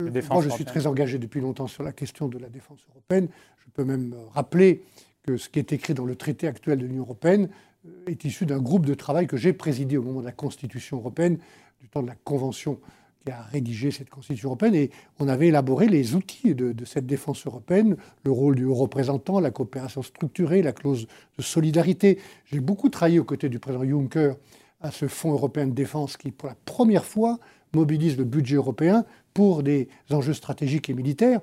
je 0.00 0.48
suis 0.50 0.64
très 0.64 0.86
engagé 0.86 1.18
depuis 1.18 1.40
longtemps 1.40 1.66
sur 1.66 1.82
la 1.82 1.92
question 1.92 2.28
de 2.28 2.38
la 2.38 2.48
défense 2.48 2.80
européenne. 2.90 3.28
Je 3.58 3.70
peux 3.70 3.84
même 3.84 4.14
rappeler 4.32 4.82
que 5.22 5.36
ce 5.36 5.48
qui 5.48 5.58
est 5.58 5.72
écrit 5.72 5.94
dans 5.94 6.04
le 6.04 6.16
traité 6.16 6.46
actuel 6.46 6.78
de 6.78 6.86
l'Union 6.86 7.02
européenne 7.02 7.48
euh, 7.86 8.10
est 8.10 8.24
issu 8.24 8.46
d'un 8.46 8.60
groupe 8.60 8.86
de 8.86 8.94
travail 8.94 9.26
que 9.26 9.36
j'ai 9.36 9.52
présidé 9.52 9.96
au 9.96 10.02
moment 10.02 10.20
de 10.20 10.26
la 10.26 10.32
Constitution 10.32 10.98
européenne, 10.98 11.38
du 11.80 11.88
temps 11.88 12.02
de 12.02 12.08
la 12.08 12.16
Convention 12.24 12.78
qui 13.24 13.30
a 13.30 13.42
rédigé 13.42 13.90
cette 13.90 14.10
Constitution 14.10 14.48
européenne, 14.48 14.74
et 14.74 14.90
on 15.20 15.28
avait 15.28 15.48
élaboré 15.48 15.86
les 15.86 16.14
outils 16.14 16.54
de, 16.54 16.84
cette 16.84 17.06
défense 17.06 17.46
européenne, 17.46 17.96
le 18.24 18.32
rôle 18.32 18.56
du 18.56 18.64
haut 18.64 18.74
représentant, 18.74 19.38
la 19.38 19.50
coopération 19.50 20.02
structurée, 20.02 20.60
la 20.60 20.72
clause 20.72 21.06
de 21.38 21.42
solidarité. 21.42 22.18
J'ai 22.46 22.60
beaucoup 22.60 22.88
travaillé 22.88 23.20
aux 23.20 23.24
côtés 23.24 23.48
du 23.48 23.60
président 23.60 23.84
Juncker 23.84 24.34
à 24.80 24.90
ce 24.90 25.06
Fonds 25.06 25.32
européen 25.32 25.66
de 25.66 25.72
défense 25.72 26.16
qui, 26.16 26.32
pour 26.32 26.48
la 26.48 26.56
première 26.64 27.04
fois, 27.04 27.38
mobilise 27.72 28.18
le 28.18 28.24
budget 28.24 28.56
européen 28.56 29.04
pour 29.32 29.62
des 29.62 29.88
enjeux 30.10 30.34
stratégiques 30.34 30.90
et 30.90 30.94
militaires. 30.94 31.40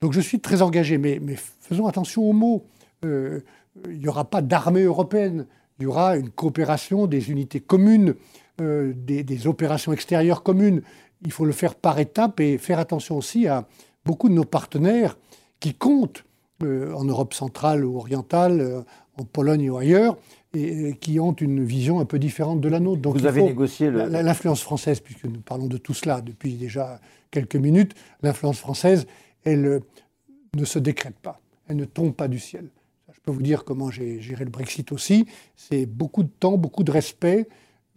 Donc 0.00 0.12
je 0.12 0.20
suis 0.20 0.40
très 0.40 0.62
engagé, 0.62 0.98
mais, 0.98 1.20
mais 1.22 1.36
faisons 1.60 1.86
attention 1.86 2.28
aux 2.28 2.32
mots. 2.32 2.66
Euh, 3.04 3.40
il 3.90 3.98
n'y 3.98 4.08
aura 4.08 4.24
pas 4.24 4.40
d'armée 4.40 4.82
européenne, 4.82 5.46
il 5.78 5.84
y 5.84 5.86
aura 5.86 6.16
une 6.16 6.30
coopération 6.30 7.06
des 7.06 7.30
unités 7.30 7.60
communes, 7.60 8.14
euh, 8.60 8.92
des, 8.94 9.46
opérations 9.46 9.92
extérieures 9.92 10.42
communes. 10.42 10.82
Il 11.24 11.32
faut 11.32 11.44
le 11.44 11.52
faire 11.52 11.74
par 11.74 11.98
étapes 11.98 12.38
et 12.38 12.58
faire 12.58 12.78
attention 12.78 13.16
aussi 13.16 13.48
à 13.48 13.66
beaucoup 14.04 14.28
de 14.28 14.34
nos 14.34 14.44
partenaires 14.44 15.18
qui 15.58 15.74
comptent 15.74 16.24
euh, 16.62 16.92
en 16.92 17.04
Europe 17.04 17.34
centrale 17.34 17.84
ou 17.84 17.96
orientale, 17.96 18.84
en 19.18 19.24
Pologne 19.24 19.68
ou 19.70 19.76
ailleurs, 19.76 20.16
et, 20.54 20.94
qui 21.00 21.18
ont 21.18 21.32
une 21.32 21.64
vision 21.64 21.98
un 21.98 22.04
peu 22.04 22.20
différente 22.20 22.60
de 22.60 22.68
la 22.68 22.78
nôtre. 22.78 23.02
Donc 23.02 23.18
Vous 23.18 23.26
avez 23.26 23.42
négocié 23.42 23.90
l'influence 23.90 24.62
française, 24.62 25.00
puisque 25.00 25.24
nous 25.24 25.40
parlons 25.40 25.66
de 25.66 25.78
tout 25.78 25.94
cela 25.94 26.20
depuis 26.20 26.54
déjà 26.54 27.00
quelques 27.32 27.56
minutes. 27.56 27.94
L'influence 28.22 28.58
française, 28.58 29.08
elle 29.44 29.80
ne 30.54 30.64
se 30.64 30.78
décrète 30.78 31.18
pas, 31.18 31.40
elle 31.68 31.76
ne 31.76 31.84
tombe 31.86 32.12
pas 32.12 32.28
du 32.28 32.38
ciel. 32.38 32.68
Je 33.24 33.32
peux 33.32 33.36
vous 33.36 33.42
dire 33.42 33.64
comment 33.64 33.90
j'ai 33.90 34.20
géré 34.20 34.44
le 34.44 34.50
Brexit 34.50 34.92
aussi. 34.92 35.24
C'est 35.56 35.86
beaucoup 35.86 36.22
de 36.24 36.28
temps, 36.28 36.58
beaucoup 36.58 36.84
de 36.84 36.90
respect, 36.90 37.48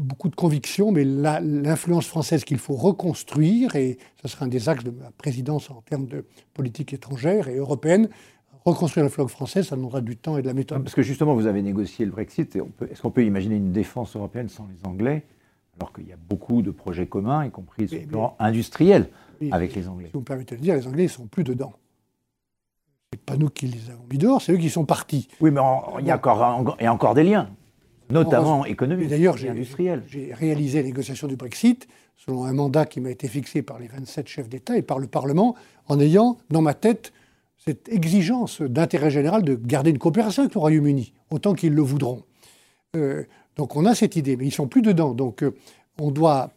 beaucoup 0.01 0.29
de 0.29 0.35
conviction, 0.35 0.93
mais 0.93 1.03
l'influence 1.03 2.07
française 2.07 2.45
qu'il 2.45 2.59
faut 2.59 2.75
reconstruire, 2.75 3.75
et 3.75 3.97
ce 4.21 4.29
sera 4.29 4.45
un 4.45 4.47
des 4.47 4.69
axes 4.69 4.85
de 4.85 4.91
ma 4.91 5.11
présidence 5.11 5.69
en 5.69 5.81
termes 5.81 6.05
de 6.05 6.23
politique 6.53 6.93
étrangère 6.93 7.49
et 7.49 7.57
européenne, 7.57 8.07
reconstruire 8.63 9.03
l'influence 9.03 9.31
française, 9.31 9.67
ça 9.67 9.75
demandera 9.75 9.99
du 9.99 10.15
temps 10.15 10.37
et 10.37 10.41
de 10.41 10.47
la 10.47 10.53
méthode. 10.53 10.81
Parce 10.81 10.95
que 10.95 11.01
justement, 11.01 11.35
vous 11.35 11.45
avez 11.45 11.61
négocié 11.61 12.05
le 12.05 12.11
Brexit. 12.11 12.55
Est-ce 12.89 13.01
qu'on 13.01 13.11
peut 13.11 13.25
imaginer 13.25 13.57
une 13.57 13.73
défense 13.73 14.15
européenne 14.15 14.47
sans 14.47 14.65
les 14.67 14.87
Anglais 14.87 15.25
alors 15.77 15.91
qu'il 15.91 16.07
y 16.07 16.13
a 16.13 16.17
beaucoup 16.29 16.61
de 16.61 16.71
projets 16.71 17.07
communs, 17.07 17.43
y 17.43 17.51
compris 17.51 17.89
sur 17.89 17.99
le 17.99 18.07
plan 18.07 18.37
industriel, 18.39 19.09
avec 19.51 19.75
les 19.75 19.89
Anglais? 19.89 20.07
Si 20.07 20.13
vous 20.13 20.21
me 20.21 20.25
permettez 20.25 20.55
de 20.55 20.61
dire, 20.61 20.75
les 20.75 20.87
Anglais 20.87 21.03
ne 21.03 21.09
sont 21.09 21.27
plus 21.27 21.43
dedans 21.43 21.73
n'est 23.13 23.19
pas 23.19 23.37
nous 23.37 23.49
qui 23.49 23.67
les 23.67 23.89
avons 23.89 24.03
mis 24.11 24.17
dehors, 24.17 24.41
c'est 24.41 24.51
eux 24.51 24.57
qui 24.57 24.69
sont 24.69 24.85
partis. 24.85 25.29
Oui, 25.39 25.51
mais 25.51 25.61
il 25.99 26.05
y, 26.05 26.11
a 26.11 26.15
encore, 26.15 26.77
y 26.81 26.85
a 26.85 26.93
encore 26.93 27.13
des 27.13 27.23
liens, 27.23 27.49
notamment 28.09 28.65
économiques 28.65 29.11
et 29.11 29.49
industriels. 29.49 30.03
J'ai 30.07 30.33
réalisé 30.33 30.81
la 30.81 30.87
négociation 30.87 31.27
du 31.27 31.37
Brexit 31.37 31.87
selon 32.17 32.43
un 32.45 32.53
mandat 32.53 32.85
qui 32.85 32.99
m'a 32.99 33.11
été 33.11 33.27
fixé 33.27 33.61
par 33.61 33.79
les 33.79 33.87
27 33.87 34.27
chefs 34.27 34.49
d'État 34.49 34.75
et 34.77 34.81
par 34.81 34.99
le 34.99 35.07
Parlement, 35.07 35.55
en 35.87 35.99
ayant 35.99 36.37
dans 36.49 36.61
ma 36.61 36.73
tête 36.73 37.13
cette 37.57 37.87
exigence 37.89 38.61
d'intérêt 38.61 39.11
général 39.11 39.43
de 39.43 39.55
garder 39.55 39.91
une 39.91 39.99
coopération 39.99 40.41
avec 40.43 40.55
le 40.55 40.59
Royaume-Uni, 40.59 41.13
autant 41.31 41.53
qu'ils 41.53 41.73
le 41.73 41.81
voudront. 41.81 42.23
Euh, 42.95 43.23
donc 43.55 43.75
on 43.75 43.85
a 43.85 43.95
cette 43.95 44.15
idée, 44.15 44.35
mais 44.35 44.47
ils 44.47 44.53
sont 44.53 44.67
plus 44.67 44.81
dedans. 44.81 45.13
Donc 45.13 45.43
euh, 45.43 45.55
on 45.99 46.11
doit, 46.11 46.51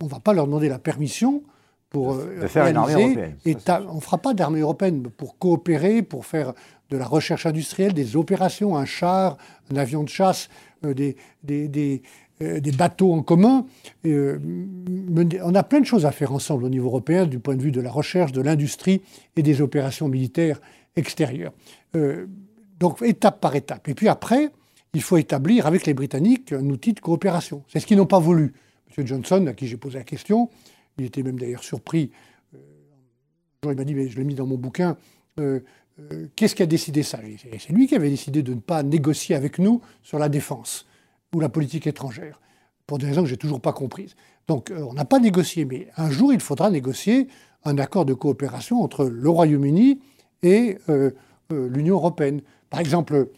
on 0.00 0.06
va 0.06 0.20
pas 0.20 0.32
leur 0.32 0.46
demander 0.46 0.68
la 0.68 0.78
permission 0.78 1.42
pour 1.92 2.14
euh, 2.14 2.48
faire 2.48 2.66
une 2.66 2.76
armée 2.76 2.94
européenne. 2.94 3.36
on 3.90 3.96
ne 3.96 4.00
fera 4.00 4.16
pas 4.16 4.32
d'armée 4.32 4.60
européenne 4.60 5.02
pour 5.14 5.38
coopérer, 5.38 6.00
pour 6.02 6.24
faire 6.24 6.54
de 6.88 6.96
la 6.96 7.04
recherche 7.04 7.44
industrielle, 7.44 7.92
des 7.92 8.16
opérations, 8.16 8.76
un 8.76 8.86
char, 8.86 9.36
un 9.70 9.76
avion 9.76 10.02
de 10.02 10.08
chasse, 10.08 10.48
euh, 10.86 10.94
des, 10.94 11.16
des, 11.44 12.02
euh, 12.40 12.60
des, 12.60 12.72
bateaux 12.72 13.12
en 13.12 13.22
commun. 13.22 13.66
on 14.06 15.54
a 15.54 15.62
plein 15.62 15.80
de 15.80 15.84
choses 15.84 16.06
à 16.06 16.12
faire 16.12 16.32
ensemble 16.32 16.64
au 16.64 16.70
niveau 16.70 16.88
européen 16.88 17.26
du 17.26 17.38
point 17.38 17.56
de 17.56 17.62
vue 17.62 17.72
de 17.72 17.82
la 17.82 17.90
recherche, 17.90 18.32
de 18.32 18.40
l'industrie 18.40 19.02
et 19.36 19.42
des 19.42 19.60
opérations 19.60 20.08
militaires 20.08 20.62
extérieures. 20.96 21.52
donc 22.80 23.02
étape 23.02 23.38
par 23.38 23.54
étape. 23.54 23.86
Et 23.88 23.94
puis 23.94 24.08
après, 24.08 24.50
il 24.94 25.02
faut 25.02 25.18
établir 25.18 25.66
avec 25.66 25.84
les 25.84 25.92
Britanniques 25.92 26.52
un 26.52 26.66
outil 26.70 26.94
de 26.94 27.00
coopération. 27.00 27.62
C'est 27.68 27.80
ce 27.80 27.86
qu'ils 27.86 27.98
n'ont 27.98 28.06
pas 28.06 28.18
voulu. 28.18 28.54
M. 28.96 29.06
Johnson, 29.06 29.46
à 29.46 29.52
qui 29.52 29.66
j'ai 29.66 29.76
posé 29.76 29.98
la 29.98 30.04
question, 30.04 30.48
il 30.98 31.06
était 31.06 31.22
même 31.22 31.38
d'ailleurs 31.38 31.64
surpris. 31.64 32.10
Euh, 32.54 32.58
il 33.64 33.76
m'a 33.76 33.84
dit, 33.84 33.94
mais 33.94 34.08
je 34.08 34.16
l'ai 34.16 34.24
mis 34.24 34.34
dans 34.34 34.46
mon 34.46 34.56
bouquin, 34.56 34.96
euh, 35.40 35.60
euh, 36.00 36.26
qu'est-ce 36.36 36.54
qui 36.54 36.62
a 36.62 36.66
décidé 36.66 37.02
ça? 37.02 37.20
C'est 37.58 37.72
lui 37.72 37.86
qui 37.86 37.94
avait 37.94 38.10
décidé 38.10 38.42
de 38.42 38.54
ne 38.54 38.60
pas 38.60 38.82
négocier 38.82 39.34
avec 39.34 39.58
nous 39.58 39.80
sur 40.02 40.18
la 40.18 40.28
défense 40.28 40.86
ou 41.34 41.40
la 41.40 41.48
politique 41.48 41.86
étrangère, 41.86 42.40
pour 42.86 42.98
des 42.98 43.06
raisons 43.06 43.22
que 43.22 43.28
j'ai 43.28 43.36
toujours 43.36 43.60
pas 43.60 43.72
comprises. 43.72 44.14
Donc 44.48 44.72
on 44.76 44.92
n'a 44.92 45.04
pas 45.04 45.18
négocié, 45.18 45.64
mais 45.64 45.88
un 45.96 46.10
jour 46.10 46.32
il 46.32 46.40
faudra 46.40 46.70
négocier 46.70 47.28
un 47.64 47.78
accord 47.78 48.04
de 48.04 48.12
coopération 48.12 48.82
entre 48.82 49.04
le 49.04 49.28
Royaume-Uni 49.30 50.00
et 50.42 50.76
l'Union 51.50 51.94
européenne. 51.94 52.42
Par 52.68 52.80
exemple, 52.80 53.28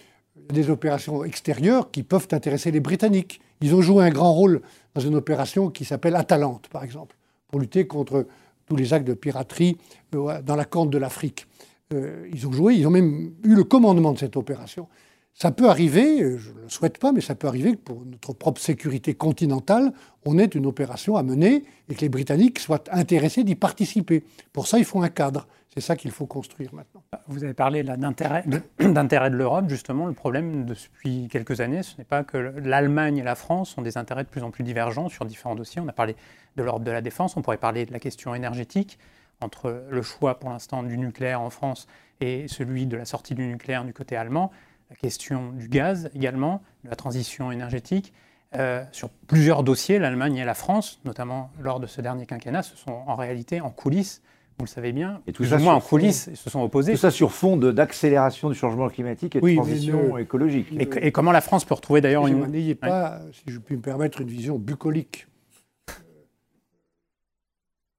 des 0.49 0.71
opérations 0.71 1.23
extérieures 1.23 1.91
qui 1.91 2.03
peuvent 2.03 2.27
intéresser 2.33 2.71
les 2.71 2.81
Britanniques. 2.81 3.41
Ils 3.61 3.75
ont 3.75 3.83
joué 3.83 4.05
un 4.05 4.11
grand 4.11 4.33
rôle 4.33 4.63
dans 4.95 5.01
une 5.01 5.15
opération 5.15 5.71
qui 5.71 5.85
s'appelle 5.85 6.17
Atalante, 6.17 6.69
par 6.69 6.83
exemple 6.83 7.17
pour 7.55 7.61
lutter 7.61 7.87
contre 7.87 8.27
tous 8.67 8.75
les 8.75 8.93
actes 8.95 9.07
de 9.07 9.15
piraterie 9.15 9.77
euh, 10.17 10.43
dans 10.43 10.57
la 10.57 10.65
corne 10.65 10.91
de 10.91 10.99
l'Afrique. 10.99 11.47
Euh, 11.93 12.29
ils 12.33 12.49
ont 12.49 12.53
joué, 12.53 12.75
ils 12.75 12.85
ont 12.85 12.91
même 12.91 13.33
eu 13.45 13.55
le 13.55 13.63
commandement 13.63 14.13
de 14.13 14.19
cette 14.19 14.37
opération. 14.37 14.89
Ça 15.35 15.51
peut 15.51 15.69
arriver, 15.69 16.23
euh, 16.23 16.39
je 16.39 16.53
ne 16.53 16.61
le 16.61 16.69
souhaite 16.69 16.99
pas, 16.99 17.11
mais 17.11 17.21
ça 17.21 17.35
peut 17.35 17.49
arriver 17.49 17.73
que 17.73 17.81
pour 17.81 18.05
notre 18.07 18.33
propre 18.33 18.61
sécurité 18.61 19.15
continentale, 19.15 19.93
on 20.25 20.39
ait 20.39 20.45
une 20.45 20.65
opération 20.65 21.17
à 21.17 21.25
mener 21.25 21.65
et 21.89 21.95
que 21.97 22.01
les 22.03 22.09
Britanniques 22.09 22.61
soient 22.61 22.85
intéressés 22.93 23.43
d'y 23.43 23.57
participer. 23.57 24.25
Pour 24.53 24.69
ça, 24.69 24.79
il 24.79 24.85
faut 24.85 25.03
un 25.03 25.09
cadre. 25.09 25.49
C'est 25.75 25.81
ça 25.81 25.97
qu'il 25.97 26.13
faut 26.13 26.27
construire 26.27 26.73
maintenant. 26.73 27.03
Vous 27.27 27.43
avez 27.43 27.53
parlé 27.53 27.83
d'intérêt 27.83 28.45
de 28.45 29.37
l'Europe. 29.37 29.69
Justement, 29.69 30.07
le 30.07 30.13
problème 30.13 30.67
depuis 30.67 31.27
quelques 31.27 31.61
années, 31.61 31.83
ce 31.83 31.99
n'est 31.99 32.05
pas 32.05 32.23
que 32.23 32.37
l'Allemagne 32.39 33.19
et 33.19 33.25
la 33.25 33.35
France 33.35 33.77
ont 33.77 33.83
des 33.83 33.99
intérêts 33.99 34.23
de 34.23 34.29
plus 34.29 34.45
en 34.45 34.53
plus 34.53 34.63
divergents 34.63 35.09
sur 35.09 35.25
différents 35.25 35.57
dossiers. 35.57 35.81
On 35.81 35.89
a 35.89 35.93
parlé 35.93 36.15
de 36.55 36.63
l'Europe 36.63 36.85
de 36.85 36.93
la 36.93 37.01
défense, 37.01 37.37
on 37.37 37.43
pourrait 37.43 37.57
parler 37.57 37.87
de 37.87 37.93
la 37.93 37.99
question 37.99 38.37
énergétique, 38.37 39.01
entre 39.41 39.85
le 39.91 40.03
choix 40.03 40.39
pour 40.39 40.51
l'instant 40.51 40.85
du 40.85 40.97
nucléaire 40.97 41.41
en 41.41 41.51
France 41.51 41.89
et 42.21 42.47
celui 42.47 42.87
de 42.87 42.97
la 42.97 43.05
sortie 43.05 43.35
du 43.35 43.45
nucléaire 43.45 43.85
du 43.85 43.93
côté 43.93 44.15
allemand. 44.15 44.53
La 44.91 44.97
question 44.97 45.53
du 45.53 45.69
gaz 45.69 46.11
également, 46.15 46.63
de 46.85 46.91
la 46.91 46.97
transition 46.97 47.51
énergétique. 47.51 48.13
Euh, 48.57 48.85
sur 48.93 49.09
plusieurs 49.11 49.65
dossiers, 49.65 49.99
l'Allemagne 49.99 50.37
et 50.37 50.45
la 50.45 50.55
France, 50.55 51.01
notamment 51.05 51.51
lors 51.61 51.81
de 51.81 51.87
ce 51.87 52.01
dernier 52.01 52.25
quinquennat, 52.27 52.63
se 52.63 52.77
sont 52.77 53.03
en 53.07 53.17
réalité 53.17 53.61
en 53.61 53.71
coulisses, 53.71 54.23
vous 54.59 54.67
le 54.67 54.71
savez 54.71 54.93
bien, 54.93 55.21
et 55.27 55.33
tout 55.33 55.45
ça 55.45 55.59
moins 55.59 55.75
en 55.75 55.81
coulisses, 55.81 56.33
se 56.35 56.51
sont 56.51 56.61
opposés. 56.61 56.93
Tout 56.93 56.99
ça 56.99 57.11
sur 57.11 57.33
fond 57.33 57.57
d'accélération 57.57 58.49
du 58.49 58.55
changement 58.55 58.89
climatique 58.89 59.35
et 59.35 59.41
de 59.41 59.55
transition 59.57 60.17
écologique. 60.19 60.69
Et, 60.79 61.11
comment 61.11 61.33
la 61.33 61.41
France 61.41 61.65
peut 61.65 61.75
retrouver 61.75 62.01
d'ailleurs 62.01 62.29
une... 62.29 62.47
N'ayez 62.47 62.77
pas, 62.77 63.21
si 63.33 63.43
je 63.53 63.59
puis 63.59 63.77
me 63.77 63.83
permettre, 63.83 64.21
une 64.21 64.29
vision 64.29 64.57
bucolique 64.57 65.27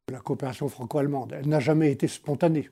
de 0.07 0.13
la 0.13 0.19
coopération 0.19 0.69
franco-allemande. 0.69 1.35
Elle 1.37 1.49
n'a 1.49 1.59
jamais 1.59 1.91
été 1.91 2.07
spontanée, 2.07 2.69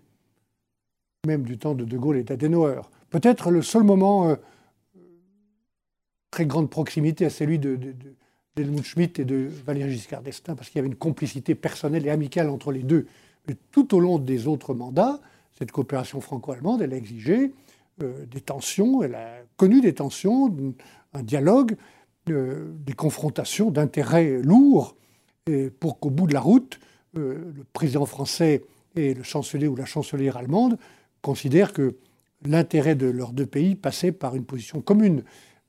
même 1.26 1.44
du 1.44 1.58
temps 1.58 1.74
de 1.74 1.84
De 1.84 1.98
Gaulle 1.98 2.18
et 2.18 2.24
d'Adenauer. 2.24 2.82
Peut-être 3.14 3.52
le 3.52 3.62
seul 3.62 3.84
moment 3.84 4.28
euh, 4.28 4.36
très 6.32 6.48
grande 6.48 6.72
proximité 6.72 7.28
à 7.28 7.30
celui 7.30 7.60
de, 7.60 7.78
d'Helmut 8.56 8.84
Schmidt 8.84 9.22
et 9.22 9.24
de 9.24 9.52
Valéry 9.68 9.92
Giscard 9.92 10.24
d'Estaing, 10.24 10.56
parce 10.56 10.72
qu'il 10.72 10.78
y 10.78 10.80
avait 10.80 10.88
une 10.88 10.96
complicité 10.96 11.54
personnelle 11.54 12.08
et 12.08 12.10
amicale 12.10 12.50
entre 12.50 12.72
les 12.72 12.82
deux. 12.82 13.06
Mais 13.48 13.56
tout 13.70 13.94
au 13.94 14.00
long 14.00 14.18
des 14.18 14.48
autres 14.48 14.74
mandats, 14.74 15.20
cette 15.60 15.72
coopération 15.72 16.22
franco-allemande, 16.22 16.82
elle 16.82 16.92
a 16.92 16.96
exigé 16.96 17.54
euh, 18.02 18.26
des 18.26 18.42
tensions, 18.42 19.04
elle 19.04 19.14
a 19.14 19.30
connu 19.58 19.80
des 19.80 19.94
tensions, 19.94 20.52
un 21.14 21.22
dialogue, 21.22 21.76
euh, 22.32 22.74
des 22.84 22.94
confrontations 22.94 23.70
d'intérêts 23.70 24.42
lourds, 24.42 24.96
et 25.46 25.70
pour 25.70 26.00
qu'au 26.00 26.10
bout 26.10 26.26
de 26.26 26.34
la 26.34 26.42
route, 26.42 26.80
le 27.14 27.54
président 27.74 28.08
français 28.08 28.64
et 28.96 29.14
le 29.14 29.22
chancelier 29.22 29.68
ou 29.68 29.76
la 29.76 29.86
chancelière 29.86 30.36
allemande 30.36 30.80
considèrent 31.22 31.74
que 31.74 31.96
l'intérêt 32.46 32.96
de 32.96 33.08
leurs 33.08 33.34
deux 33.34 33.46
pays 33.46 33.76
passait 33.76 34.12
par 34.12 34.36
une 34.36 34.46
position 34.46 34.82
commune. 34.82 35.24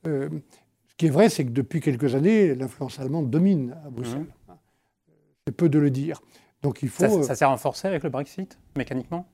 Euh, 0.07 0.29
ce 0.87 0.95
qui 0.95 1.07
est 1.07 1.09
vrai, 1.09 1.29
c'est 1.29 1.45
que 1.45 1.51
depuis 1.51 1.81
quelques 1.81 2.15
années, 2.15 2.55
l'influence 2.55 2.99
allemande 2.99 3.29
domine 3.29 3.75
à 3.85 3.89
Bruxelles. 3.89 4.19
Mhm. 4.47 4.55
C'est 5.47 5.55
peu 5.55 5.69
de 5.69 5.79
le 5.79 5.91
dire. 5.91 6.21
Donc 6.61 6.81
il 6.83 6.89
faut. 6.89 7.21
Ça, 7.21 7.23
ça 7.23 7.35
s'est 7.35 7.45
renforcé 7.45 7.87
avec 7.87 8.03
le 8.03 8.09
Brexit, 8.09 8.57
mécaniquement? 8.75 9.27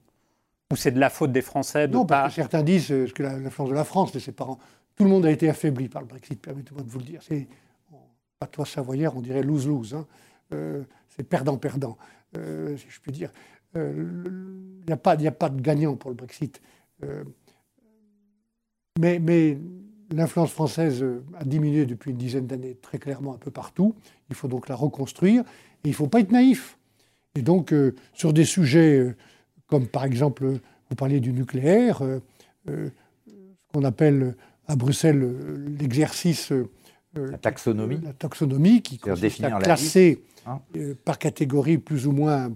Ou 0.72 0.76
c'est 0.76 0.92
de 0.92 1.00
la 1.00 1.10
faute 1.10 1.32
des 1.32 1.42
Français 1.42 1.88
de 1.88 1.94
Non, 1.94 2.06
pas... 2.06 2.24
parce 2.24 2.36
que 2.36 2.42
certains 2.42 2.64
disent 2.64 2.92
euh, 2.92 3.08
que 3.08 3.24
l'influence 3.24 3.70
de 3.70 3.76
la 3.76 3.84
France, 3.84 4.12
de 4.12 4.20
ses 4.20 4.32
parents. 4.32 4.58
Tout 4.96 5.04
le 5.04 5.10
monde 5.10 5.26
a 5.26 5.32
été 5.32 5.50
affaibli 5.50 5.88
par 5.88 6.02
le 6.02 6.08
Brexit, 6.08 6.42
permettez-moi 6.42 6.84
de 6.84 6.90
vous 6.90 7.00
le 7.00 7.06
dire. 7.06 7.22
C'est, 7.24 7.48
pas 8.40 8.48
toi 8.48 8.66
savoyard, 8.66 9.16
on 9.16 9.22
dirait 9.22 9.44
lose-lose. 9.44 9.94
Hein. 9.94 10.06
Euh, 10.54 10.84
c'est 11.10 11.24
perdant-perdant, 11.24 11.98
si 12.34 12.86
je 12.90 13.00
puis 13.00 13.12
dire. 13.12 13.32
Il 13.76 14.84
n'y 14.88 14.94
a, 14.94 14.96
a 14.96 15.32
pas 15.32 15.50
de 15.50 15.62
gagnant 15.62 15.96
pour 15.96 16.10
le 16.10 16.16
Brexit. 16.16 16.62
Mais, 19.00 19.20
mais 19.20 19.58
L'influence 20.14 20.52
française 20.52 21.02
euh, 21.04 21.24
a 21.38 21.46
diminué 21.46 21.86
depuis 21.86 22.12
une 22.12 22.18
dizaine 22.18 22.48
d'années 22.48 22.76
très 22.82 22.98
clairement 22.98 23.34
un 23.34 23.38
peu 23.38 23.52
partout. 23.52 23.96
Il 24.30 24.36
faut 24.36 24.48
donc 24.48 24.68
la 24.68 24.76
reconstruire 24.76 25.42
et 25.42 25.88
il 25.88 25.92
ne 25.92 25.96
faut 25.96 26.08
pas 26.08 26.20
être 26.20 26.32
naïf. 26.32 26.78
Et 27.36 27.42
donc, 27.42 27.72
euh, 27.72 27.96
sur 28.14 28.34
des 28.34 28.46
sujets 28.46 28.98
euh, 28.98 29.16
comme 29.68 29.88
par 29.88 30.04
exemple, 30.04 30.46
vous 30.46 30.96
parliez 30.98 31.22
du 31.22 31.32
nucléaire, 31.32 32.02
ce 32.68 32.90
qu'on 33.72 33.86
appelle 33.86 34.36
à 34.68 34.76
Bruxelles 34.76 35.34
l'exercice. 35.80 36.52
la 37.16 37.38
taxonomie. 37.38 38.02
La 38.04 38.12
taxonomie 38.12 38.82
qui 38.82 38.98
consiste 38.98 39.42
à 39.46 39.52
classer 39.52 40.22
hein. 40.46 40.60
par 41.06 41.18
catégorie 41.18 41.78
plus 41.78 42.08
ou 42.08 42.12
moins 42.12 42.52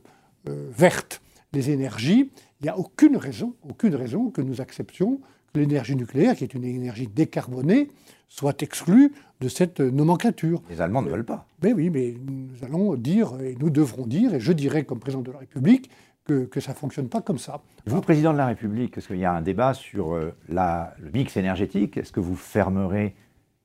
verte 0.45 1.21
les 1.53 1.69
énergies. 1.69 2.29
Il 2.61 2.63
n'y 2.63 2.69
a 2.69 2.77
aucune 2.77 3.17
raison, 3.17 3.55
aucune 3.67 3.95
raison 3.95 4.29
que 4.29 4.41
nous 4.41 4.61
acceptions 4.61 5.19
l'énergie 5.55 5.95
nucléaire, 5.95 6.35
qui 6.35 6.43
est 6.43 6.53
une 6.53 6.63
énergie 6.63 7.07
décarbonée, 7.07 7.89
soit 8.27 8.61
exclue 8.61 9.13
de 9.41 9.47
cette 9.47 9.79
nomenclature. 9.79 10.61
Les 10.69 10.81
Allemands 10.81 11.01
ne 11.01 11.09
veulent 11.09 11.25
pas. 11.25 11.45
Mais 11.63 11.73
oui, 11.73 11.89
mais 11.89 12.15
nous 12.25 12.63
allons 12.63 12.95
dire, 12.95 13.39
et 13.41 13.55
nous 13.59 13.69
devrons 13.69 14.05
dire, 14.05 14.33
et 14.33 14.39
je 14.39 14.51
dirais 14.51 14.83
comme 14.83 14.99
président 14.99 15.21
de 15.21 15.31
la 15.31 15.39
République, 15.39 15.89
que, 16.25 16.45
que 16.45 16.59
ça 16.59 16.71
ne 16.71 16.77
fonctionne 16.77 17.07
pas 17.07 17.21
comme 17.21 17.37
ça. 17.37 17.61
Vous, 17.85 18.01
président 18.01 18.33
de 18.33 18.37
la 18.37 18.47
République, 18.47 18.97
est-ce 18.97 19.07
qu'il 19.07 19.17
y 19.19 19.25
a 19.25 19.33
un 19.33 19.41
débat 19.41 19.75
sur 19.75 20.15
euh, 20.15 20.33
la, 20.49 20.95
le 20.99 21.11
mix 21.11 21.37
énergétique 21.37 21.97
Est-ce 21.97 22.11
que 22.11 22.19
vous 22.19 22.35
fermerez 22.35 23.13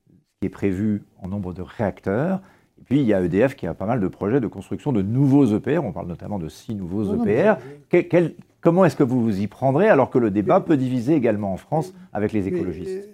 ce 0.07 0.13
qui 0.41 0.45
est 0.45 0.49
prévu 0.49 1.03
en 1.19 1.27
nombre 1.27 1.53
de 1.53 1.63
réacteurs? 1.63 2.39
Et 2.79 2.83
puis, 2.83 2.99
il 2.99 3.07
y 3.07 3.15
a 3.15 3.21
EDF 3.21 3.55
qui 3.55 3.65
a 3.65 3.73
pas 3.73 3.87
mal 3.87 3.99
de 3.99 4.07
projets 4.07 4.39
de 4.39 4.47
construction 4.47 4.91
de 4.91 5.01
nouveaux 5.01 5.45
EPR. 5.57 5.83
On 5.83 5.91
parle 5.91 6.07
notamment 6.07 6.37
de 6.37 6.49
six 6.49 6.75
nouveaux 6.75 7.15
EPR. 7.15 7.55
quel, 7.89 8.35
Comment 8.61 8.85
est-ce 8.85 8.95
que 8.95 9.03
vous 9.03 9.21
vous 9.23 9.41
y 9.41 9.47
prendrez 9.47 9.89
alors 9.89 10.11
que 10.11 10.19
le 10.19 10.29
débat 10.29 10.61
peut 10.61 10.77
diviser 10.77 11.15
également 11.15 11.51
en 11.51 11.57
France 11.57 11.93
avec 12.13 12.31
les 12.31 12.47
écologistes 12.47 13.09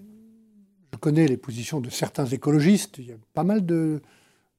Je 0.93 0.97
connais 0.97 1.25
les 1.25 1.37
positions 1.37 1.79
de 1.79 1.89
certains 1.89 2.25
écologistes. 2.25 2.97
Il 2.97 3.07
y 3.07 3.11
a 3.13 3.17
pas 3.33 3.43
mal 3.43 3.65
de 3.65 4.01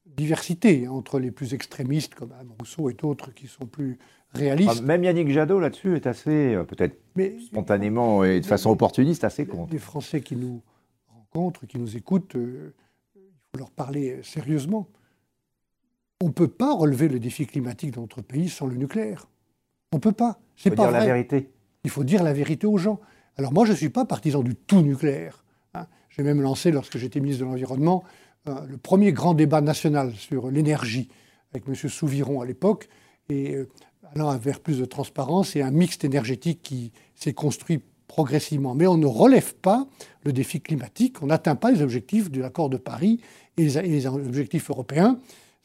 diversité 0.06 0.88
entre 0.88 1.18
les 1.18 1.30
plus 1.30 1.52
extrémistes 1.52 2.14
comme 2.14 2.32
Anne 2.32 2.48
Rousseau 2.58 2.88
et 2.88 2.94
d'autres 2.94 3.32
qui 3.34 3.46
sont 3.46 3.66
plus 3.66 3.98
réalistes. 4.32 4.78
Ah, 4.78 4.82
même 4.82 5.04
Yannick 5.04 5.30
Jadot 5.30 5.60
là-dessus 5.60 5.94
est 5.94 6.06
assez, 6.06 6.54
euh, 6.54 6.64
peut-être 6.64 6.98
spontanément 7.46 8.24
et 8.24 8.40
de 8.40 8.46
façon 8.46 8.70
opportuniste, 8.70 9.24
assez 9.24 9.46
contre. 9.46 9.72
Les 9.72 9.78
Français 9.78 10.22
qui 10.22 10.36
nous 10.36 10.62
rencontrent, 11.08 11.66
qui 11.66 11.78
nous 11.78 11.96
écoutent, 11.96 12.36
euh, 12.36 12.74
il 13.14 13.22
faut 13.52 13.58
leur 13.58 13.70
parler 13.70 14.20
sérieusement. 14.22 14.88
On 16.20 16.28
ne 16.28 16.32
peut 16.32 16.48
pas 16.48 16.74
relever 16.74 17.08
le 17.08 17.20
défi 17.20 17.46
climatique 17.46 17.92
dans 17.92 18.00
notre 18.02 18.22
pays 18.22 18.48
sans 18.48 18.66
le 18.66 18.74
nucléaire. 18.74 19.28
On 19.92 19.96
ne 19.96 20.00
peut 20.00 20.12
pas. 20.12 20.38
C'est 20.56 20.70
pas 20.70 20.88
dire 20.88 20.92
la 20.92 21.04
vérité. 21.04 21.50
Il 21.84 21.90
faut 21.90 22.04
dire 22.04 22.22
la 22.22 22.32
vérité 22.32 22.66
aux 22.66 22.78
gens. 22.78 23.00
Alors 23.36 23.52
moi, 23.52 23.64
je 23.64 23.72
ne 23.72 23.76
suis 23.76 23.88
pas 23.88 24.04
partisan 24.04 24.42
du 24.42 24.54
tout 24.54 24.82
nucléaire. 24.82 25.44
Hein. 25.74 25.86
J'ai 26.10 26.22
même 26.22 26.42
lancé, 26.42 26.70
lorsque 26.70 26.98
j'étais 26.98 27.20
ministre 27.20 27.44
de 27.44 27.50
l'Environnement, 27.50 28.02
euh, 28.48 28.66
le 28.68 28.76
premier 28.76 29.12
grand 29.12 29.34
débat 29.34 29.60
national 29.60 30.12
sur 30.14 30.50
l'énergie 30.50 31.08
avec 31.52 31.68
M. 31.68 31.74
Souviron 31.74 32.40
à 32.40 32.46
l'époque, 32.46 32.88
et 33.28 33.54
euh, 33.54 33.68
allant 34.14 34.36
vers 34.36 34.60
plus 34.60 34.78
de 34.78 34.84
transparence 34.84 35.56
et 35.56 35.62
un 35.62 35.70
mixte 35.70 36.04
énergétique 36.04 36.60
qui 36.62 36.92
s'est 37.14 37.32
construit 37.32 37.80
progressivement. 38.06 38.74
Mais 38.74 38.86
on 38.86 38.96
ne 38.96 39.06
relève 39.06 39.54
pas 39.54 39.86
le 40.24 40.32
défi 40.32 40.60
climatique, 40.60 41.22
on 41.22 41.26
n'atteint 41.26 41.56
pas 41.56 41.70
les 41.70 41.82
objectifs 41.82 42.30
de 42.30 42.40
l'accord 42.40 42.70
de 42.70 42.78
Paris 42.78 43.20
et 43.56 43.64
les, 43.64 44.06
objectifs 44.06 44.70
européens 44.70 45.18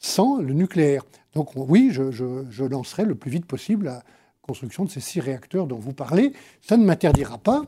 sans 0.04 0.36
le 0.36 0.52
nucléaire. 0.52 1.02
Donc 1.34 1.56
oui, 1.56 1.90
je, 1.90 2.64
lancerai 2.64 3.06
le 3.06 3.14
plus 3.14 3.30
vite 3.30 3.46
possible 3.46 3.86
la 3.86 4.02
construction 4.42 4.84
de 4.84 4.90
ces 4.90 5.00
six 5.00 5.18
réacteurs 5.18 5.66
dont 5.66 5.78
vous 5.78 5.94
parlez. 5.94 6.34
Ça 6.60 6.76
ne 6.76 6.84
m'interdira 6.84 7.38
pas 7.38 7.62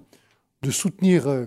de 0.60 0.70
soutenir 0.70 1.28
euh, 1.28 1.46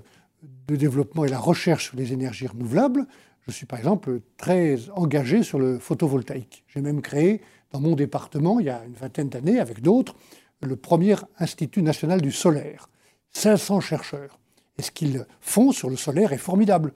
le 0.67 0.77
développement 0.77 1.25
et 1.25 1.29
la 1.29 1.37
recherche 1.37 1.89
sur 1.89 1.95
les 1.95 2.11
énergies 2.11 2.47
renouvelables. 2.47 3.05
Je 3.45 3.51
suis 3.51 3.67
par 3.67 3.77
exemple 3.77 4.19
très 4.37 4.89
engagé 4.95 5.43
sur 5.43 5.59
le 5.59 5.77
photovoltaïque. 5.77 6.63
J'ai 6.67 6.81
même 6.81 7.01
créé 7.03 7.41
dans 7.71 7.79
mon 7.79 7.95
département, 7.95 8.59
il 8.59 8.65
y 8.65 8.71
a 8.71 8.83
une 8.83 8.93
vingtaine 8.93 9.29
d'années, 9.29 9.59
avec 9.59 9.81
d'autres, 9.81 10.15
le 10.61 10.75
premier 10.75 11.15
Institut 11.37 11.83
national 11.83 12.19
du 12.19 12.31
solaire. 12.31 12.89
500 13.33 13.79
chercheurs. 13.79 14.39
Et 14.79 14.81
ce 14.81 14.89
qu'ils 14.89 15.27
font 15.39 15.71
sur 15.71 15.91
le 15.91 15.97
solaire 15.97 16.33
est 16.33 16.37
formidable. 16.37 16.93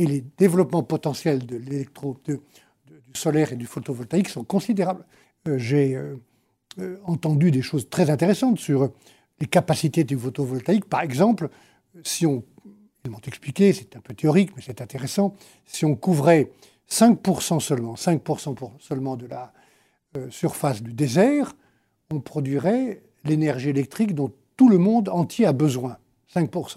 Et 0.00 0.06
les 0.06 0.24
développements 0.36 0.82
potentiels 0.82 1.46
de 1.46 1.56
l'électro, 1.56 2.16
solaire 3.16 3.52
et 3.52 3.56
du 3.56 3.66
photovoltaïque 3.66 4.28
sont 4.28 4.44
considérables. 4.44 5.04
Euh, 5.48 5.58
j'ai 5.58 5.96
euh, 5.96 6.16
euh, 6.78 6.98
entendu 7.04 7.50
des 7.50 7.62
choses 7.62 7.88
très 7.88 8.10
intéressantes 8.10 8.58
sur 8.58 8.90
les 9.40 9.46
capacités 9.46 10.04
du 10.04 10.16
photovoltaïque. 10.16 10.84
Par 10.84 11.00
exemple, 11.00 11.48
si 12.04 12.26
on, 12.26 12.44
ils 13.04 13.10
m'ont 13.10 13.20
expliqué, 13.26 13.72
c'est 13.72 13.96
un 13.96 14.00
peu 14.00 14.14
théorique, 14.14 14.50
mais 14.56 14.62
c'est 14.64 14.80
intéressant, 14.80 15.34
si 15.64 15.84
on 15.84 15.96
couvrait 15.96 16.50
5% 16.90 17.60
seulement, 17.60 17.94
5% 17.94 18.70
seulement 18.78 19.16
de 19.16 19.26
la 19.26 19.52
surface 20.30 20.82
du 20.82 20.94
désert, 20.94 21.52
on 22.10 22.20
produirait 22.20 23.02
l'énergie 23.24 23.68
électrique 23.68 24.14
dont 24.14 24.32
tout 24.56 24.70
le 24.70 24.78
monde 24.78 25.10
entier 25.10 25.44
a 25.44 25.52
besoin, 25.52 25.98
5%. 26.34 26.74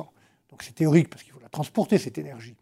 Donc 0.49 0.63
c'est 0.63 0.75
théorique 0.75 1.09
parce 1.09 1.23
qu'il 1.23 1.31
faut 1.31 1.39
la 1.39 1.47
transporter, 1.47 1.97
cette 1.97 2.17
énergie 2.17 2.55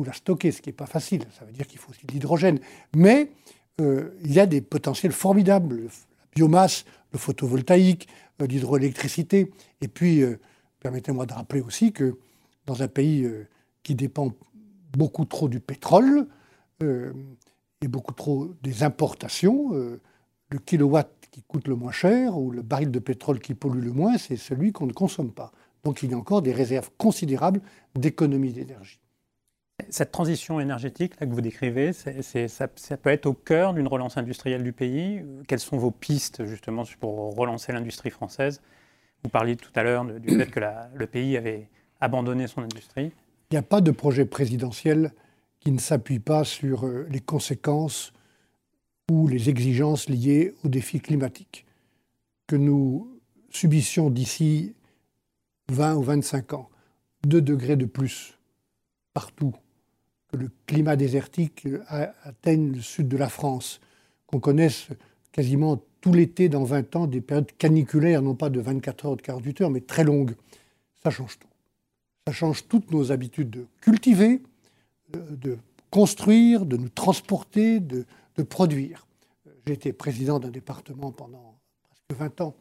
ou 0.00 0.04
la 0.04 0.12
stocker, 0.12 0.52
ce 0.52 0.62
qui 0.62 0.68
n'est 0.68 0.74
pas 0.74 0.86
facile. 0.86 1.24
Ça 1.36 1.44
veut 1.44 1.52
dire 1.52 1.66
qu'il 1.66 1.78
faut 1.78 1.90
aussi 1.90 2.06
de 2.06 2.12
l'hydrogène. 2.12 2.60
Mais 2.94 3.32
euh, 3.80 4.10
il 4.22 4.32
y 4.32 4.38
a 4.38 4.46
des 4.46 4.60
potentiels 4.60 5.12
formidables. 5.12 5.84
La 5.84 5.90
biomasse, 6.34 6.84
le 7.12 7.18
photovoltaïque, 7.18 8.08
euh, 8.40 8.46
l'hydroélectricité. 8.46 9.52
Et 9.80 9.88
puis, 9.88 10.22
euh, 10.22 10.38
permettez-moi 10.80 11.26
de 11.26 11.32
rappeler 11.32 11.60
aussi 11.60 11.92
que 11.92 12.16
dans 12.66 12.82
un 12.82 12.88
pays 12.88 13.26
qui 13.82 13.94
dépend 13.94 14.30
beaucoup 14.92 15.24
trop 15.24 15.48
du 15.48 15.58
pétrole 15.58 16.28
et 16.82 17.88
beaucoup 17.88 18.12
trop 18.12 18.52
des 18.62 18.82
importations, 18.82 19.70
le 19.70 20.58
kilowatt 20.58 21.10
qui 21.30 21.40
coûte 21.40 21.66
le 21.66 21.76
moins 21.76 21.92
cher 21.92 22.36
ou 22.36 22.50
le 22.50 22.60
baril 22.60 22.90
de 22.90 22.98
pétrole 22.98 23.40
qui 23.40 23.54
pollue 23.54 23.82
le 23.82 23.92
moins, 23.92 24.18
c'est 24.18 24.36
celui 24.36 24.72
qu'on 24.72 24.84
ne 24.84 24.92
consomme 24.92 25.32
pas. 25.32 25.50
Donc 25.82 26.02
il 26.02 26.10
y 26.10 26.14
a 26.14 26.18
encore 26.18 26.42
des 26.42 26.52
réserves 26.52 26.90
considérables 26.98 27.62
d'économie 27.94 28.52
d'énergie. 28.52 29.00
Cette 29.90 30.12
transition 30.12 30.60
énergétique 30.60 31.18
là, 31.18 31.26
que 31.26 31.32
vous 31.32 31.40
décrivez, 31.40 31.92
ça, 31.92 32.68
peut 32.68 33.10
être 33.10 33.26
au 33.26 33.32
cœur 33.32 33.74
d'une 33.74 33.86
relance 33.86 34.16
industrielle 34.16 34.62
du 34.62 34.72
pays. 34.72 35.24
Quelles 35.46 35.60
sont 35.60 35.78
vos 35.78 35.90
pistes 35.90 36.44
justement 36.44 36.82
pour 37.00 37.34
relancer 37.36 37.72
l'industrie 37.72 38.10
française? 38.10 38.60
Vous 39.22 39.30
parliez 39.30 39.56
tout 39.56 39.70
à 39.74 39.82
l'heure 39.82 40.04
du 40.04 40.36
fait 40.36 40.46
que 40.50 40.60
le 40.94 41.06
pays 41.06 41.36
avait 41.36 41.68
abandonner 42.00 42.46
son 42.46 42.62
industrie 42.62 43.12
Il 43.50 43.54
n'y 43.54 43.58
a 43.58 43.62
pas 43.62 43.80
de 43.80 43.90
projet 43.90 44.24
présidentiel 44.24 45.12
qui 45.60 45.72
ne 45.72 45.78
s'appuie 45.78 46.20
pas 46.20 46.44
sur 46.44 46.86
euh, 46.86 47.06
les 47.10 47.20
conséquences 47.20 48.12
ou 49.10 49.26
les 49.26 49.48
exigences 49.48 50.08
liées 50.08 50.54
aux 50.64 50.68
défis 50.68 51.00
climatiques 51.00 51.66
que 52.46 52.56
nous 52.56 53.20
subissions 53.50 54.10
d'ici 54.10 54.74
20 55.70 55.96
ou 55.96 56.02
25 56.02 56.52
ans. 56.54 56.68
2 57.26 57.42
degrés 57.42 57.76
de 57.76 57.86
plus 57.86 58.38
partout, 59.12 59.54
que 60.28 60.36
le 60.36 60.50
climat 60.66 60.96
désertique 60.96 61.66
atteigne 61.88 62.72
le 62.72 62.80
sud 62.80 63.08
de 63.08 63.16
la 63.16 63.28
France, 63.28 63.80
qu'on 64.26 64.40
connaisse 64.40 64.88
quasiment 65.32 65.82
tout 66.00 66.12
l'été 66.12 66.48
dans 66.48 66.64
20 66.64 66.96
ans 66.96 67.06
des 67.06 67.20
périodes 67.20 67.50
caniculaires, 67.56 68.22
non 68.22 68.34
pas 68.34 68.50
de 68.50 68.60
24 68.60 69.06
heures 69.06 69.12
ou 69.12 69.16
de 69.16 69.22
48 69.22 69.60
heures, 69.62 69.70
mais 69.70 69.80
très 69.80 70.04
longues. 70.04 70.34
Ça 71.02 71.10
change 71.10 71.38
tout. 71.38 71.48
Ça 72.26 72.32
change 72.32 72.68
toutes 72.68 72.90
nos 72.90 73.10
habitudes 73.10 73.50
de 73.50 73.66
cultiver, 73.80 74.42
de 75.12 75.58
construire, 75.90 76.66
de 76.66 76.76
nous 76.76 76.90
transporter, 76.90 77.80
de, 77.80 78.04
produire. 78.48 79.06
J'ai 79.66 79.72
été 79.72 79.92
président 79.92 80.38
d'un 80.38 80.50
département 80.50 81.10
pendant 81.10 81.58
presque 81.82 82.20
20 82.20 82.40
ans, 82.42 82.54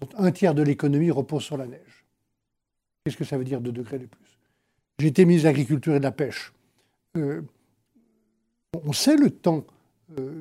dont 0.00 0.08
un 0.16 0.30
tiers 0.30 0.54
de 0.54 0.62
l'économie 0.62 1.10
repose 1.10 1.42
sur 1.42 1.58
la 1.58 1.66
neige. 1.66 2.06
Qu'est-ce 3.04 3.16
que 3.16 3.24
ça 3.24 3.36
veut 3.36 3.44
dire 3.44 3.60
2 3.60 3.70
degrés 3.72 3.98
de 3.98 4.06
plus? 4.06 4.38
J'ai 4.98 5.08
été 5.08 5.24
ministre 5.24 5.44
de 5.44 5.48
l'Agriculture 5.50 5.94
et 5.94 5.98
de 5.98 6.04
la 6.04 6.12
Pêche. 6.12 6.52
Euh, 7.16 7.42
on 8.84 8.92
sait 8.92 9.16
le 9.16 9.30
temps, 9.30 9.64
euh, 10.18 10.40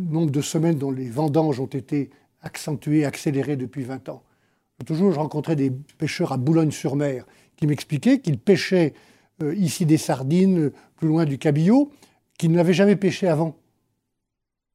nombre 0.00 0.30
de 0.30 0.40
semaines 0.40 0.78
dont 0.78 0.90
les 0.90 1.08
vendanges 1.08 1.60
ont 1.60 1.66
été 1.66 2.10
accentuées, 2.42 3.04
accélérées 3.04 3.56
depuis 3.56 3.84
20 3.84 4.08
ans. 4.08 4.22
Toujours, 4.86 5.12
je 5.12 5.18
rencontrais 5.18 5.56
des 5.56 5.70
pêcheurs 5.70 6.32
à 6.32 6.36
Boulogne-sur-Mer 6.36 7.24
qui 7.56 7.66
m'expliquaient 7.66 8.18
qu'ils 8.18 8.38
pêchaient 8.38 8.92
euh, 9.42 9.54
ici 9.54 9.86
des 9.86 9.96
sardines, 9.96 10.72
plus 10.96 11.08
loin 11.08 11.24
du 11.24 11.38
cabillaud, 11.38 11.90
qu'ils 12.38 12.52
n'avaient 12.52 12.74
jamais 12.74 12.96
pêché 12.96 13.28
avant. 13.28 13.56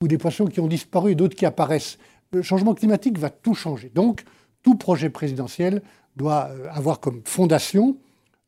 Ou 0.02 0.08
des 0.08 0.18
poissons 0.18 0.46
qui 0.46 0.60
ont 0.62 0.68
disparu 0.68 1.12
et 1.12 1.16
d'autres 1.16 1.36
qui 1.36 1.46
apparaissent. 1.46 1.98
Le 2.32 2.42
changement 2.42 2.74
climatique 2.74 3.18
va 3.18 3.30
tout 3.30 3.54
changer. 3.54 3.92
Donc, 3.94 4.24
tout 4.64 4.76
projet 4.76 5.10
présidentiel 5.10 5.82
doit 6.16 6.50
euh, 6.52 6.68
avoir 6.72 7.00
comme 7.00 7.22
fondation 7.26 7.98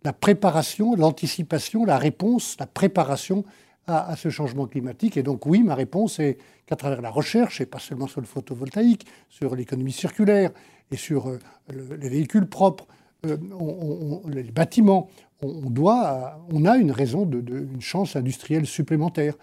la 0.04 0.14
préparation, 0.14 0.96
l'anticipation, 0.96 1.86
la 1.86 1.98
réponse, 1.98 2.58
la 2.60 2.68
préparation 2.68 3.44
à, 3.88 4.16
ce 4.16 4.30
changement 4.30 4.68
climatique. 4.68 5.18
Et 5.18 5.24
donc 5.24 5.46
oui, 5.46 5.64
ma 5.64 5.76
réponse 5.76 6.20
est 6.20 6.38
qu'à 6.66 6.76
travers 6.76 7.02
la 7.02 7.10
recherche, 7.10 7.62
et 7.62 7.66
pas 7.66 7.80
seulement 7.80 8.08
sur 8.08 8.22
le 8.22 8.28
photovoltaïque, 8.28 9.06
sur 9.30 9.56
l'économie 9.56 9.92
circulaire 9.92 10.52
et 10.92 10.98
sur 10.98 11.30
euh, 11.30 11.40
les 11.70 12.10
véhicules 12.10 12.48
propres, 12.48 12.88
les 13.24 14.44
bâtiments, 14.44 15.10
on, 15.42 15.70
doit, 15.70 16.40
on 16.52 16.66
a 16.66 16.78
une 16.78 16.92
raison, 16.92 17.26
de, 17.26 17.40
une 17.74 17.82
chance 17.82 18.16
industrielle 18.16 18.66
supplémentaire. 18.66 19.36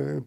Euh, 0.00 0.20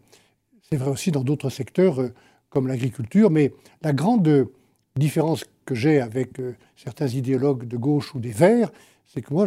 c'est 0.70 0.76
vrai 0.76 0.90
aussi 0.90 1.10
dans 1.10 1.24
d'autres 1.24 1.50
secteurs 1.50 2.00
euh, 2.00 2.12
comme 2.50 2.66
l'agriculture, 2.66 3.30
mais 3.30 3.52
la 3.82 3.92
grande 3.92 4.48
différence 4.96 5.44
que 5.64 5.74
j'ai 5.74 6.00
avec 6.00 6.40
euh, 6.40 6.56
certains 6.76 7.08
idéologues 7.08 7.66
de 7.66 7.76
gauche 7.76 8.14
ou 8.14 8.20
des 8.20 8.30
Verts, 8.30 8.70
c'est 9.08 9.22
que 9.22 9.32
moi, 9.32 9.46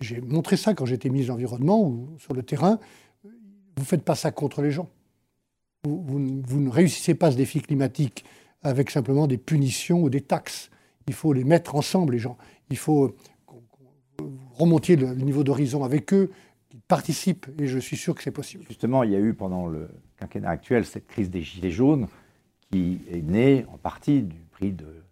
j'ai 0.00 0.20
montré 0.20 0.56
ça 0.56 0.74
quand 0.74 0.84
j'étais 0.84 1.08
ministre 1.08 1.32
de 1.32 1.40
l'Environnement 1.40 1.82
ou 1.82 2.16
sur 2.18 2.34
le 2.34 2.42
terrain. 2.42 2.78
Vous 3.24 3.82
ne 3.82 3.84
faites 3.84 4.04
pas 4.04 4.16
ça 4.16 4.30
contre 4.32 4.60
les 4.60 4.70
gens. 4.70 4.90
Vous, 5.84 6.18
ne 6.18 6.68
réussissez 6.68 7.14
pas 7.14 7.30
ce 7.30 7.36
défi 7.36 7.62
climatique 7.62 8.24
avec 8.62 8.90
simplement 8.90 9.28
des 9.28 9.38
punitions 9.38 10.02
ou 10.02 10.10
des 10.10 10.20
taxes. 10.20 10.70
Il 11.06 11.14
faut 11.14 11.32
les 11.32 11.44
mettre 11.44 11.76
ensemble, 11.76 12.12
les 12.12 12.18
gens. 12.18 12.36
Il 12.70 12.76
faut 12.76 13.16
remontiez 14.54 14.96
le, 14.96 15.14
niveau 15.14 15.44
d'horizon 15.44 15.84
avec 15.84 16.12
eux, 16.12 16.30
qu'ils 16.68 16.80
participent, 16.80 17.46
et 17.58 17.66
je 17.66 17.78
suis 17.78 17.96
sûr 17.96 18.16
que 18.16 18.22
c'est 18.22 18.32
possible. 18.32 18.64
Justement, 18.68 19.04
il 19.04 19.12
y 19.12 19.16
a 19.16 19.20
eu 19.20 19.32
pendant 19.32 19.66
le 19.66 19.88
quinquennat 20.16 20.50
actuel 20.50 20.84
cette 20.84 21.06
crise 21.06 21.30
des 21.30 21.42
gilets 21.42 21.70
jaunes 21.70 22.08
qui 22.70 23.00
est 23.08 23.22
née 23.22 23.64
en 23.72 23.78
partie 23.78 24.22
du 24.22 24.40
prix 24.50 24.72
de 24.72 25.04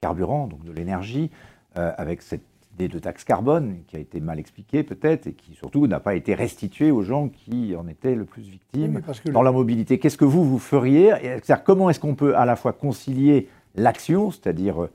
carburant, 0.00 0.48
donc 0.48 0.64
de 0.64 0.72
l'énergie, 0.72 1.30
euh, 1.76 1.92
avec 1.96 2.20
cette 2.20 2.42
idée 2.82 2.92
de 2.92 2.98
taxe 2.98 3.24
carbone 3.24 3.76
qui 3.86 3.96
a 3.96 3.98
été 3.98 4.20
mal 4.20 4.38
expliquée 4.38 4.82
peut-être 4.82 5.26
et 5.26 5.32
qui 5.32 5.54
surtout 5.54 5.86
n'a 5.86 6.00
pas 6.00 6.14
été 6.14 6.34
restituée 6.34 6.90
aux 6.90 7.02
gens 7.02 7.28
qui 7.28 7.74
en 7.76 7.86
étaient 7.88 8.14
le 8.14 8.24
plus 8.24 8.42
victimes 8.42 9.00
dans 9.32 9.42
la 9.42 9.52
mobilité. 9.52 9.98
Qu'est-ce 9.98 10.18
que 10.18 10.24
vous, 10.24 10.44
vous 10.44 10.58
feriez? 10.58 11.12
Comment 11.64 11.90
est-ce 11.90 12.00
qu'on 12.00 12.14
peut 12.14 12.36
à 12.36 12.44
la 12.44 12.56
fois 12.56 12.72
concilier 12.72 13.48
l'action, 13.74 14.30
c'est-à-dire 14.30 14.82
euh, 14.82 14.90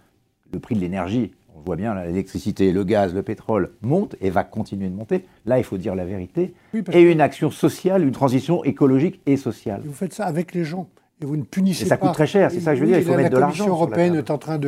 le 0.53 0.59
prix 0.59 0.75
de 0.75 0.81
l'énergie 0.81 1.31
on 1.55 1.61
voit 1.61 1.75
bien, 1.75 1.95
l'électricité, 2.05 2.71
le 2.71 2.83
gaz, 2.83 3.15
le 3.15 3.23
pétrole 3.23 3.71
montent 3.81 4.15
et 4.21 4.29
va 4.29 4.43
continuer 4.43 4.89
de 4.89 4.93
monter. 4.93 5.25
Là, 5.47 5.57
il 5.57 5.63
faut 5.63 5.79
dire 5.79 5.95
la 5.95 6.05
vérité. 6.05 6.53
et 6.93 7.01
une 7.01 7.19
action 7.19 7.49
sociale, 7.49 8.03
une 8.03 8.11
transition 8.11 8.63
écologique 8.63 9.21
et 9.25 9.37
sociale. 9.37 9.81
vous 9.83 9.91
faites 9.91 10.13
ça 10.13 10.27
avec 10.27 10.53
les 10.53 10.63
gens. 10.63 10.87
Et 11.19 11.25
vous 11.25 11.35
ne 11.35 11.41
punissez 11.41 11.85
et 11.85 11.87
ça 11.87 11.97
coûte 11.97 12.13
très 12.13 12.27
cher, 12.27 12.51
c'est 12.51 12.59
ça 12.59 12.73
que 12.73 12.77
je 12.77 12.81
veux 12.83 12.87
dire. 12.89 12.99
Il 12.99 13.03
faut 13.03 13.15
mettre 13.15 13.31
de 13.31 13.39
l'argent. 13.39 13.63
La 13.63 13.69
Commission 13.69 13.73
européenne 13.73 14.15
est 14.15 14.29
en 14.29 14.37
train 14.37 14.59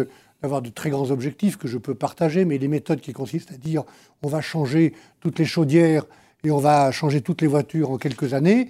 d'avoir 0.41 0.61
de 0.61 0.69
très 0.69 0.89
grands 0.89 1.11
objectifs 1.11 1.57
que 1.57 1.67
je 1.67 1.77
peux 1.77 1.95
partager, 1.95 2.45
mais 2.45 2.57
les 2.57 2.67
méthodes 2.67 3.01
qui 3.01 3.13
consistent 3.13 3.51
à 3.51 3.57
dire 3.57 3.83
on 4.21 4.27
va 4.27 4.41
changer 4.41 4.93
toutes 5.19 5.39
les 5.39 5.45
chaudières 5.45 6.05
et 6.43 6.51
on 6.51 6.59
va 6.59 6.91
changer 6.91 7.21
toutes 7.21 7.41
les 7.41 7.47
voitures 7.47 7.91
en 7.91 7.97
quelques 7.97 8.33
années, 8.33 8.69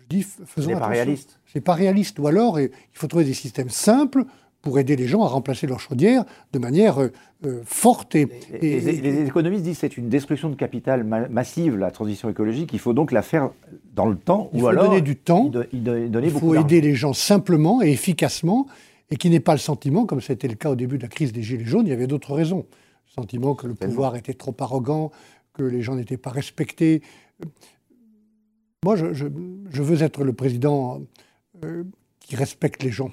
je 0.00 0.16
dis 0.16 0.22
faisons 0.22 0.70
C'est 0.70 0.78
pas 0.78 0.86
réaliste. 0.86 1.38
C'est 1.52 1.60
pas 1.60 1.74
réaliste. 1.74 2.18
Ou 2.18 2.26
alors, 2.26 2.58
il 2.58 2.70
faut 2.92 3.06
trouver 3.06 3.24
des 3.24 3.34
systèmes 3.34 3.68
simples 3.68 4.24
pour 4.64 4.78
aider 4.78 4.96
les 4.96 5.06
gens 5.06 5.22
à 5.22 5.28
remplacer 5.28 5.66
leur 5.66 5.78
chaudière 5.78 6.24
de 6.54 6.58
manière 6.58 7.00
euh, 7.00 7.12
euh, 7.44 7.60
forte. 7.66 8.14
Et, 8.14 8.26
les, 8.62 9.26
économistes 9.26 9.62
disent 9.62 9.74
que 9.74 9.80
c'est 9.80 9.98
une 9.98 10.08
destruction 10.08 10.48
de 10.48 10.54
capital 10.54 11.04
massive, 11.04 11.76
la 11.76 11.90
transition 11.90 12.30
écologique. 12.30 12.70
Il 12.72 12.78
faut 12.78 12.94
donc 12.94 13.12
la 13.12 13.20
faire 13.20 13.50
dans 13.94 14.06
le 14.06 14.16
temps. 14.16 14.48
Il 14.54 14.62
ou 14.62 14.66
faut 14.66 14.74
donner 14.74 15.02
du 15.02 15.16
temps. 15.16 15.50
Il, 15.72 16.30
faut 16.30 16.54
aider 16.54 16.80
les 16.80 16.94
gens 16.94 17.12
simplement 17.12 17.82
et 17.82 17.90
efficacement 17.90 18.66
et 19.10 19.16
qui 19.16 19.30
n'ait 19.30 19.40
pas 19.40 19.52
le 19.52 19.58
sentiment, 19.58 20.06
comme 20.06 20.20
c'était 20.20 20.48
le 20.48 20.54
cas 20.54 20.70
au 20.70 20.76
début 20.76 20.98
de 20.98 21.02
la 21.02 21.08
crise 21.08 21.32
des 21.32 21.42
Gilets 21.42 21.64
jaunes, 21.64 21.86
il 21.86 21.90
y 21.90 21.92
avait 21.92 22.06
d'autres 22.06 22.34
raisons. 22.34 22.66
Le 23.06 23.12
sentiment 23.12 23.54
que 23.54 23.66
le 23.66 23.74
pouvoir 23.74 24.16
était 24.16 24.34
trop 24.34 24.54
arrogant, 24.58 25.10
que 25.52 25.62
les 25.62 25.82
gens 25.82 25.94
n'étaient 25.94 26.16
pas 26.16 26.30
respectés. 26.30 27.02
Moi, 28.84 28.96
je, 28.96 29.26
veux 29.26 30.02
être 30.02 30.24
le 30.24 30.32
président 30.32 31.02
euh, 31.64 31.84
qui 32.20 32.36
respecte 32.36 32.82
les 32.82 32.90
gens, 32.90 33.10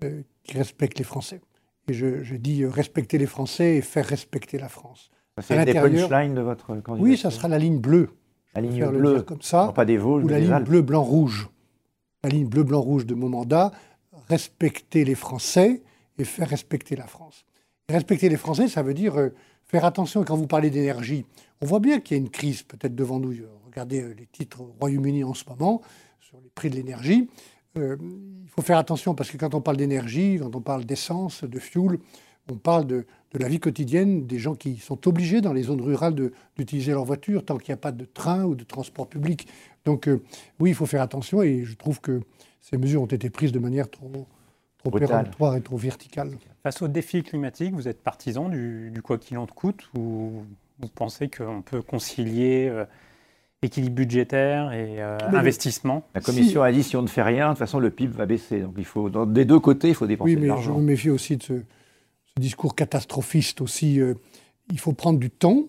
qui 0.00 0.56
respecte 0.56 0.98
les 0.98 1.04
Français. 1.04 1.40
Et 1.88 1.94
je, 1.94 2.34
dis 2.34 2.62
euh, 2.62 2.70
respecter 2.70 3.18
les 3.18 3.26
Français 3.26 3.76
et 3.76 3.82
faire 3.82 4.06
respecter 4.06 4.58
la 4.58 4.68
France. 4.68 5.10
C'est 5.40 5.64
des 5.64 5.74
punchlines 5.74 6.34
de 6.34 6.40
votre 6.40 6.66
candidature 6.66 7.00
Oui, 7.00 7.16
ça 7.16 7.30
sera 7.30 7.48
la 7.48 7.58
ligne 7.58 7.78
bleue. 7.78 8.10
La 8.54 8.62
ligne 8.62 8.86
bleue, 8.86 9.22
comme 9.22 9.42
ça, 9.42 9.72
pas 9.74 9.84
des 9.84 9.98
Vosges, 9.98 10.24
ou 10.24 10.28
la 10.28 10.40
ligne 10.40 10.64
bleu, 10.64 10.80
blanc, 10.80 11.02
rouge. 11.02 11.50
La 12.24 12.30
ligne 12.30 12.46
bleu, 12.46 12.62
blanc, 12.62 12.80
rouge 12.80 13.04
de 13.04 13.14
mon 13.14 13.28
mandat, 13.28 13.70
respecter 14.28 15.04
les 15.04 15.14
Français 15.14 15.82
et 16.18 16.24
faire 16.24 16.48
respecter 16.48 16.96
la 16.96 17.06
France. 17.06 17.44
respecter 17.88 18.28
les 18.28 18.36
Français, 18.36 18.68
ça 18.68 18.82
veut 18.82 18.94
dire 18.94 19.16
euh, 19.16 19.30
faire 19.64 19.84
attention 19.84 20.24
quand 20.24 20.36
vous 20.36 20.46
parlez 20.46 20.70
d'énergie. 20.70 21.24
On 21.60 21.66
voit 21.66 21.80
bien 21.80 22.00
qu'il 22.00 22.16
y 22.16 22.20
a 22.20 22.22
une 22.22 22.30
crise 22.30 22.62
peut-être 22.62 22.94
devant 22.94 23.20
nous. 23.20 23.34
Regardez 23.66 24.02
euh, 24.02 24.14
les 24.18 24.26
titres 24.26 24.60
au 24.60 24.74
Royaume-Uni 24.80 25.24
en 25.24 25.34
ce 25.34 25.44
moment 25.48 25.82
sur 26.20 26.38
les 26.42 26.50
prix 26.50 26.70
de 26.70 26.76
l'énergie. 26.76 27.28
Euh, 27.76 27.96
il 28.00 28.48
faut 28.48 28.62
faire 28.62 28.78
attention 28.78 29.14
parce 29.14 29.30
que 29.30 29.36
quand 29.36 29.54
on 29.54 29.60
parle 29.60 29.76
d'énergie, 29.76 30.38
quand 30.40 30.54
on 30.56 30.60
parle 30.60 30.84
d'essence, 30.84 31.44
de 31.44 31.58
fuel, 31.58 31.98
on 32.50 32.56
parle 32.56 32.86
de, 32.86 33.06
la 33.34 33.48
vie 33.48 33.60
quotidienne 33.60 34.26
des 34.26 34.38
gens 34.38 34.54
qui 34.54 34.78
sont 34.78 35.06
obligés 35.06 35.42
dans 35.42 35.52
les 35.52 35.64
zones 35.64 35.82
rurales 35.82 36.14
d'utiliser 36.56 36.92
leur 36.92 37.04
voiture 37.04 37.44
tant 37.44 37.58
qu'il 37.58 37.72
n'y 37.72 37.74
a 37.74 37.80
pas 37.80 37.92
de 37.92 38.06
train 38.06 38.44
ou 38.44 38.54
de 38.54 38.64
transport 38.64 39.08
public. 39.08 39.46
Donc 39.84 40.08
oui, 40.58 40.70
il 40.70 40.74
faut 40.74 40.86
faire 40.86 41.02
attention 41.02 41.42
et 41.42 41.64
je 41.64 41.74
trouve 41.74 42.00
que 42.00 42.22
ces 42.68 42.78
mesures 42.78 43.02
ont 43.02 43.06
été 43.06 43.30
prises 43.30 43.52
de 43.52 43.60
manière 43.60 43.88
trop, 43.88 44.26
trop 44.78 44.90
péremptoire 44.90 45.54
et 45.54 45.60
trop 45.60 45.76
verticale. 45.76 46.32
Face 46.64 46.82
aux 46.82 46.88
défis 46.88 47.22
climatiques, 47.22 47.74
vous 47.74 47.86
êtes 47.86 48.02
partisan 48.02 48.48
du, 48.48 48.92
quoi 49.04 49.18
qu'il 49.18 49.38
en 49.38 49.46
coûte 49.46 49.88
ou 49.96 50.42
vous 50.80 50.88
pensez 50.88 51.28
qu'on 51.28 51.62
peut 51.62 51.80
concilier 51.80 52.68
euh, 52.68 52.84
équilibre 53.62 53.94
budgétaire 53.94 54.72
et 54.72 55.00
euh, 55.00 55.16
investissement. 55.32 56.02
La 56.14 56.20
Commission 56.20 56.62
a 56.62 56.72
dit 56.72 56.82
si 56.82 56.96
on 56.96 57.02
ne 57.02 57.06
fait 57.06 57.22
rien, 57.22 57.46
de 57.46 57.50
toute 57.52 57.60
façon 57.60 57.78
le 57.78 57.90
PIB 57.90 58.12
va 58.12 58.26
baisser. 58.26 58.60
Donc 58.60 58.74
il 58.78 58.84
faut, 58.84 59.08
des 59.26 59.44
deux 59.44 59.60
côtés, 59.60 59.90
il 59.90 59.94
faut 59.94 60.08
dépenser 60.08 60.34
de 60.34 60.44
l'argent. 60.44 60.72
Oui, 60.72 60.78
mais 60.78 60.80
je 60.80 60.80
me 60.80 60.86
méfie 60.86 61.10
aussi 61.10 61.36
de 61.36 61.42
ce, 61.44 61.52
discours 62.36 62.74
catastrophiste 62.74 63.60
aussi. 63.60 64.00
Euh, 64.00 64.14
il 64.72 64.80
faut 64.80 64.92
prendre 64.92 65.20
du 65.20 65.30
temps, 65.30 65.66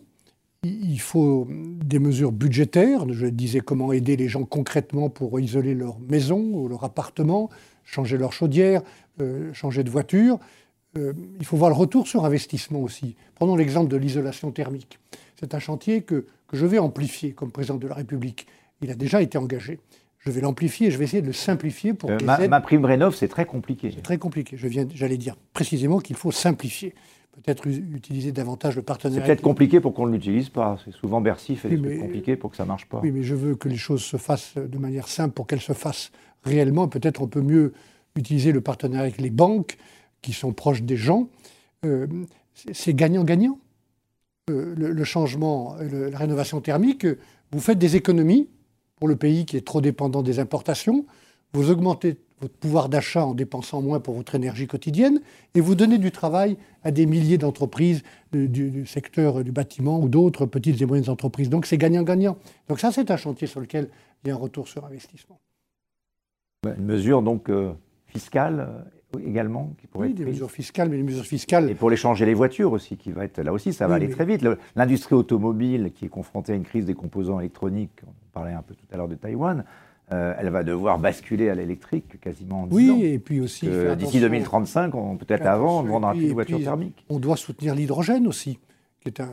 il 0.64 1.00
faut 1.00 1.48
des 1.50 2.00
mesures 2.00 2.32
budgétaires. 2.32 3.12
Je 3.12 3.28
disais 3.28 3.60
comment 3.60 3.94
aider 3.94 4.16
les 4.16 4.28
gens 4.28 4.44
concrètement 4.44 5.10
pour 5.10 5.40
isoler 5.40 5.74
leur 5.74 6.00
maison 6.00 6.40
ou 6.40 6.68
leur 6.68 6.84
appartement, 6.84 7.50
changer 7.84 8.18
leur 8.18 8.34
chaudière, 8.34 8.82
euh, 9.22 9.54
changer 9.54 9.84
de 9.84 9.90
voiture. 9.90 10.40
il 10.96 11.46
faut 11.46 11.58
voir 11.58 11.70
le 11.70 11.76
retour 11.76 12.08
sur 12.08 12.26
investissement 12.26 12.80
aussi. 12.80 13.16
Prenons 13.36 13.56
l'exemple 13.56 13.88
de 13.88 13.98
l'isolation 13.98 14.52
thermique. 14.52 14.98
C'est 15.40 15.54
un 15.54 15.60
chantier 15.60 16.02
que 16.02 16.26
que 16.48 16.58
je 16.58 16.66
vais 16.66 16.80
amplifier 16.80 17.34
comme 17.34 17.52
président 17.52 17.76
de 17.76 17.88
la 17.88 17.96
République. 17.96 18.48
Il 18.82 18.90
a 18.90 18.96
déjà 18.96 19.22
été 19.22 19.38
engagé. 19.38 19.80
Je 20.28 20.32
vais 20.34 20.42
l'amplifier, 20.42 20.92
je 20.92 20.98
vais 20.98 21.06
essayer 21.06 21.22
de 21.22 21.28
le 21.28 21.32
simplifier 21.34 21.94
pour 21.94 22.12
Euh, 22.12 22.18
que 22.18 22.26
ma, 22.26 22.38
aides- 22.42 22.50
ma 22.50 22.60
prime 22.60 22.84
rénov, 22.84 23.16
c'est 23.16 23.30
très 23.30 23.46
compliqué. 23.46 23.92
C'est 23.96 24.02
très 24.02 24.18
compliqué. 24.18 24.58
Je 24.58 24.68
viens, 24.68 24.86
j'allais 24.94 25.16
dire 25.16 25.38
précisément 25.54 26.00
qu'il 26.00 26.18
faut 26.18 26.32
simplifier. 26.32 26.94
Peut-être 27.32 27.66
utiliser 27.68 28.34
davantage 28.34 28.76
le 28.76 28.82
C'est 28.82 28.86
partenariat. 28.86 29.24
peut-être 29.26 29.42
compliqué 29.42 29.80
pour 29.80 29.94
qu'on 29.94 30.06
ne 30.06 30.12
l'utilise 30.12 30.50
pas. 30.50 30.78
C'est 30.84 30.92
souvent 30.94 31.22
Bercy 31.22 31.56
fait 31.56 31.70
des 31.70 31.76
Oui, 31.78 31.82
trucs 31.84 31.94
mais- 31.94 32.00
compliqués 32.02 32.36
pour 32.36 32.52
que 32.52 32.58
ça 32.58 32.66
marche 32.66 32.88
pas. 32.90 33.00
Oui, 33.02 33.12
mais 33.12 33.24
je 33.24 33.36
veux 33.36 33.56
que 33.56 33.70
les 33.70 33.78
choses 33.78 34.02
se 34.04 34.18
fassent 34.18 34.56
de 34.58 34.78
manière 34.78 35.08
simple 35.08 35.34
pour 35.34 35.48
qu'elles 35.48 35.62
se 35.62 35.72
fassent 35.74 36.12
réellement. 36.44 36.90
Peut-être 36.90 37.22
on 37.22 37.28
peut 37.28 37.42
mieux 37.42 37.72
utiliser 38.18 38.52
le 38.52 38.60
partenariat 38.60 39.04
avec 39.04 39.22
les 39.22 39.30
banques 39.30 39.78
qui 40.22 40.34
sont 40.34 40.52
proches 40.52 40.82
des 40.82 40.98
gens. 40.98 41.30
Euh, 41.86 42.08
c'est- 42.54 42.74
c'est 42.74 42.94
gagnant-gagnant. 42.94 43.60
Euh, 44.50 44.74
le, 44.76 44.92
le 44.92 45.04
changement, 45.06 45.76
le- 45.80 46.10
la 46.10 46.18
rénovation 46.18 46.60
thermique, 46.60 47.06
vous 47.54 47.60
faites 47.62 47.78
des 47.80 47.96
économies 47.96 48.50
pour 48.98 49.08
le 49.08 49.16
pays 49.16 49.46
qui 49.46 49.58
est 49.58 49.66
trop 49.66 49.82
dépendant 49.82 50.22
des 50.24 50.40
importations. 50.40 51.06
Vous 51.54 51.70
augmentez 51.72 52.18
votre 52.42 52.54
pouvoir 52.56 52.88
d'achat 52.90 53.26
en 53.26 53.34
dépensant 53.34 53.82
moins 53.82 54.00
pour 54.00 54.14
votre 54.14 54.36
énergie 54.36 54.68
quotidienne 54.68 55.22
et 55.56 55.62
vous 55.62 55.74
donnez 55.76 55.98
du 55.98 56.12
travail 56.12 56.58
à 56.84 56.92
des 56.92 57.06
milliers 57.08 57.38
d'entreprises 57.40 58.04
du, 58.32 58.48
du- 58.48 58.70
du 58.70 58.86
secteur 58.86 59.44
du 59.44 59.52
bâtiment 59.52 60.00
ou 60.00 60.08
d'autres 60.08 60.46
petites 60.46 60.80
et 60.82 60.86
moyennes 60.86 61.10
entreprises. 61.10 61.50
Donc 61.50 61.66
c'est 61.66 61.78
gagnant-gagnant. 61.80 62.38
Donc 62.68 62.80
ça, 62.80 62.92
c'est 62.92 63.10
un 63.10 63.18
chantier 63.18 63.48
sur 63.48 63.60
lequel 63.60 63.90
il 64.24 64.28
y 64.28 64.32
a 64.32 64.36
un 64.36 64.38
retour 64.38 64.68
sur 64.68 64.86
investissement. 64.86 65.40
Une 66.66 66.86
mesure 66.86 67.22
donc 67.22 67.50
euh, 67.50 67.72
fiscale 68.08 68.68
euh, 69.16 69.20
également 69.26 69.74
qui 69.80 69.88
pourrait 69.88 70.08
Oui, 70.08 70.12
être 70.12 70.18
des 70.18 70.24
prise. 70.26 70.36
mesures 70.36 70.52
fiscales, 70.52 70.90
mais 70.90 70.98
les 70.98 71.04
mesures 71.04 71.26
fiscales, 71.26 71.70
Et 71.72 71.76
pour 71.76 71.90
les 71.90 71.96
changer 71.98 72.26
les 72.26 72.34
voitures 72.34 72.72
aussi, 72.72 72.98
qui 72.98 73.12
va 73.12 73.24
être 73.26 73.40
là 73.42 73.54
aussi, 73.54 73.74
ça 73.74 73.88
va 73.88 73.94
Oui, 73.94 73.98
aller 73.98 74.08
mais- 74.08 74.14
très 74.14 74.26
vite. 74.26 74.46
L'industrie 74.76 75.16
automobile 75.16 75.92
qui 75.96 76.06
est 76.06 76.10
confrontée 76.10 76.52
à 76.52 76.56
une 76.56 76.64
crise 76.66 76.86
des 76.86 76.94
composants 76.94 77.40
électroniques, 77.40 78.02
on 78.06 78.12
parlait 78.38 78.54
un 78.54 78.62
peu 78.62 78.76
tout 78.76 78.86
à 78.92 78.98
l'heure 78.98 79.08
de 79.08 79.16
Taïwan, 79.16 79.64
euh, 80.12 80.34
elle 80.40 80.50
va 80.50 80.64
devoir 80.64 81.00
basculer 81.00 81.50
à 81.50 81.56
l'électrique 81.56 82.20
quasiment 82.22 82.64
en 82.64 82.68
10 82.68 82.76
oui, 82.76 82.92
ans. 82.92 82.98
et 83.02 83.20
puis 83.20 83.42
aussi. 83.42 83.66
D'ici 83.68 83.78
attention- 83.88 84.20
2035, 84.22 84.96
on- 84.96 85.18
peut-être 85.18 85.46
avant, 85.46 85.82
on 85.82 85.84
vendra 85.84 86.14
plus 86.14 86.28
de 86.28 86.34
voitures 86.34 86.60
thermiques. 86.64 87.04
On 87.10 87.20
doit 87.20 87.36
soutenir 87.38 87.76
l'hydrogène 87.76 88.28
aussi, 88.28 88.60
qui 89.02 89.10
est 89.10 89.20
un, 89.20 89.30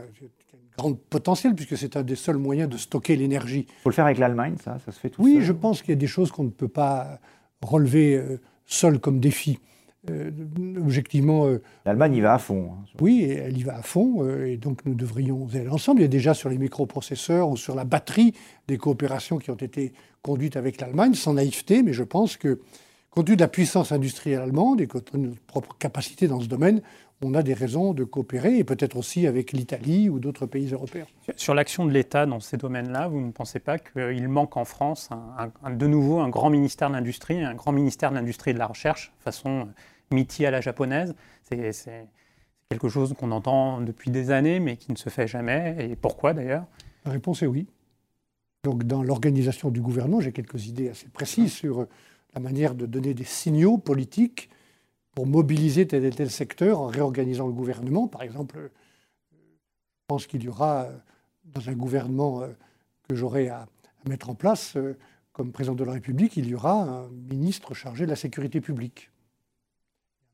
grand 0.77 0.93
potentiel, 1.09 1.55
puisque 1.55 1.77
c'est 1.77 1.97
un 1.97 2.03
des 2.03 2.17
seuls 2.17 2.37
moyens 2.39 2.69
de 2.69 2.77
stocker 2.77 3.15
l'énergie. 3.15 3.67
Il 3.69 3.83
faut 3.85 3.91
le 3.91 3.95
faire 3.95 4.07
avec 4.07 4.19
l'Allemagne, 4.19 4.57
ça, 4.61 4.79
ça 4.85 4.91
se 4.91 4.99
fait 4.99 5.11
tout 5.11 5.23
Oui, 5.23 5.35
seul. 5.35 5.43
je 5.45 5.53
pense 5.53 5.81
qu'il 5.83 5.91
y 5.91 5.97
a 5.97 6.01
des 6.01 6.09
choses 6.09 6.33
qu'on 6.33 6.43
ne 6.43 6.51
peut 6.51 6.67
pas 6.67 7.21
relever 7.63 8.17
euh, 8.17 8.41
seul 8.67 8.99
comme 8.99 9.21
défi. 9.21 9.61
Euh, 10.11 10.31
objectivement, 10.79 11.47
euh, 11.47 11.63
L'Allemagne 11.87 12.15
y 12.17 12.21
va 12.21 12.35
à 12.35 12.39
fond. 12.39 12.73
hein, 12.73 12.85
oui, 13.01 13.23
elle 13.25 13.57
y 13.57 13.63
va 13.63 13.77
à 13.79 13.83
fond, 13.83 14.23
euh, 14.23 14.47
et 14.47 14.57
donc 14.57 14.85
nous 14.85 14.95
devrions 14.95 15.47
aller 15.55 15.69
ensemble. 15.69 16.01
Il 16.01 16.03
y 16.03 16.07
a 16.07 16.09
déjà 16.09 16.35
sur 16.35 16.49
les 16.51 16.59
microprocesseurs 16.59 17.49
ou 17.49 17.57
sur 17.57 17.75
la 17.75 17.85
batterie 17.85 18.35
des 18.69 18.77
coopérations 18.77 19.39
qui 19.39 19.51
ont 19.51 19.55
été 19.57 19.93
conduites 20.23 20.57
avec 20.57 20.81
l'Allemagne, 20.81 21.15
sans 21.15 21.35
naïveté, 21.35 21.83
mais 21.83 21.93
je 21.93 22.03
pense 22.05 22.37
que, 22.37 22.61
compte 23.11 23.27
tenu 23.27 23.37
de 23.37 23.41
la 23.43 23.49
puissance 23.49 23.93
industrielle 23.93 24.41
allemande 24.41 24.81
et 24.81 24.87
compte 24.87 25.07
tenu 25.07 25.25
de 25.25 25.29
notre 25.31 25.43
propre 25.43 25.77
capacité 25.79 26.29
dans 26.29 26.41
ce 26.41 26.49
domaine, 26.49 26.83
on 27.23 27.33
a 27.33 27.43
des 27.43 27.55
raisons 27.55 27.95
de 27.95 28.05
coopérer, 28.05 28.59
et 28.59 28.65
peut-être 28.65 28.97
aussi 28.99 29.27
avec 29.27 29.53
l'Italie 29.53 30.11
ou 30.11 30.19
d'autres 30.19 30.45
pays 30.45 30.71
européens. 30.73 31.07
Sur 31.37 31.55
l'action 31.55 31.87
de 31.87 31.91
l'État 31.93 32.27
dans 32.27 32.41
ces 32.41 32.59
domaines-là, 32.59 33.09
vous 33.09 33.21
ne 33.21 33.31
pensez 33.31 33.61
pas 33.61 33.79
qu'il 33.79 34.29
manque 34.29 34.59
en 34.59 34.67
France 34.67 35.09
un- 35.39 35.51
un- 35.63 35.71
de 35.75 35.87
nouveau 35.87 36.19
un 36.21 36.29
grand 36.29 36.51
ministère 36.51 36.91
de 36.91 36.95
l'Industrie, 36.95 37.43
un 37.43 37.55
grand 37.55 37.73
ministère 37.73 38.11
de 38.11 38.17
l'Industrie 38.17 38.51
et 38.51 38.55
de 38.55 38.59
la 38.59 38.67
Recherche, 38.67 39.13
façon 39.21 39.69
MITI 40.13 40.47
à 40.47 40.51
la 40.51 40.61
japonaise 40.61 41.15
C'est 41.43 42.09
quelque 42.71 42.89
chose 42.89 43.15
qu'on 43.15 43.31
entend 43.31 43.81
depuis 43.81 44.11
des 44.11 44.31
années, 44.31 44.61
mais 44.61 44.77
qui 44.77 44.93
ne 44.93 44.97
se 44.97 45.09
fait 45.09 45.27
jamais. 45.27 45.77
Et 45.79 45.97
pourquoi 45.97 46.33
d'ailleurs? 46.33 46.67
La 47.05 47.13
réponse 47.13 47.43
est 47.43 47.47
oui. 47.47 47.67
Donc, 48.65 48.85
dans 48.85 49.03
l'organisation 49.03 49.71
du 49.71 49.81
gouvernement, 49.81 50.21
j'ai 50.21 50.33
quelques 50.33 50.67
idées 50.67 50.89
assez 50.89 51.09
précises 51.09 51.53
sur 51.53 51.87
la 52.35 52.41
manière 52.41 52.75
de 52.75 52.87
donner 52.87 53.15
des 53.15 53.25
signaux 53.25 53.79
politiques 53.79 54.49
pour 55.15 55.27
mobiliser 55.27 55.87
tel 55.87 56.05
et 56.05 56.11
tel 56.11 56.31
secteur 56.31 56.81
en 56.81 56.87
réorganisant 56.87 57.47
le 57.47 57.53
gouvernement. 57.53 58.09
Par 58.09 58.23
exemple, 58.23 58.71
je 59.33 60.07
pense 60.09 60.27
qu'il 60.27 60.43
y 60.43 60.49
aura, 60.49 60.89
dans 61.45 61.69
un 61.69 61.75
gouvernement 61.75 62.43
euh, 62.43 62.49
que 63.09 63.15
j'aurai 63.15 63.49
à, 63.49 63.61
à 64.05 64.09
mettre 64.09 64.31
en 64.31 64.35
place, 64.35 64.77
euh, 64.77 64.97
comme 65.33 65.53
président 65.53 65.75
de 65.75 65.85
la 65.85 65.93
République, 65.93 66.37
il 66.37 66.49
y 66.49 66.55
aura 66.55 66.83
un 66.83 67.09
ministre 67.31 67.75
chargé 67.75 68.07
de 68.07 68.11
la 68.11 68.17
sécurité 68.17 68.61
publique. 68.61 69.11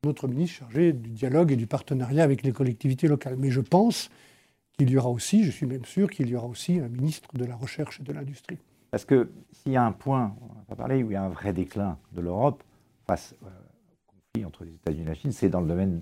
Un 0.03 0.09
autre 0.09 0.27
ministre 0.27 0.57
chargé 0.57 0.93
du 0.93 1.11
dialogue 1.11 1.51
et 1.51 1.55
du 1.55 1.67
partenariat 1.67 2.23
avec 2.23 2.41
les 2.41 2.51
collectivités 2.51 3.07
locales. 3.07 3.35
Mais 3.37 3.51
je 3.51 3.61
pense 3.61 4.09
qu'il 4.75 4.89
y 4.89 4.97
aura 4.97 5.09
aussi, 5.09 5.43
je 5.43 5.51
suis 5.51 5.67
même 5.67 5.85
sûr 5.85 6.09
qu'il 6.09 6.27
y 6.27 6.35
aura 6.35 6.47
aussi 6.47 6.79
un 6.79 6.87
ministre 6.87 7.29
de 7.35 7.45
la 7.45 7.55
Recherche 7.55 7.99
et 7.99 8.03
de 8.03 8.11
l'Industrie. 8.11 8.57
Parce 8.89 9.05
que 9.05 9.29
s'il 9.51 9.73
y 9.73 9.77
a 9.77 9.85
un 9.85 9.91
point, 9.91 10.35
on 10.41 10.55
n'a 10.55 10.63
pas 10.67 10.75
parlé, 10.75 11.03
où 11.03 11.11
il 11.11 11.13
y 11.13 11.17
a 11.17 11.23
un 11.23 11.29
vrai 11.29 11.53
déclin 11.53 11.99
de 12.13 12.21
l'Europe 12.21 12.63
face 13.05 13.35
euh, 13.43 13.45
au 13.45 14.11
conflit 14.11 14.43
entre 14.43 14.63
les 14.63 14.71
États-Unis 14.71 15.03
et 15.03 15.09
la 15.09 15.13
Chine, 15.13 15.31
c'est 15.31 15.49
dans 15.49 15.61
le 15.61 15.67
domaine 15.67 16.01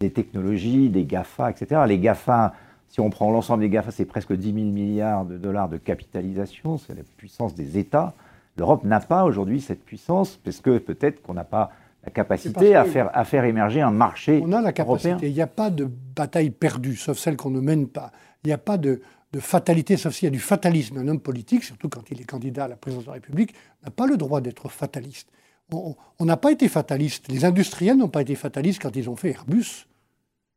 des 0.00 0.10
technologies, 0.10 0.90
des 0.90 1.04
GAFA, 1.04 1.52
etc. 1.52 1.82
Les 1.86 2.00
GAFA, 2.00 2.52
si 2.88 2.98
on 2.98 3.10
prend 3.10 3.30
l'ensemble 3.30 3.60
des 3.60 3.70
GAFA, 3.70 3.92
c'est 3.92 4.06
presque 4.06 4.32
10 4.32 4.52
000 4.52 4.66
milliards 4.72 5.24
de 5.24 5.38
dollars 5.38 5.68
de 5.68 5.76
capitalisation, 5.76 6.78
c'est 6.78 6.96
la 6.96 7.04
puissance 7.04 7.54
des 7.54 7.78
États. 7.78 8.12
L'Europe 8.56 8.82
n'a 8.82 8.98
pas 8.98 9.24
aujourd'hui 9.24 9.60
cette 9.60 9.84
puissance, 9.84 10.36
parce 10.42 10.60
que 10.60 10.78
peut-être 10.78 11.22
qu'on 11.22 11.34
n'a 11.34 11.44
pas 11.44 11.70
la 12.04 12.10
capacité 12.10 12.74
à 12.74 12.84
faire, 12.84 13.10
à 13.16 13.24
faire 13.24 13.44
émerger 13.44 13.80
un 13.80 13.90
marché 13.90 14.40
On 14.44 14.52
a 14.52 14.60
la 14.60 14.72
capacité. 14.72 15.10
européen. 15.10 15.28
Il 15.28 15.34
n'y 15.34 15.40
a 15.40 15.46
pas 15.46 15.70
de 15.70 15.84
bataille 16.16 16.50
perdue, 16.50 16.96
sauf 16.96 17.18
celle 17.18 17.36
qu'on 17.36 17.50
ne 17.50 17.60
mène 17.60 17.88
pas. 17.88 18.12
Il 18.44 18.48
n'y 18.48 18.52
a 18.52 18.58
pas 18.58 18.76
de, 18.76 19.00
de 19.32 19.40
fatalité, 19.40 19.96
sauf 19.96 20.14
s'il 20.14 20.26
y 20.26 20.28
a 20.28 20.30
du 20.30 20.38
fatalisme. 20.40 20.98
Un 20.98 21.08
homme 21.08 21.20
politique, 21.20 21.64
surtout 21.64 21.88
quand 21.88 22.10
il 22.10 22.20
est 22.20 22.24
candidat 22.24 22.64
à 22.64 22.68
la 22.68 22.76
présidence 22.76 23.04
de 23.04 23.08
la 23.10 23.14
République, 23.14 23.54
n'a 23.82 23.90
pas 23.90 24.06
le 24.06 24.16
droit 24.16 24.40
d'être 24.40 24.68
fataliste. 24.68 25.28
On 25.72 25.94
on 26.18 26.24
n'a 26.26 26.36
pas 26.36 26.52
été 26.52 26.68
fataliste. 26.68 27.30
Les 27.30 27.44
industriels 27.44 27.96
n'ont 27.96 28.08
pas 28.08 28.22
été 28.22 28.34
fatalistes 28.34 28.82
quand 28.82 28.94
ils 28.96 29.08
ont 29.08 29.16
fait 29.16 29.30
Airbus. 29.30 29.86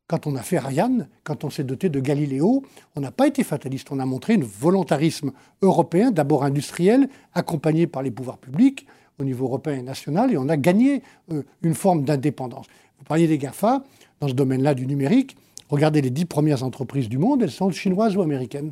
Quand 0.10 0.26
on 0.26 0.36
a 0.38 0.42
fait 0.42 0.58
Ariane, 0.58 1.10
quand 1.24 1.44
on 1.44 1.50
s'est 1.50 1.66
doté 1.66 1.90
de 1.90 2.00
Galiléo, 2.00 2.64
on 2.96 3.02
n'a 3.02 3.12
pas 3.12 3.28
été 3.28 3.44
fataliste. 3.44 3.92
On 3.92 4.00
a 4.00 4.06
montré 4.06 4.36
un 4.36 4.40
volontarisme 4.42 5.32
européen, 5.62 6.12
d'abord 6.12 6.44
industriel, 6.46 7.10
accompagné 7.34 7.88
par 7.88 8.04
les 8.04 8.12
pouvoirs 8.12 8.38
publics 8.38 8.86
au 9.20 9.24
niveau 9.24 9.46
européen 9.46 9.80
et 9.80 9.82
national, 9.82 10.32
et 10.32 10.38
on 10.38 10.50
a 10.50 10.58
gagné 10.58 11.02
euh, 11.32 11.44
une 11.62 11.74
forme 11.74 12.04
d'indépendance. 12.04 12.68
Vous 13.00 13.06
parliez 13.06 13.28
des 13.28 13.38
GAFA, 13.38 13.84
dans 14.20 14.28
ce 14.28 14.34
domaine-là 14.34 14.74
du 14.74 14.88
numérique. 14.88 15.38
Regardez 15.70 16.02
les 16.02 16.10
dix 16.10 16.26
premières 16.26 16.64
entreprises 16.64 17.10
du 17.10 17.18
monde, 17.18 17.44
elles 17.44 17.52
sont 17.52 17.70
chinoises 17.72 18.16
ou 18.16 18.22
américaines. 18.22 18.72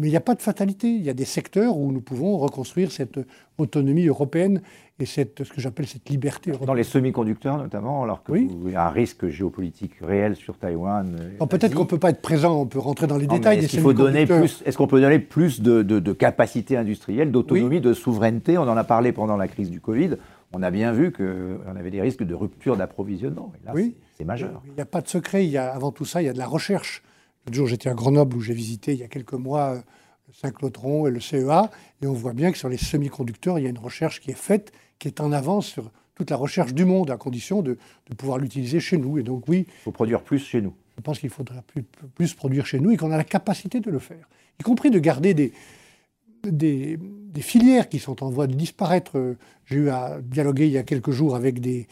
Mais 0.00 0.08
il 0.08 0.10
n'y 0.10 0.16
a 0.16 0.20
pas 0.20 0.34
de 0.34 0.40
fatalité. 0.40 0.88
Il 0.88 1.02
y 1.02 1.10
a 1.10 1.14
des 1.14 1.26
secteurs 1.26 1.76
où 1.76 1.92
nous 1.92 2.00
pouvons 2.00 2.38
reconstruire 2.38 2.90
cette 2.90 3.20
autonomie 3.58 4.06
européenne 4.06 4.62
et 4.98 5.04
cette, 5.04 5.44
ce 5.44 5.52
que 5.52 5.60
j'appelle 5.60 5.86
cette 5.86 6.08
liberté 6.08 6.50
Dans 6.50 6.56
européenne. 6.56 6.76
les 6.78 6.82
semi-conducteurs 6.84 7.58
notamment, 7.58 8.02
alors 8.02 8.24
qu'il 8.24 8.34
Oui. 8.34 8.72
y 8.72 8.74
a 8.74 8.86
un 8.86 8.90
risque 8.90 9.28
géopolitique 9.28 9.92
réel 10.00 10.34
sur 10.34 10.56
Taïwan. 10.56 11.14
euh, 11.40 11.46
Peut-être 11.46 11.74
qu'on 11.74 11.82
ne 11.82 11.88
peut 11.88 11.98
pas 11.98 12.10
être 12.10 12.22
présent, 12.22 12.58
on 12.58 12.66
peut 12.66 12.78
rentrer 12.78 13.06
dans 13.06 13.18
les 13.18 13.26
Non, 13.26 13.34
détails 13.34 13.60
des 13.60 13.68
semi-conducteurs. 13.68 14.44
Est-ce 14.64 14.78
qu'on 14.78 14.86
peut 14.86 15.00
donner 15.00 15.18
plus 15.18 15.60
de, 15.60 15.82
de- 15.82 15.98
de 15.98 16.12
capacité 16.14 16.76
industrielle, 16.78 17.30
d'autonomie, 17.30 17.80
de 17.82 17.92
souveraineté? 17.92 18.56
On 18.56 18.62
en 18.62 18.76
a 18.76 18.84
parlé 18.84 19.12
pendant 19.12 19.36
la 19.36 19.46
crise 19.48 19.70
du 19.70 19.80
Covid. 19.80 20.16
On 20.54 20.62
a 20.62 20.70
bien 20.70 20.92
vu 20.92 21.12
qu'on 21.12 21.76
avait 21.76 21.90
des 21.90 22.00
risques 22.00 22.22
de 22.24 22.34
rupture 22.34 22.76
d'approvisionnement. 22.78 23.52
Là, 23.66 23.72
Oui. 23.74 23.94
c'est- 23.94 24.18
c'est 24.18 24.24
majeur. 24.24 24.62
Il 24.66 24.72
n'y 24.74 24.80
a 24.80 24.86
pas 24.86 25.02
de 25.02 25.08
secret. 25.08 25.44
Il 25.44 25.50
y 25.50 25.58
a, 25.58 25.70
avant 25.72 25.92
tout 25.92 26.04
ça, 26.06 26.22
il 26.22 26.26
y 26.26 26.28
a 26.28 26.32
de 26.32 26.38
la 26.38 26.46
recherche. 26.46 27.02
L'autre 27.46 27.56
jour, 27.56 27.66
j'étais 27.66 27.88
à 27.88 27.94
Grenoble 27.94 28.36
où 28.36 28.40
j'ai 28.40 28.54
visité 28.54 28.92
il 28.92 29.00
y 29.00 29.02
a 29.02 29.08
quelques 29.08 29.32
mois 29.34 29.74
euh, 29.74 29.80
le 30.28 30.34
synchlotron 30.34 31.06
et 31.06 31.10
le 31.10 31.20
CEA. 31.20 31.70
Et 32.02 32.06
on 32.06 32.12
voit 32.12 32.32
bien 32.32 32.52
que 32.52 32.58
sur 32.58 32.68
les 32.68 32.76
semi-conducteurs, 32.76 33.58
il 33.58 33.62
y 33.62 33.66
a 33.66 33.70
une 33.70 33.78
recherche 33.78 34.20
qui 34.20 34.30
est 34.30 34.38
faite, 34.38 34.72
qui 34.98 35.08
est 35.08 35.20
en 35.20 35.32
avance 35.32 35.66
sur 35.66 35.90
toute 36.14 36.30
la 36.30 36.36
recherche 36.36 36.74
du 36.74 36.84
monde, 36.84 37.10
à 37.10 37.16
condition 37.16 37.62
de, 37.62 37.78
de 38.08 38.14
pouvoir 38.14 38.38
l'utiliser 38.38 38.80
chez 38.80 38.96
nous. 38.98 39.18
Et 39.18 39.22
donc, 39.22 39.48
oui, 39.48 39.66
Il 39.68 39.82
faut 39.84 39.92
produire 39.92 40.22
plus 40.22 40.38
chez 40.38 40.60
nous. 40.60 40.74
je 40.96 41.02
pense 41.02 41.18
qu'il 41.18 41.30
faudra 41.30 41.62
plus, 41.62 41.82
plus 42.14 42.34
produire 42.34 42.66
chez 42.66 42.78
nous 42.78 42.90
et 42.90 42.96
qu'on 42.96 43.10
a 43.10 43.16
la 43.16 43.24
capacité 43.24 43.80
de 43.80 43.90
le 43.90 43.98
faire. 43.98 44.28
Y 44.60 44.62
compris 44.62 44.90
de 44.90 44.98
garder 44.98 45.34
des, 45.34 45.52
des, 46.44 46.98
des 47.00 47.40
filières 47.42 47.88
qui 47.88 47.98
sont 47.98 48.22
en 48.22 48.30
voie 48.30 48.46
de 48.46 48.54
disparaître. 48.54 49.36
J'ai 49.64 49.76
eu 49.76 49.88
à 49.88 50.20
dialoguer 50.22 50.66
il 50.66 50.72
y 50.72 50.78
a 50.78 50.82
quelques 50.82 51.10
jours 51.10 51.34
avec 51.34 51.60
des 51.60 51.88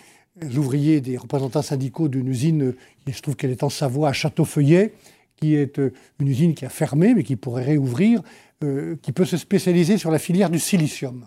ouvriers, 0.56 1.00
des 1.00 1.16
représentants 1.16 1.62
syndicaux 1.62 2.08
d'une 2.08 2.28
usine, 2.28 2.74
il 3.06 3.14
se 3.14 3.22
trouve 3.22 3.36
qu'elle 3.36 3.50
est 3.50 3.62
en 3.62 3.68
Savoie, 3.68 4.08
à 4.08 4.12
Châteaufeuillet, 4.12 4.92
qui 5.40 5.54
est 5.54 5.78
euh, 5.78 5.92
une 6.20 6.28
usine 6.28 6.54
qui 6.54 6.64
a 6.64 6.68
fermé, 6.68 7.14
mais 7.14 7.22
qui 7.22 7.36
pourrait 7.36 7.64
réouvrir, 7.64 8.22
euh, 8.62 8.96
qui 9.02 9.12
peut 9.12 9.24
se 9.24 9.36
spécialiser 9.36 9.98
sur 9.98 10.10
la 10.10 10.18
filière 10.18 10.50
du 10.50 10.58
silicium. 10.58 11.26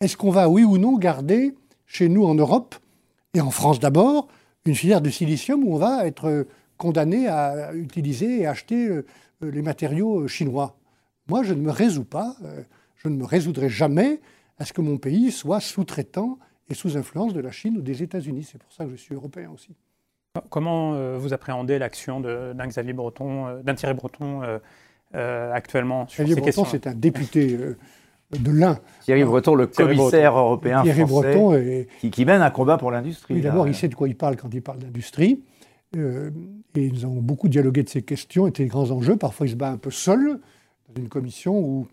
Est-ce 0.00 0.16
qu'on 0.16 0.30
va, 0.30 0.48
oui 0.48 0.64
ou 0.64 0.76
non, 0.78 0.98
garder 0.98 1.54
chez 1.86 2.08
nous 2.08 2.24
en 2.24 2.34
Europe, 2.34 2.74
et 3.34 3.40
en 3.40 3.50
France 3.50 3.78
d'abord, 3.78 4.28
une 4.66 4.74
filière 4.74 5.00
du 5.00 5.12
silicium 5.12 5.64
où 5.64 5.74
on 5.74 5.78
va 5.78 6.06
être 6.06 6.26
euh, 6.26 6.44
condamné 6.76 7.28
à 7.28 7.74
utiliser 7.74 8.40
et 8.40 8.46
acheter 8.46 8.88
les 9.40 9.62
matériaux 9.62 10.28
chinois? 10.28 10.76
Moi, 11.28 11.42
je 11.42 11.52
ne 11.52 11.60
me 11.60 11.72
résous 11.72 12.04
pas, 12.04 12.36
je 12.94 13.08
ne 13.08 13.16
me 13.16 13.24
résoudrai 13.24 13.68
jamais 13.68 14.20
à 14.58 14.64
ce 14.64 14.72
que 14.72 14.80
mon 14.80 14.96
pays 14.96 15.32
soit 15.32 15.58
sous-traitant 15.58 16.38
et 16.68 16.74
sous 16.74 16.96
influence 16.96 17.34
de 17.34 17.40
la 17.40 17.50
Chine 17.50 17.78
ou 17.78 17.82
des 17.82 18.04
États-Unis. 18.04 18.46
C'est 18.48 18.58
pour 18.58 18.72
ça 18.72 18.84
que 18.84 18.92
je 18.92 18.96
suis 18.96 19.16
européen 19.16 19.50
aussi. 19.52 19.74
Comment 20.50 20.94
euh, 20.94 21.16
vous 21.18 21.32
appréhendez 21.32 21.78
l'action 21.78 22.20
de- 22.20 22.52
d'un 22.54 22.66
Xavier 22.66 22.92
Breton, 22.92 23.46
euh, 23.46 23.62
d'un 23.62 23.74
Thierry 23.74 23.94
Breton 23.94 24.42
euh, 24.42 24.58
euh, 25.14 25.52
actuellement 25.52 26.06
sur 26.06 26.24
Xavier 26.24 26.34
ces 26.34 26.40
Breton, 26.40 26.64
c'est 26.64 26.86
un 26.86 26.94
député 26.94 27.56
euh, 27.58 27.76
de 28.38 28.50
l'un. 28.50 28.78
Thierry 29.02 29.24
Breton, 29.24 29.54
le 29.54 29.66
commissaire 29.66 30.36
européen 30.36 30.82
Thierry 30.82 31.06
français, 31.06 31.34
Breton 31.34 32.10
qui, 32.10 32.24
mène 32.24 32.42
un 32.42 32.50
combat 32.50 32.76
pour 32.78 32.90
l'industrie. 32.90 33.40
D'abord, 33.40 33.66
il 33.68 33.74
sait 33.74 33.88
de 33.88 33.94
quoi 33.94 34.08
il 34.08 34.16
parle 34.16 34.36
quand 34.36 34.52
il 34.52 34.62
parle 34.62 34.78
d'industrie. 34.78 35.40
Euh, 35.96 36.30
et 36.74 36.90
nous 36.90 37.04
avons 37.04 37.22
beaucoup 37.22 37.48
dialogué 37.48 37.82
de 37.82 37.88
ces 37.88 38.02
questions 38.02 38.46
et 38.46 38.50
des 38.50 38.66
grands 38.66 38.90
enjeux. 38.90 39.16
Parfois, 39.16 39.46
il 39.46 39.50
se 39.50 39.56
bat 39.56 39.70
un 39.70 39.78
peu 39.78 39.90
seul 39.90 40.38
dans 40.88 41.02
une 41.02 41.08
commission 41.08 41.58
où, 41.58 41.86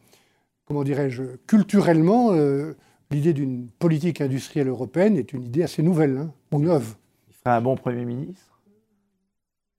comment 0.66 0.84
dirais-je, 0.84 1.24
culturellement, 1.48 2.34
euh, 2.34 2.74
l'idée 3.12 3.34
d'une 3.34 3.68
politique 3.80 4.20
industrielle 4.20 4.68
européenne 4.68 5.18
est 5.18 5.32
une 5.32 5.44
idée 5.44 5.64
assez 5.64 5.82
nouvelle, 5.82 6.18
hein, 6.18 6.32
ou 6.52 6.60
neuve. 6.60 6.96
Un 7.46 7.62
bon 7.62 7.76
Premier 7.76 8.06
ministre? 8.06 8.60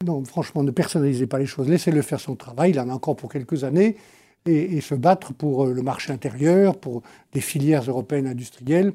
Non, 0.04 0.24
franchement, 0.24 0.62
ne 0.62 0.70
personnalisez 0.70 1.26
pas 1.26 1.38
les 1.38 1.46
choses. 1.46 1.68
Laissez-le 1.68 2.02
faire 2.02 2.20
son 2.20 2.36
travail. 2.36 2.70
Il 2.70 2.80
en 2.80 2.88
a 2.88 2.92
encore 2.92 3.16
pour 3.16 3.30
quelques 3.30 3.64
années. 3.64 3.96
Et, 4.44 4.80
se 4.80 4.94
battre 4.94 5.34
pour 5.34 5.66
euh, 5.66 5.72
le 5.72 5.82
marché 5.82 6.12
intérieur, 6.12 6.78
pour 6.78 7.02
des 7.32 7.40
filières 7.40 7.82
européennes 7.82 8.28
industrielles. 8.28 8.92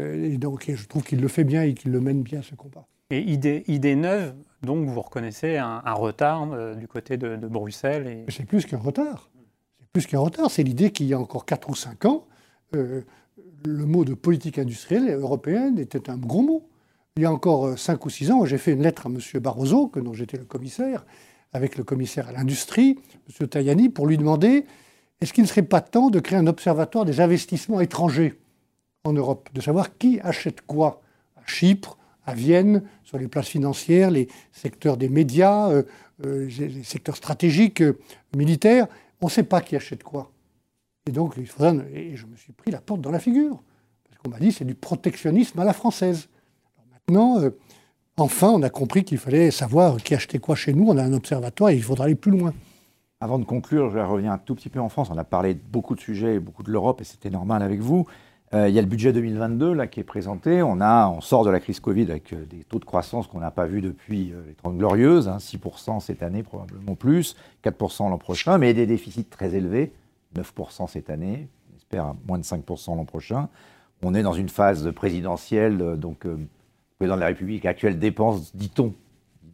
Et 0.00 0.38
donc, 0.38 0.64
je 0.68 0.86
trouve 0.86 1.04
qu'il 1.04 1.20
le 1.20 1.28
fait 1.28 1.44
bien 1.44 1.62
et 1.62 1.74
qu'il 1.74 1.92
le 1.92 2.00
mène 2.00 2.22
bien, 2.22 2.42
ce 2.42 2.54
combat. 2.56 2.86
Et 3.10 3.20
idée, 3.20 3.64
idée 3.68 3.96
neuve, 3.96 4.34
donc 4.62 4.86
vous 4.86 5.00
reconnaissez 5.00 5.56
un, 5.56 5.80
retard 5.94 6.52
euh, 6.52 6.74
du 6.74 6.86
côté 6.86 7.16
de, 7.16 7.36
Bruxelles 7.36 8.06
et... 8.06 8.30
C'est 8.30 8.44
plus 8.44 8.66
qu'un 8.66 8.78
retard. 8.78 9.30
C'est 9.78 9.88
plus 9.92 10.06
qu'un 10.06 10.18
retard. 10.18 10.50
C'est 10.50 10.62
l'idée 10.62 10.90
qu'il 10.90 11.06
y 11.06 11.14
a 11.14 11.18
encore 11.18 11.46
4 11.46 11.70
ou 11.70 11.74
5 11.74 12.04
ans, 12.04 12.26
euh, 12.74 13.02
le 13.64 13.86
mot 13.86 14.04
de 14.04 14.14
politique 14.14 14.58
industrielle 14.58 15.08
européenne 15.10 15.78
était 15.78 16.10
un 16.10 16.18
gros 16.18 16.42
mot. 16.42 16.68
Il 17.18 17.22
y 17.22 17.24
a 17.24 17.32
encore 17.32 17.76
5 17.76 18.06
ou 18.06 18.10
6 18.10 18.30
ans, 18.30 18.44
j'ai 18.44 18.58
fait 18.58 18.70
une 18.70 18.82
lettre 18.84 19.08
à 19.08 19.10
M. 19.10 19.18
Barroso, 19.40 19.88
que 19.88 19.98
dont 19.98 20.12
j'étais 20.12 20.36
le 20.36 20.44
commissaire, 20.44 21.04
avec 21.52 21.76
le 21.76 21.82
commissaire 21.82 22.28
à 22.28 22.32
l'industrie, 22.32 22.96
M. 23.40 23.48
Tajani, 23.48 23.88
pour 23.88 24.06
lui 24.06 24.16
demander 24.16 24.66
est-ce 25.20 25.32
qu'il 25.32 25.42
ne 25.42 25.48
serait 25.48 25.64
pas 25.64 25.80
temps 25.80 26.10
de 26.10 26.20
créer 26.20 26.38
un 26.38 26.46
observatoire 26.46 27.04
des 27.04 27.20
investissements 27.20 27.80
étrangers 27.80 28.38
en 29.02 29.14
Europe, 29.14 29.48
de 29.52 29.60
savoir 29.60 29.98
qui 29.98 30.20
achète 30.20 30.60
quoi 30.60 31.02
à 31.34 31.44
Chypre, 31.44 31.98
à 32.24 32.34
Vienne, 32.34 32.84
sur 33.02 33.18
les 33.18 33.26
places 33.26 33.48
financières, 33.48 34.12
les 34.12 34.28
secteurs 34.52 34.96
des 34.96 35.08
médias, 35.08 35.70
euh, 35.70 35.82
euh, 36.24 36.48
les 36.56 36.84
secteurs 36.84 37.16
stratégiques, 37.16 37.82
euh, 37.82 37.98
militaires. 38.36 38.86
On 39.20 39.26
ne 39.26 39.32
sait 39.32 39.42
pas 39.42 39.60
qui 39.60 39.74
achète 39.74 40.04
quoi. 40.04 40.30
Et 41.08 41.10
donc, 41.10 41.36
et 41.36 41.44
je 42.14 42.26
me 42.26 42.36
suis 42.36 42.52
pris 42.52 42.70
la 42.70 42.80
porte 42.80 43.00
dans 43.00 43.10
la 43.10 43.18
figure. 43.18 43.60
Parce 44.04 44.22
qu'on 44.22 44.30
m'a 44.30 44.38
dit 44.38 44.52
c'est 44.52 44.64
du 44.64 44.76
protectionnisme 44.76 45.58
à 45.58 45.64
la 45.64 45.72
française. 45.72 46.28
Maintenant, 47.08 47.40
enfin, 48.16 48.48
on 48.48 48.62
a 48.62 48.70
compris 48.70 49.04
qu'il 49.04 49.18
fallait 49.18 49.50
savoir 49.50 49.96
qui 49.96 50.14
achetait 50.14 50.38
quoi 50.38 50.54
chez 50.54 50.74
nous. 50.74 50.86
On 50.88 50.96
a 50.96 51.02
un 51.02 51.12
observatoire 51.12 51.70
et 51.70 51.76
il 51.76 51.82
faudra 51.82 52.04
aller 52.04 52.14
plus 52.14 52.32
loin. 52.32 52.52
Avant 53.20 53.38
de 53.38 53.44
conclure, 53.44 53.90
je 53.90 53.98
revenir 53.98 54.30
un 54.30 54.38
tout 54.38 54.54
petit 54.54 54.68
peu 54.68 54.78
en 54.78 54.88
France. 54.88 55.08
On 55.10 55.18
a 55.18 55.24
parlé 55.24 55.54
de 55.54 55.60
beaucoup 55.60 55.96
de 55.96 56.00
sujets, 56.00 56.38
beaucoup 56.38 56.62
de 56.62 56.70
l'Europe, 56.70 57.00
et 57.00 57.04
c'était 57.04 57.30
normal 57.30 57.62
avec 57.62 57.80
vous. 57.80 58.06
Euh, 58.54 58.68
il 58.68 58.74
y 58.74 58.78
a 58.78 58.82
le 58.82 58.88
budget 58.88 59.12
2022 59.12 59.72
là, 59.72 59.86
qui 59.86 60.00
est 60.00 60.04
présenté. 60.04 60.62
On, 60.62 60.80
a, 60.80 61.08
on 61.08 61.20
sort 61.20 61.44
de 61.44 61.50
la 61.50 61.60
crise 61.60 61.80
Covid 61.80 62.10
avec 62.10 62.32
euh, 62.32 62.46
des 62.46 62.64
taux 62.64 62.78
de 62.78 62.84
croissance 62.84 63.26
qu'on 63.26 63.40
n'a 63.40 63.50
pas 63.50 63.66
vus 63.66 63.80
depuis 63.80 64.32
euh, 64.32 64.42
les 64.46 64.54
30 64.54 64.78
glorieuses, 64.78 65.28
6% 65.28 65.90
hein, 65.90 66.00
cette 66.00 66.22
année 66.22 66.42
probablement 66.42 66.94
plus, 66.94 67.36
4% 67.64 68.08
l'an 68.08 68.18
prochain, 68.18 68.56
mais 68.56 68.72
des 68.72 68.86
déficits 68.86 69.24
très 69.24 69.54
élevés, 69.54 69.92
9% 70.36 70.88
cette 70.88 71.10
année, 71.10 71.48
on 71.72 71.76
espère 71.76 72.14
moins 72.26 72.38
de 72.38 72.44
5% 72.44 72.96
l'an 72.96 73.04
prochain. 73.04 73.48
On 74.02 74.14
est 74.14 74.22
dans 74.22 74.32
une 74.32 74.48
phase 74.48 74.92
présidentielle, 74.92 75.96
donc 75.98 76.24
président 76.98 77.14
de 77.14 77.20
la 77.20 77.26
République 77.28 77.64
actuelle 77.64 77.98
dépense, 77.98 78.54
dit-on, 78.56 78.92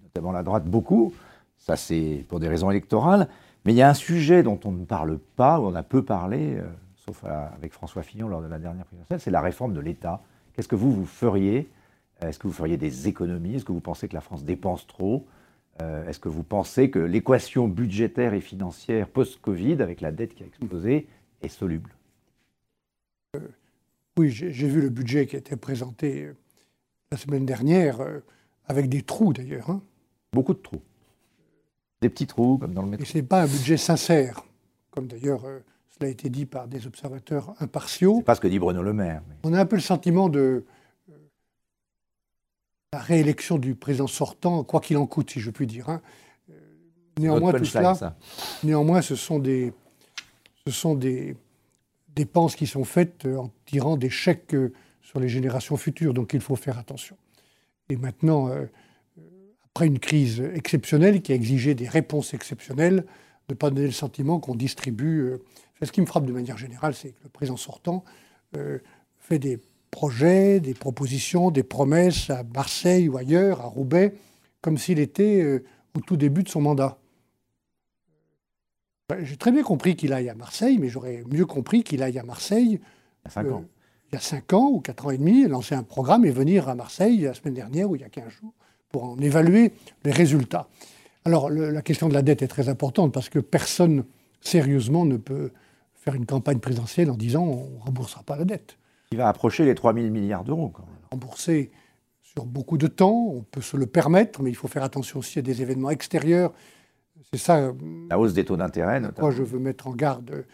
notamment 0.05 0.33
la 0.33 0.43
droite, 0.43 0.65
beaucoup. 0.65 1.13
Ça, 1.59 1.77
c'est 1.77 2.25
pour 2.29 2.41
des 2.41 2.49
raisons 2.49 2.71
électorales. 2.71 3.29
Mais 3.65 3.73
il 3.73 3.77
y 3.77 3.83
a 3.83 3.89
un 3.89 3.95
sujet 3.95 4.43
dont 4.43 4.59
on 4.65 4.73
ne 4.73 4.85
parle 4.85 5.19
pas, 5.37 5.61
où 5.61 5.65
on 5.65 5.75
a 5.75 5.83
peu 5.83 6.03
parlé, 6.03 6.59
sauf 6.97 7.23
avec 7.25 7.73
François 7.73 8.03
Fillon 8.03 8.29
lors 8.29 8.43
de 8.43 8.47
la 8.47 8.59
dernière 8.59 8.85
présidentielle, 8.87 9.21
c'est 9.21 9.31
la 9.31 9.41
réforme 9.41 9.75
de 9.75 9.81
l'État. 9.81 10.23
Qu'est-ce 10.55 10.69
que 10.69 10.77
vous, 10.77 10.93
vous 10.93 11.07
feriez? 11.07 11.69
Est-ce 12.21 12.39
que 12.39 12.47
vous 12.47 12.53
feriez 12.53 12.77
des 12.77 13.09
économies? 13.09 13.57
Est-ce 13.57 13.65
que 13.65 13.73
vous 13.73 13.81
pensez 13.81 14.09
que 14.09 14.15
la 14.15 14.21
France 14.21 14.45
dépense 14.45 14.87
trop? 14.87 15.27
Euh, 15.83 16.09
Est-ce 16.09 16.21
que 16.21 16.29
vous 16.29 16.45
pensez 16.45 16.89
que 16.91 16.99
l'équation 16.99 17.69
budgétaire 17.69 18.33
et 18.33 18.41
financière 18.41 19.09
post-Covid, 19.09 19.83
avec 19.83 20.01
la 20.01 20.13
dette 20.13 20.35
qui 20.35 20.45
a 20.45 20.47
explosé, 20.47 21.09
est 21.43 21.49
soluble? 21.49 21.91
Euh, 23.37 23.41
Oui, 24.17 24.31
j'ai 24.31 24.69
vu 24.69 24.81
le 24.81 24.91
budget 24.91 25.27
qui 25.27 25.37
a 25.37 25.41
été 25.41 25.57
présenté 25.57 26.23
euh, 26.23 26.37
la 27.15 27.19
semaine 27.19 27.47
dernière, 27.47 27.99
avec 28.67 28.89
des 28.89 29.03
trous 29.03 29.33
d'ailleurs. 29.33 29.71
Hein. 29.71 29.81
Beaucoup 30.33 30.53
de 30.53 30.59
trous. 30.59 30.83
Des 32.01 32.09
petits 32.09 32.27
trous, 32.27 32.59
comme 32.59 32.75
dans 32.75 32.83
le 32.83 32.89
métro. 32.89 33.05
Et 33.05 33.07
ce 33.07 33.17
n'est 33.17 33.23
pas 33.23 33.43
un 33.43 33.47
budget 33.47 33.77
sincère, 33.77 34.45
comme 34.91 35.07
d'ailleurs 35.07 35.45
cela 35.97 36.09
a 36.09 36.11
été 36.11 36.29
dit 36.29 36.45
par 36.45 36.67
des 36.67 36.89
observateurs 36.89 37.55
impartiaux. 37.61 38.17
C'est 38.19 38.25
pas 38.25 38.35
ce 38.35 38.41
que 38.41 38.49
dit 38.49 38.59
Bruno 38.59 38.83
Le 38.83 38.93
Maire. 38.93 39.23
On 39.45 39.53
a 39.53 39.61
un 39.61 39.67
peu 39.67 39.77
le 39.77 39.83
sentiment 39.83 40.29
de 40.29 40.65
euh, 41.09 41.13
la 42.93 42.99
réélection 42.99 43.59
du 43.59 43.77
président 43.77 44.09
sortant, 44.09 44.65
quoi 44.65 44.81
qu'il 44.81 44.97
en 44.97 45.07
coûte, 45.07 45.31
si 45.31 45.39
je 45.39 45.51
puis 45.51 45.69
dire. 45.69 45.89
Hein. 45.89 46.03
Euh, 46.51 46.55
néanmoins, 47.21 47.53
tout 47.53 47.65
cela, 47.65 48.17
néanmoins, 48.65 49.03
ce 49.03 49.15
sont 49.15 49.39
des, 49.39 49.73
ce 50.67 50.73
sont 50.73 50.97
des 50.97 51.37
dépenses 52.17 52.57
qui 52.57 52.67
sont 52.67 52.85
faites 52.85 53.27
en 53.27 53.53
tirant 53.65 53.97
des 53.97 54.11
chèques 54.11 54.57
sur 55.05 55.21
les 55.21 55.29
générations 55.29 55.77
futures. 55.77 56.13
Donc, 56.13 56.35
il 56.35 56.41
faut 56.41 56.57
faire 56.57 56.79
attention. 56.79 57.17
Et 57.89 57.97
maintenant, 57.97 58.49
euh, 58.49 58.67
après 59.65 59.87
une 59.87 60.01
crise 60.01 60.41
exceptionnelle 60.41 61.23
qui 61.23 61.31
a 61.31 61.37
exigé 61.37 61.77
des 61.77 61.89
réponses 61.89 62.35
exceptionnelles, 62.35 63.05
ne 63.49 63.55
pas 63.55 63.71
donner 63.71 63.87
le 63.87 63.93
sentiment 63.93 64.41
qu'on 64.41 64.57
distribue 64.57 65.39
ce 65.85 65.93
qui 65.93 66.01
me 66.01 66.07
frappe 66.07 66.27
de 66.27 66.33
manière 66.33 66.59
générale, 66.59 66.95
c'est 66.95 67.11
que 67.11 67.23
le 67.25 67.29
président 67.29 67.57
sortant 67.57 68.05
euh, 68.57 68.79
fait 69.19 69.39
des 69.39 69.61
projets, 69.91 70.61
des 70.61 70.75
propositions, 70.75 71.51
des 71.51 71.63
promesses 71.63 72.31
à 72.31 72.43
Marseille 72.43 73.09
ou 73.09 73.17
ailleurs, 73.17 73.61
à 73.61 73.67
Roubaix, 73.67 74.15
comme 74.61 74.79
s'il 74.79 74.99
était 74.99 75.43
euh, 75.43 75.65
au 75.97 76.01
tout 76.01 76.17
début 76.17 76.43
de 76.43 76.49
son 76.49 76.61
mandat. 76.61 76.99
J'ai 79.21 79.37
très 79.37 79.53
bien 79.53 79.63
compris 79.63 79.97
qu'il 79.97 80.13
aille 80.13 80.31
à 80.31 80.35
Marseille, 80.35 80.79
mais 80.79 80.89
j'aurais 80.89 81.23
mieux 81.31 81.45
compris 81.45 81.85
qu'il 81.85 82.03
aille 82.03 82.19
à 82.19 82.23
Marseille 82.23 82.81
a 83.25 83.31
5 83.31 83.51
ans. 83.53 83.65
Il 84.11 84.15
y 84.15 84.19
a 84.19 84.21
5 84.21 84.53
ans 84.53 84.69
ou 84.71 84.81
4 84.81 85.07
ans 85.07 85.11
et 85.11 85.19
demi, 85.19 85.47
lancer 85.47 85.75
un 85.75 85.83
programme 85.83 86.25
et 86.25 86.31
venir 86.31 86.69
à 86.69 86.75
Marseille 86.75 87.21
la 87.23 87.35
semaine 87.35 87.55
dernière 87.55 87.91
ou 87.91 87.97
il 87.97 88.03
y 88.03 88.05
a 88.05 88.09
15 88.09 88.29
jours 88.29 88.53
pour 88.91 89.05
en 89.05 89.19
évaluer 89.19 89.73
les 90.05 90.13
résultats. 90.13 90.69
Alors 91.25 91.51
la 91.51 91.83
question 91.83 92.09
de 92.09 92.15
la 92.15 92.23
dette 92.23 92.43
est 92.43 92.49
très 92.49 92.69
importante 92.69 93.13
parce 93.13 93.29
que 93.29 93.39
personne 93.39 94.05
sérieusement 94.41 95.05
ne 95.05 95.17
peut 95.17 95.51
faire 95.95 96.15
une 96.15 96.27
campagne 96.27 96.59
présidentielle 96.59 97.11
en 97.11 97.17
disant 97.17 97.45
on 97.45 97.79
ne 97.79 97.81
remboursera 97.81 98.23
pas 98.23 98.37
la 98.37 98.45
dette. 98.45 98.77
Il 99.11 99.19
va 99.19 99.29
approcher 99.29 99.65
les 99.65 99.75
3 99.75 99.95
000 99.95 100.09
milliards 100.11 100.45
d'euros. 100.45 100.73
Rembourser 101.11 101.71
sur 102.21 102.45
beaucoup 102.45 102.79
de 102.79 102.89
temps, 102.89 103.29
on 103.33 103.43
peut 103.43 103.61
se 103.61 103.77
le 103.77 103.87
permettre, 103.87 104.43
mais 104.43 104.51
il 104.51 104.57
faut 104.57 104.69
faire 104.69 104.83
attention 104.83 105.21
aussi 105.21 105.39
à 105.39 105.43
des 105.43 105.63
événements 105.63 105.91
extérieurs. 105.91 106.53
C'est 107.33 107.39
ça. 107.39 107.59
Euh, 107.59 107.73
la 108.11 108.19
hausse 108.19 108.35
des 108.35 108.45
taux 108.45 108.57
d'intérêt, 108.57 109.01
notamment. 109.01 109.29
Moi, 109.29 109.37
je 109.37 109.43
veux 109.43 109.59
mettre 109.59 109.87
en 109.87 109.95
garde 109.95 110.45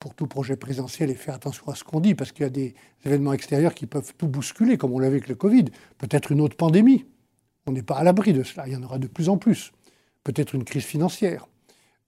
pour 0.00 0.14
tout 0.14 0.26
projet 0.26 0.56
présidentiel 0.56 1.10
et 1.10 1.14
faire 1.14 1.34
attention 1.34 1.68
à 1.68 1.74
ce 1.74 1.84
qu'on 1.84 2.00
dit, 2.00 2.14
parce 2.14 2.32
qu'il 2.32 2.42
y 2.42 2.46
a 2.46 2.50
des 2.50 2.74
événements 3.04 3.34
extérieurs 3.34 3.74
qui 3.74 3.86
peuvent 3.86 4.12
tout 4.16 4.26
bousculer, 4.26 4.76
comme 4.78 4.92
on 4.92 4.98
l'a 4.98 5.08
vu 5.08 5.16
avec 5.16 5.28
le 5.28 5.34
Covid. 5.34 5.66
Peut-être 5.98 6.32
une 6.32 6.40
autre 6.40 6.56
pandémie. 6.56 7.04
On 7.66 7.72
n'est 7.72 7.82
pas 7.82 7.96
à 7.96 8.02
l'abri 8.02 8.32
de 8.32 8.42
cela. 8.42 8.66
Il 8.66 8.72
y 8.72 8.76
en 8.76 8.82
aura 8.82 8.98
de 8.98 9.06
plus 9.06 9.28
en 9.28 9.36
plus. 9.36 9.72
Peut-être 10.24 10.54
une 10.54 10.64
crise 10.64 10.84
financière. 10.84 11.46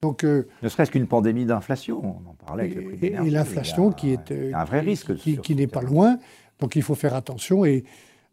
Donc, 0.01 0.25
euh, 0.25 0.49
ne 0.63 0.69
serait-ce 0.69 0.91
qu'une 0.91 1.07
pandémie 1.07 1.45
d'inflation, 1.45 2.01
on 2.03 2.31
en 2.31 2.35
parlait 2.35 2.65
avec 2.65 2.75
le 2.75 2.97
prix 2.97 3.07
Et, 3.07 3.31
l'inflation 3.31 3.93
qui 3.93 4.11
est 4.11 4.33
un 4.53 4.65
vrai 4.65 4.81
risque, 4.81 5.15
qui, 5.15 5.55
n'est 5.55 5.69
pas 5.69 5.83
loin. 5.83 6.19
Donc 6.59 6.75
il 6.75 6.83
faut 6.83 6.95
faire 6.95 7.15
attention 7.15 7.65
et 7.65 7.85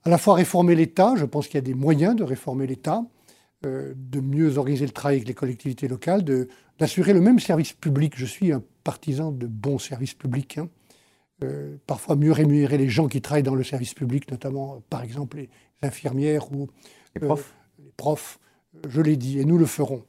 à 0.04 0.10
la 0.10 0.18
fois 0.18 0.36
réformer 0.36 0.74
l'État. 0.74 1.14
Je 1.16 1.26
pense 1.26 1.48
qu'il 1.48 1.56
y 1.56 1.60
a 1.60 1.62
des 1.62 1.76
moyens 1.76 2.16
de 2.16 2.24
réformer 2.24 2.66
l'État, 2.66 3.04
euh, 3.66 3.94
de 3.96 4.20
mieux 4.20 4.58
organiser 4.58 4.86
le 4.86 4.92
travail 4.92 5.18
avec 5.18 5.28
les 5.28 5.34
collectivités 5.36 5.88
locales, 5.88 6.24
d'assurer 6.80 7.14
le 7.14 7.22
même 7.22 7.40
service 7.40 7.74
public. 7.74 8.14
Je 8.16 8.26
suis 8.26 8.52
un 8.52 8.64
partisan 8.90 9.32
de 9.32 9.46
bons 9.46 9.78
services 9.78 10.16
publics. 10.16 10.58
Hein. 10.58 10.68
Euh, 11.44 11.78
parfois 11.86 12.16
mieux 12.16 12.32
rémunérer 12.32 12.80
les 12.80 12.90
gens 12.90 13.08
qui 13.08 13.22
travaillent 13.22 13.44
dans 13.44 13.54
le 13.54 13.64
service 13.64 13.94
public, 13.94 14.32
notamment 14.32 14.82
par 14.90 15.04
exemple 15.04 15.38
les 15.38 15.50
infirmières 15.84 16.52
ou 16.52 16.68
les 17.14 17.22
profs. 17.22 17.56
les 17.78 17.92
profs. 17.96 18.40
Je 18.88 19.00
l'ai 19.02 19.16
dit 19.16 19.38
et 19.38 19.46
nous 19.46 19.60
le 19.60 19.68
ferons. 19.68 20.04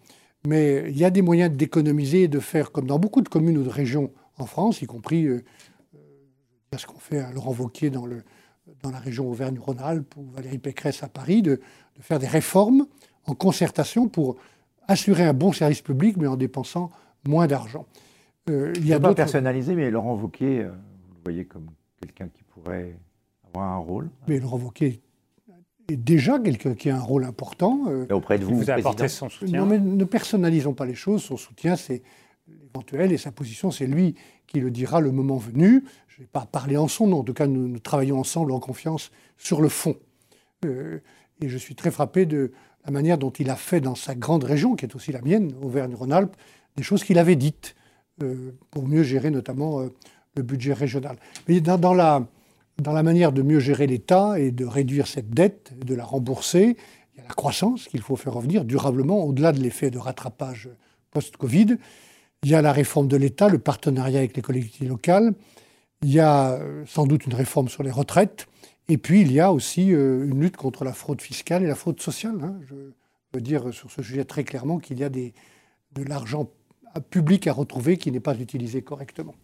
Mais 0.47 0.85
il 0.89 0.97
y 0.97 1.05
a 1.05 1.11
des 1.11 1.21
moyens 1.21 1.55
d'économiser 1.55 2.23
et 2.23 2.29
de 2.29 2.41
faire 2.41 2.73
comme 2.73 2.87
dans 2.87 2.99
beaucoup 2.99 3.21
de 3.21 3.29
communes 3.29 3.59
ou 3.59 3.65
de 3.65 3.69
régions 3.69 4.11
en 4.39 4.47
France, 4.47 4.81
y 4.81 4.87
compris 4.87 5.27
euh, 5.27 5.45
euh 5.95 6.79
ce 6.79 6.87
qu'on 6.87 6.99
fait 6.99 7.19
à 7.19 7.31
Laurent 7.33 7.55
dans, 7.93 8.07
le, 8.07 8.23
dans 8.83 8.91
la 8.91 8.99
région 8.99 9.29
Auvergne-Rhône-Alpes 9.29 10.17
ou 10.17 10.31
Valérie 10.31 10.57
Pécresse 10.59 11.03
à 11.03 11.09
Paris, 11.09 11.43
de, 11.43 11.61
faire 12.01 12.19
des 12.19 12.33
réformes 12.39 12.87
en 13.27 13.35
concertation 13.35 14.09
pour 14.09 14.37
assurer 14.89 15.25
un 15.25 15.35
bon 15.35 15.53
service 15.53 15.83
public, 15.83 16.17
mais 16.17 16.27
en 16.27 16.37
dépensant 16.37 16.91
moins 17.27 17.47
d'argent. 17.47 17.85
Euh, 18.51 18.73
il 18.77 18.87
y 18.87 18.93
a 18.93 19.01
pas 19.01 19.15
personnalisé, 19.15 19.75
mais 19.75 19.91
Laurent 19.91 20.15
Wauquiez, 20.15 20.61
euh, 20.61 20.69
vous 20.69 21.15
le 21.15 21.21
voyez 21.25 21.45
comme 21.45 21.71
quelqu'un 22.01 22.29
qui 22.29 22.43
pourrait 22.43 22.97
avoir 23.49 23.73
un 23.73 23.79
rôle. 23.79 24.11
Mais 24.29 24.39
Laurent 24.39 24.59
Wauquiez 24.59 25.01
déjà 25.97 26.39
quelqu'un 26.39 26.75
qui 26.75 26.91
a 26.91 26.97
un 26.97 27.01
rôle 27.01 27.25
important. 27.25 27.85
Euh, 27.89 28.07
auprès 28.11 28.39
de 28.39 28.45
vous, 28.45 28.57
vous 28.57 28.71
apporté 28.71 29.09
son 29.09 29.29
soutien. 29.29 29.61
Non, 29.61 29.67
mais 29.67 29.79
ne 29.79 30.05
personnalisons 30.05 30.75
pas 30.75 30.87
les 30.87 30.95
choses. 30.95 31.23
Son 31.23 31.37
soutien, 31.37 31.77
c'est 31.77 32.03
éventuel, 32.75 33.13
et 33.13 33.19
sa 33.19 33.33
position, 33.33 33.71
c'est 33.71 33.87
lui 33.87 34.15
qui 34.47 34.61
le 34.61 34.71
dira 34.71 35.01
le 35.01 35.13
moment 35.13 35.37
venu. 35.37 35.85
Je 36.09 36.17
ne 36.17 36.21
vais 36.21 36.31
pas 36.31 36.47
parler 36.47 36.77
en 36.77 36.89
son 36.89 37.07
nom. 37.07 37.21
En 37.21 37.25
tout 37.25 37.35
cas, 37.35 37.47
nous, 37.47 37.79
travaillons 37.79 38.19
ensemble 38.19 38.53
en 38.53 38.61
confiance 38.61 39.11
sur 39.39 39.61
le 39.61 39.69
fond. 39.69 39.97
Euh, 40.65 41.01
et 41.41 41.49
je 41.49 41.57
suis 41.57 41.75
très 41.75 41.91
frappé 41.91 42.27
de 42.27 42.53
la 42.85 42.91
manière 42.91 43.19
dont 43.19 43.31
il 43.31 43.51
a 43.51 43.57
fait 43.57 43.81
dans 43.81 43.95
sa 43.95 44.15
grande 44.15 44.45
région, 44.45 44.77
qui 44.77 44.85
est 44.85 44.95
aussi 44.95 45.13
la 45.13 45.23
mienne, 45.23 45.53
Auvergne-Rhône-Alpes, 45.63 46.37
des 46.77 46.83
choses 46.83 47.05
qu'il 47.05 47.19
avait 47.19 47.37
dites 47.37 47.75
pour 48.71 48.87
mieux 48.87 49.03
gérer 49.03 49.31
notamment 49.31 49.89
le 50.37 50.43
budget 50.43 50.73
régional. 50.73 51.17
Mais 51.49 51.61
dans, 51.61 51.95
la, 51.95 52.23
manière 53.03 53.33
de 53.33 53.43
mieux 53.43 53.61
gérer 53.61 53.87
l'État 53.87 54.39
et 54.39 54.51
de 54.51 54.65
réduire 54.65 55.07
cette 55.07 55.31
dette, 55.31 55.73
de 55.85 55.95
la 55.95 56.05
rembourser, 56.05 56.77
il 57.15 57.19
y 57.19 57.21
a 57.21 57.29
la 57.29 57.35
croissance 57.35 57.89
qu'il 57.89 58.01
faut 58.01 58.17
faire 58.17 58.35
revenir 58.35 58.65
durablement 58.65 59.25
au-delà 59.25 59.53
de 59.53 59.61
l'effet 59.61 59.91
de 59.91 59.99
rattrapage 59.99 60.69
post-Covid. 61.11 61.77
Il 62.43 62.51
y 62.51 62.55
a 62.55 62.63
la 62.63 62.73
réforme 62.73 63.09
de 63.09 63.17
l'État, 63.17 63.49
le 63.49 63.59
partenariat 63.59 64.21
avec 64.21 64.37
les 64.37 64.43
collectivités 64.43 64.87
locales. 64.87 65.35
Il 66.03 66.11
y 66.11 66.21
a 66.21 66.53
euh, 66.53 66.85
sans 66.87 67.07
doute 67.07 67.27
une 67.27 67.35
réforme 67.35 67.69
sur 67.69 67.83
les 67.83 67.91
retraites. 67.91 68.47
Et 68.89 68.97
puis, 68.97 69.21
il 69.21 69.31
y 69.31 69.41
a 69.41 69.53
aussi 69.53 69.93
euh, 69.93 70.25
une 70.25 70.41
lutte 70.41 70.57
contre 70.57 70.85
la 70.85 70.95
fraude 70.95 71.21
fiscale 71.21 71.63
et 71.63 71.67
la 71.67 71.75
fraude 71.75 72.01
sociale. 72.01 72.39
Hein. 72.43 72.59
Je 72.67 72.75
veux 73.35 73.41
dire 73.43 73.75
sur 73.75 73.91
ce 73.91 74.03
sujet 74.03 74.25
très 74.25 74.45
clairement 74.45 74.79
qu'il 74.79 74.99
y 74.99 75.05
a 75.05 75.11
de 75.11 75.33
l'argent 75.97 76.49
public 77.11 77.47
à 77.47 77.53
retrouver 77.53 77.97
qui 77.97 78.11
n'est 78.11 78.21
pas 78.21 78.35
utilisé 78.35 78.83
correctement. 78.83 79.35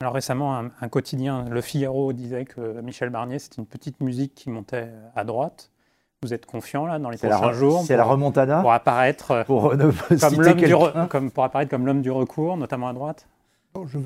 Alors 0.00 0.14
récemment, 0.14 0.56
un, 0.56 0.88
quotidien, 0.88 1.44
Le 1.50 1.60
Figaro, 1.60 2.12
disait 2.14 2.46
que 2.46 2.80
Michel 2.80 3.10
Barnier, 3.10 3.38
c'est 3.38 3.58
une 3.58 3.66
petite 3.66 4.00
musique 4.00 4.34
qui 4.34 4.48
montait 4.48 4.88
à 5.14 5.24
droite. 5.24 5.70
Vous 6.22 6.32
êtes 6.32 6.46
confiant 6.46 6.86
là 6.86 6.98
dans 6.98 7.10
les 7.10 7.18
prochains 7.18 7.52
jours 7.52 7.82
C'est 7.86 7.96
la 7.96 8.04
remontada 8.04 8.60
pour 8.60 8.72
apparaître 8.72 9.44
pour 9.46 9.70
comme 9.70 10.42
l'homme 10.42 11.08
comme 11.08 11.30
pour 11.30 11.44
apparaître 11.44 11.70
comme 11.70 11.86
l'homme 11.86 12.02
du 12.02 12.10
recours, 12.10 12.56
notamment 12.56 12.88
à 12.88 12.92
droite? 12.92 13.26
je 13.86 13.98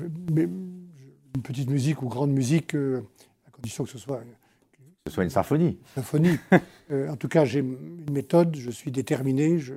une 1.35 1.41
petite 1.41 1.69
musique 1.69 2.01
ou 2.01 2.07
grande 2.07 2.31
musique, 2.31 2.75
euh, 2.75 3.05
à 3.47 3.51
condition 3.51 3.83
que 3.83 3.89
ce 3.89 3.97
soit 3.97 4.19
que 4.19 5.11
ce 5.11 5.13
soit 5.13 5.23
une 5.23 5.29
symphonie. 5.29 5.77
Symphonie. 5.93 6.37
Euh, 6.91 7.09
en 7.09 7.15
tout 7.15 7.27
cas, 7.27 7.45
j'ai 7.45 7.61
une 7.61 8.11
méthode, 8.11 8.55
je 8.55 8.69
suis 8.69 8.91
déterminé, 8.91 9.57
je 9.57 9.73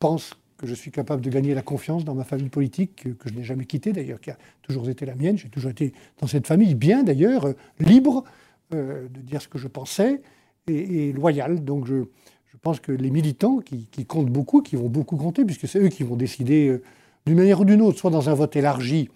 pense 0.00 0.36
que 0.60 0.66
je 0.66 0.74
suis 0.74 0.90
capable 0.90 1.22
de 1.22 1.30
gagner 1.30 1.54
la 1.54 1.62
confiance 1.62 2.04
dans 2.04 2.14
ma 2.14 2.24
famille 2.24 2.50
politique, 2.50 3.16
que, 3.18 3.28
je 3.28 3.34
n'ai 3.34 3.44
jamais 3.44 3.64
quittée 3.64 3.92
d'ailleurs, 3.92 4.20
qui 4.20 4.30
a 4.30 4.36
toujours 4.60 4.88
été 4.90 5.06
la 5.06 5.14
mienne. 5.14 5.38
J'ai 5.38 5.48
toujours 5.48 5.70
été 5.70 5.94
dans 6.20 6.26
cette 6.26 6.46
famille, 6.46 6.74
bien 6.74 7.02
d'ailleurs, 7.02 7.46
euh, 7.46 7.54
libre 7.78 8.24
de 8.72 9.20
dire 9.20 9.42
ce 9.42 9.48
que 9.48 9.58
je 9.58 9.66
pensais 9.66 10.22
et, 10.68 11.12
loyal. 11.12 11.64
Donc 11.64 11.86
je, 11.86 12.04
je, 12.46 12.56
pense 12.60 12.80
que 12.80 12.92
les 12.92 13.10
militants 13.10 13.58
qui, 13.58 14.06
comptent 14.06 14.30
beaucoup, 14.30 14.62
qui 14.62 14.76
vont 14.76 14.88
beaucoup 14.88 15.16
compter, 15.16 15.44
puisque 15.44 15.66
c'est 15.66 15.78
eux 15.78 15.88
qui 15.88 16.02
vont 16.02 16.16
décider 16.16 16.68
euh, 16.68 16.82
d'une 17.26 17.36
manière 17.36 17.60
ou 17.60 17.64
d'une 17.64 17.82
autre, 17.82 17.98
soit 17.98 18.10
dans 18.10 18.28
un 18.28 18.34
vote 18.34 18.54
élargi 18.56 19.08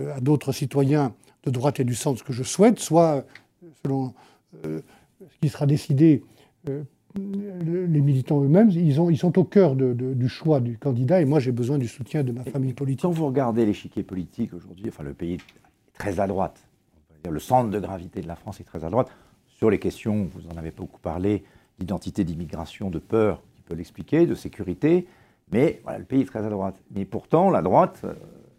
euh, 0.00 0.16
à 0.16 0.20
d'autres 0.20 0.52
citoyens 0.52 1.14
de 1.44 1.50
droite 1.50 1.80
et 1.80 1.84
du 1.84 1.94
centre, 1.94 2.18
ce 2.18 2.24
que 2.24 2.32
je 2.32 2.42
souhaite, 2.42 2.78
soit 2.78 3.24
euh, 3.62 3.68
selon 3.84 4.14
ce 4.64 5.38
qui 5.40 5.48
sera 5.48 5.66
décidé 5.66 6.22
les 7.16 8.00
militants 8.00 8.42
eux-mêmes, 8.42 8.70
ils, 8.70 8.98
ils, 8.98 9.18
sont 9.18 9.38
au 9.38 9.44
cœur 9.44 9.74
du 9.74 10.28
choix 10.28 10.60
du 10.60 10.78
candidat 10.78 11.20
et 11.20 11.24
moi 11.24 11.40
j'ai 11.40 11.52
besoin 11.52 11.78
du 11.78 11.88
soutien 11.88 12.22
de 12.22 12.32
ma 12.32 12.44
famille 12.44 12.74
politique. 12.74 13.02
Quand 13.02 13.10
vous 13.10 13.26
regardez 13.26 13.64
l'échiquier 13.64 14.02
politique 14.02 14.52
aujourd'hui, 14.54 14.86
enfin 14.88 15.02
le 15.02 15.14
pays 15.14 15.34
est 15.34 15.40
très 15.94 16.20
à 16.20 16.26
droite. 16.26 16.66
Le 17.28 17.40
centre 17.40 17.70
de 17.70 17.80
gravité 17.80 18.20
de 18.20 18.28
la 18.28 18.36
France 18.36 18.60
est 18.60 18.64
très 18.64 18.84
à 18.84 18.90
droite 18.90 19.10
sur 19.56 19.70
les 19.70 19.78
questions, 19.78 20.28
vous 20.34 20.46
en 20.52 20.56
avez 20.58 20.70
beaucoup 20.70 21.00
parlé, 21.00 21.44
d'identité, 21.78 22.24
d'immigration, 22.24 22.90
de 22.90 22.98
peur, 22.98 23.42
qui 23.54 23.62
peut 23.62 23.74
l'expliquer, 23.74 24.26
de 24.26 24.34
sécurité. 24.34 25.06
Mais 25.50 25.80
voilà, 25.82 25.98
le 25.98 26.04
pays 26.04 26.22
est 26.22 26.26
très 26.26 26.44
à 26.44 26.50
droite. 26.50 26.76
Mais 26.94 27.04
pourtant, 27.04 27.50
la 27.50 27.62
droite, 27.62 28.00
euh, 28.04 28.12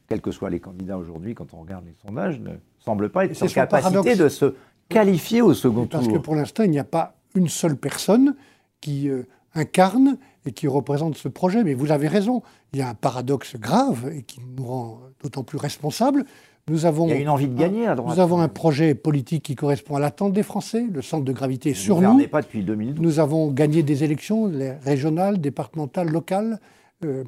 quels 0.08 0.22
que 0.22 0.32
soient 0.32 0.50
les 0.50 0.60
candidats 0.60 0.98
aujourd'hui, 0.98 1.36
quand 1.36 1.54
on 1.54 1.62
regarde 1.62 1.86
les 1.86 1.94
sondages, 2.06 2.40
ne 2.40 2.52
semble 2.80 3.10
pas 3.10 3.26
être 3.26 3.44
en 3.44 3.48
capacité 3.48 4.16
de 4.16 4.30
se 4.30 4.56
qualifier 4.90 5.42
au 5.42 5.54
second 5.54 5.86
tour. 5.86 6.00
Parce 6.00 6.08
que 6.08 6.18
pour 6.18 6.36
l'instant, 6.36 6.64
il 6.64 6.72
n'y 6.72 6.80
a 6.80 6.84
pas 6.84 7.16
une 7.38 7.48
seule 7.48 7.78
personne 7.78 8.36
qui 8.82 9.10
euh, 9.10 9.24
incarne 9.54 10.18
et 10.46 10.52
qui 10.52 10.68
représente 10.68 11.16
ce 11.18 11.28
projet. 11.28 11.64
Mais 11.64 11.74
vous 11.74 11.92
avez 11.92 12.08
raison, 12.08 12.42
il 12.74 12.80
y 12.80 12.82
a 12.82 12.90
un 12.90 12.94
paradoxe 12.94 13.56
grave 13.56 14.12
et 14.14 14.24
qui 14.24 14.40
nous 14.58 14.66
rend 14.66 15.00
d'autant 15.22 15.44
plus 15.44 15.58
responsables. 15.58 16.26
Nous 16.70 16.86
avons, 16.86 17.08
Il 17.08 17.12
y 17.12 17.14
a 17.14 17.20
une 17.20 17.30
envie 17.30 17.48
de 17.48 17.58
gagner 17.58 17.88
à 17.88 17.96
droite. 17.96 18.16
Nous 18.16 18.22
avons 18.22 18.42
un 18.42 18.50
projet 18.50 18.94
politique 18.94 19.44
qui 19.44 19.56
correspond 19.56 19.96
à 19.96 20.00
l'attente 20.02 20.34
des 20.34 20.44
Français. 20.44 20.86
Le 20.92 21.02
centre 21.02 21.24
de 21.24 21.32
gravité 21.32 21.70
est 21.70 21.74
sur 21.74 22.02
nous. 22.02 22.28
pas 22.28 22.42
depuis 22.42 22.64
2012. 22.64 23.02
Nous 23.02 23.20
avons 23.20 23.52
gagné 23.52 23.84
des 23.84 24.04
élections 24.04 24.48
les 24.48 24.72
régionales, 24.72 25.40
départementales, 25.40 26.10
locales. 26.10 26.60
Euh, 27.06 27.24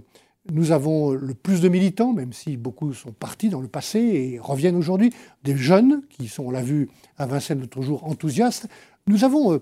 nous 0.51 0.71
avons 0.71 1.11
le 1.11 1.33
plus 1.33 1.61
de 1.61 1.69
militants, 1.69 2.11
même 2.11 2.33
si 2.33 2.57
beaucoup 2.57 2.93
sont 2.93 3.11
partis 3.11 3.49
dans 3.49 3.61
le 3.61 3.67
passé 3.67 3.99
et 3.99 4.39
reviennent 4.39 4.75
aujourd'hui. 4.75 5.13
Des 5.43 5.55
jeunes 5.55 6.01
qui 6.09 6.27
sont, 6.27 6.43
on 6.45 6.51
l'a 6.51 6.61
vu 6.61 6.89
à 7.17 7.25
Vincennes 7.25 7.61
l'autre 7.61 7.81
jour, 7.81 8.03
enthousiastes. 8.05 8.67
Nous 9.07 9.23
avons, 9.23 9.53
euh, 9.53 9.59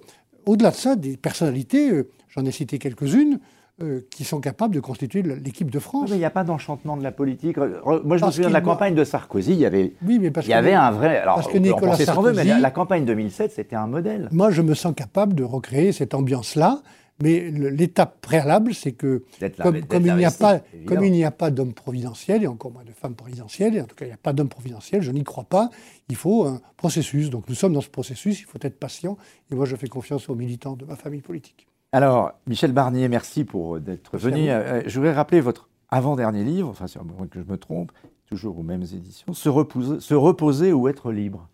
au-delà 0.47 0.71
de 0.71 0.75
ça, 0.75 0.95
des 0.95 1.17
personnalités, 1.17 1.91
euh, 1.91 2.09
j'en 2.29 2.45
ai 2.45 2.51
cité 2.51 2.79
quelques-unes, 2.79 3.39
euh, 3.83 4.01
qui 4.09 4.23
sont 4.23 4.39
capables 4.39 4.73
de 4.73 4.79
constituer 4.79 5.21
l'équipe 5.21 5.69
de 5.69 5.77
France. 5.77 6.09
Mais 6.09 6.15
il 6.15 6.19
n'y 6.19 6.25
a 6.25 6.31
pas 6.31 6.43
d'enchantement 6.43 6.97
de 6.97 7.03
la 7.03 7.11
politique. 7.11 7.57
Moi, 7.57 8.17
je 8.17 8.25
me 8.25 8.31
souviens 8.31 8.49
de 8.49 8.53
la 8.53 8.61
campagne 8.61 8.95
de 8.95 9.03
Sarkozy. 9.03 9.51
Il 9.51 9.59
y 9.59 9.67
avait, 9.67 9.93
oui, 10.03 10.17
mais 10.19 10.31
parce 10.31 10.47
il 10.47 10.49
y 10.49 10.53
avait 10.53 10.73
un 10.73 10.89
vrai. 10.89 11.19
Alors, 11.19 11.35
parce 11.35 11.47
que 11.47 11.59
Nicolas 11.59 11.95
Sarkozy, 11.95 12.35
mais 12.35 12.59
la, 12.59 12.71
campagne 12.71 13.05
2007, 13.05 13.51
c'était 13.51 13.75
un 13.75 13.85
modèle. 13.85 14.29
Moi, 14.31 14.49
je 14.49 14.63
me 14.63 14.73
sens 14.73 14.95
capable 14.95 15.35
de 15.35 15.43
recréer 15.43 15.91
cette 15.91 16.15
ambiance-là. 16.15 16.81
Mais 17.19 17.49
l'étape 17.49 18.21
préalable, 18.21 18.75
c'est 18.75 18.91
que 18.91 19.23
comme, 19.59 20.05
il 20.05 20.15
n'y 20.15 20.25
a 20.25 20.31
pas, 20.31 20.61
comme 20.85 21.03
il 21.03 21.11
n'y 21.11 21.25
a 21.25 21.31
pas 21.31 21.49
d'homme 21.49 21.73
providentiel, 21.73 22.43
et 22.43 22.47
encore 22.47 22.71
moins 22.71 22.83
de 22.83 22.91
femme 22.91 23.15
providentielle, 23.15 23.75
et 23.75 23.81
en 23.81 23.85
tout 23.85 23.95
cas 23.95 24.05
il 24.05 24.09
n'y 24.09 24.13
a 24.13 24.17
pas 24.17 24.33
d'homme 24.33 24.49
providentiel, 24.49 25.01
je 25.01 25.11
n'y 25.11 25.23
crois 25.23 25.45
pas, 25.45 25.69
il 26.09 26.15
faut 26.15 26.45
un 26.45 26.61
processus. 26.75 27.29
Donc 27.31 27.49
nous 27.49 27.55
sommes 27.55 27.73
dans 27.73 27.81
ce 27.81 27.89
processus, 27.89 28.39
il 28.41 28.45
faut 28.45 28.59
être 28.61 28.79
patient, 28.79 29.17
et 29.51 29.55
moi 29.55 29.65
je 29.65 29.75
fais 29.75 29.87
confiance 29.87 30.29
aux 30.29 30.35
militants 30.35 30.75
de 30.75 30.85
ma 30.85 30.95
famille 30.95 31.21
politique. 31.21 31.67
Alors, 31.91 32.33
Michel 32.45 32.71
Barnier, 32.73 33.07
merci 33.07 33.45
pour 33.45 33.77
euh, 33.77 33.79
d'être 33.79 34.17
venu. 34.17 34.49
Euh, 34.49 34.83
je 34.85 34.99
voudrais 34.99 35.13
rappeler 35.13 35.39
votre 35.39 35.69
avant-dernier 35.89 36.43
livre, 36.43 36.69
enfin, 36.69 36.85
c'est 36.85 37.01
moins 37.01 37.27
que 37.27 37.41
je 37.41 37.49
me 37.49 37.57
trompe, 37.57 37.91
toujours 38.27 38.59
aux 38.59 38.63
mêmes 38.63 38.83
éditions, 38.83 39.33
Se 39.33 39.49
reposer, 39.49 39.99
se 40.01 40.13
reposer 40.13 40.73
ou 40.73 40.87
être 40.87 41.11
libre. 41.11 41.47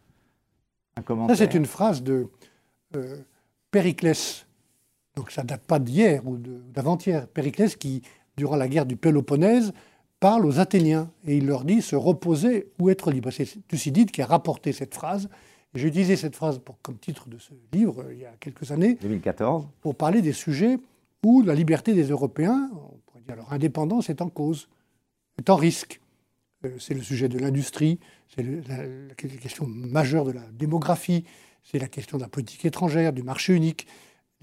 Un 0.97 1.03
commentaire. 1.03 1.38
Ça, 1.38 1.45
c'est 1.45 1.55
une 1.57 1.66
phrase 1.66 2.03
de 2.03 2.28
euh, 2.95 3.18
Périclès. 3.72 4.45
Donc, 5.16 5.32
ça 5.32 5.43
ne 5.43 5.47
date 5.47 5.64
pas 5.64 5.80
d'hier 5.80 6.26
ou 6.28 6.38
d'avant-hier. 6.38 7.28
Périclès, 7.28 7.76
qui, 7.76 8.01
durant 8.38 8.55
la 8.55 8.68
guerre 8.68 8.86
du 8.86 8.95
Péloponnèse, 8.95 9.74
parle 10.20 10.45
aux 10.45 10.59
Athéniens 10.59 11.09
et 11.28 11.38
il 11.38 11.45
leur 11.45 11.66
dit 11.66 11.82
se 11.82 11.95
reposer 11.95 12.72
ou 12.80 12.89
être 12.89 13.11
libre. 13.11 13.30
C'est 13.32 13.68
Thucydide 13.68 14.11
qui 14.11 14.22
a 14.22 14.26
rapporté 14.26 14.72
cette 14.72 14.93
phrase 14.95 15.30
j'ai 15.76 15.88
utilisé 15.88 16.16
cette 16.16 16.36
phrase 16.36 16.59
pour, 16.59 16.80
comme 16.82 16.97
titre 16.97 17.28
de 17.30 17.38
ce 17.38 17.51
livre 17.72 18.05
il 18.11 18.20
y 18.20 18.26
a 18.26 18.34
quelques 18.39 18.72
années. 18.72 18.95
2014. 19.01 19.68
Pour 19.82 19.95
parler 19.95 20.22
des 20.22 20.34
sujets 20.34 20.78
où 21.24 21.41
la 21.41 21.55
liberté 21.55 21.93
des 21.93 22.09
Européens, 22.09 22.70
on 22.74 22.97
pourrait 23.05 23.24
dire 23.26 23.36
leur 23.36 23.51
indépendance, 23.53 24.09
est 24.09 24.22
en 24.22 24.30
cause, 24.30 24.70
est 25.39 25.49
en 25.49 25.55
risque. 25.55 25.99
Euh, 26.66 26.76
c'est 26.80 26.93
le 26.93 27.01
sujet 27.01 27.28
de 27.28 27.39
l'industrie, 27.39 27.99
c'est 28.36 28.43
la, 28.43 28.86
la, 28.86 29.16
question 29.16 29.66
majeure 29.66 30.26
de 30.26 30.32
la 30.32 30.43
démographie, 30.51 31.26
c'est 31.64 31.80
la 31.80 31.88
question 31.88 32.18
de 32.18 32.24
la 32.24 32.30
politique 32.30 32.66
étrangère, 32.66 33.11
du 33.11 33.24
marché 33.24 33.53
unique. 33.53 33.88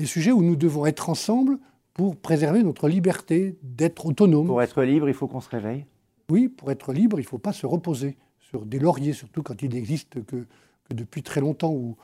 Des 0.00 0.06
sujets 0.06 0.32
où 0.32 0.42
nous 0.42 0.56
devons 0.56 0.86
être 0.86 1.10
ensemble 1.10 1.58
pour 1.92 2.16
préserver 2.16 2.62
notre 2.62 2.88
liberté 2.88 3.58
d'être 3.62 4.06
autonome. 4.06 4.46
Pour 4.46 4.62
être 4.62 4.82
libre, 4.82 5.10
il 5.10 5.14
faut 5.14 5.28
qu'on 5.28 5.42
se 5.42 5.50
réveille? 5.50 5.84
Oui, 6.30 6.48
pour 6.48 6.70
être 6.70 6.94
libre, 6.94 7.18
il 7.18 7.24
ne 7.24 7.28
faut 7.28 7.36
pas 7.36 7.52
se 7.52 7.66
reposer 7.66 8.16
sur 8.38 8.64
des 8.64 8.78
lauriers, 8.78 9.12
surtout 9.12 9.42
quand 9.42 9.60
il 9.60 9.74
n'existe 9.74 10.24
que 10.24 10.46
depuis 10.88 11.22
très 11.22 11.42
longtemps 11.42 11.74
ou, 11.74 11.98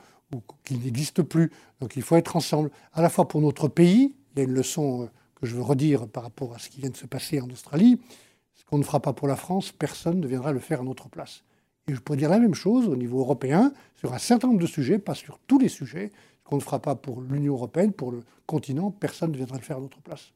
qu'il 0.63 0.81
n'existe 0.81 1.23
plus. 1.23 1.51
Donc 1.81 1.95
il 1.95 2.03
faut 2.03 2.15
être 2.17 2.35
ensemble, 2.35 2.69
à 2.93 3.01
la 3.01 3.09
fois 3.09 3.27
pour 3.27 3.41
notre 3.41 3.67
pays, 3.67 4.13
il 4.35 4.37
y 4.37 4.41
a 4.41 4.43
une 4.43 4.53
leçon 4.53 5.01
euh, 5.01 5.05
que 5.33 5.47
je 5.47 5.55
veux 5.55 5.63
redire 5.63 6.07
par 6.07 6.21
rapport 6.21 6.53
à 6.53 6.59
ce 6.59 6.69
qui 6.69 6.81
vient 6.81 6.91
de 6.91 6.97
se 6.97 7.07
passer 7.07 7.41
en 7.41 7.49
Australie, 7.49 7.99
ce 8.53 8.63
qu'on 8.65 8.77
ne 8.77 8.83
fera 8.83 8.99
pas 8.99 9.13
pour 9.13 9.27
la 9.27 9.37
France, 9.37 9.71
personne 9.71 10.19
ne 10.19 10.27
viendra 10.27 10.51
le 10.51 10.59
faire 10.59 10.81
à 10.81 10.83
notre 10.83 11.09
place. 11.09 11.43
Et 11.87 11.95
je 11.95 11.99
pourrais 11.99 12.19
dire 12.19 12.29
la 12.29 12.37
même 12.37 12.53
chose 12.53 12.87
au 12.87 12.95
niveau 12.95 13.21
européen, 13.21 13.73
sur 13.95 14.13
un 14.13 14.19
certain 14.19 14.49
nombre 14.49 14.59
de 14.59 14.67
sujets, 14.67 14.99
pas 14.99 15.15
sur 15.15 15.39
tous 15.47 15.57
les 15.57 15.69
sujets, 15.69 16.11
qu'on 16.47 16.55
ne 16.55 16.61
fera 16.61 16.79
pas 16.79 16.95
pour 16.95 17.21
l'Union 17.21 17.53
européenne, 17.53 17.91
pour 17.91 18.11
le 18.11 18.21
continent, 18.45 18.89
personne 18.91 19.31
ne 19.31 19.37
viendra 19.37 19.57
le 19.57 19.63
faire 19.63 19.77
à 19.77 19.81
notre 19.81 19.99
place. 19.99 20.31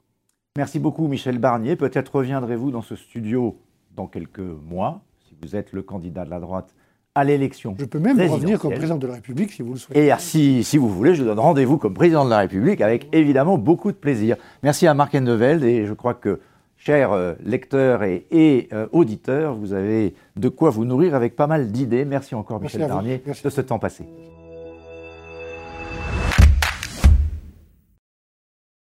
Merci 0.58 0.80
beaucoup 0.80 1.08
Michel 1.08 1.38
Barnier. 1.38 1.78
Peut-être 1.78 2.16
reviendrez-vous 2.16 2.72
dans 2.72 2.82
ce 2.82 2.96
studio 2.96 3.58
dans 3.96 4.08
quelques 4.08 4.40
mois, 4.40 5.02
si 5.28 5.36
vous 5.42 5.56
êtes 5.56 5.72
le 5.72 5.82
candidat 5.82 6.26
de 6.26 6.30
la 6.30 6.40
droite 6.40 6.76
à 7.16 7.24
l'élection. 7.24 7.76
Je 7.78 7.86
peux 7.86 8.00
même 8.00 8.20
revenir 8.20 8.60
comme 8.60 8.74
président 8.74 8.98
de 8.98 9.08
la 9.08 9.16
République 9.16 9.52
si 9.52 9.62
vous 9.62 9.74
le 9.74 9.80
souhaitez. 9.80 10.08
Et 10.08 10.12
si, 10.20 10.64
si 10.64 10.78
vous 10.78 10.90
voulez, 10.90 11.16
je 11.16 11.24
donne 11.24 11.40
rendez-vous 11.40 11.78
comme 11.78 11.94
président 11.94 12.26
de 12.26 12.30
la 12.30 12.40
République 12.40 12.82
avec 12.82 13.08
évidemment 13.14 13.58
beaucoup 13.58 13.92
de 13.92 13.98
plaisir. 13.98 14.38
Merci 14.64 14.88
à 14.88 14.94
Marc 14.94 15.16
Endeveld 15.16 15.64
et 15.64 15.86
je 15.86 15.94
crois 15.94 16.14
que, 16.14 16.40
chers 16.78 17.12
euh, 17.12 17.34
lecteurs 17.44 18.04
et, 18.04 18.70
euh, 18.74 18.88
auditeurs, 18.92 19.56
vous 19.56 19.74
avez 19.74 20.16
de 20.36 20.50
quoi 20.50 20.70
vous 20.70 20.86
nourrir 20.86 21.16
avec 21.16 21.36
pas 21.36 21.48
mal 21.48 21.72
d'idées. 21.72 22.06
Merci 22.06 22.36
encore 22.36 22.62
Michel 22.62 22.88
Barnier 22.88 23.22
de 23.44 23.50
ce 23.50 23.62
temps 23.62 23.80
passé. 23.80 24.06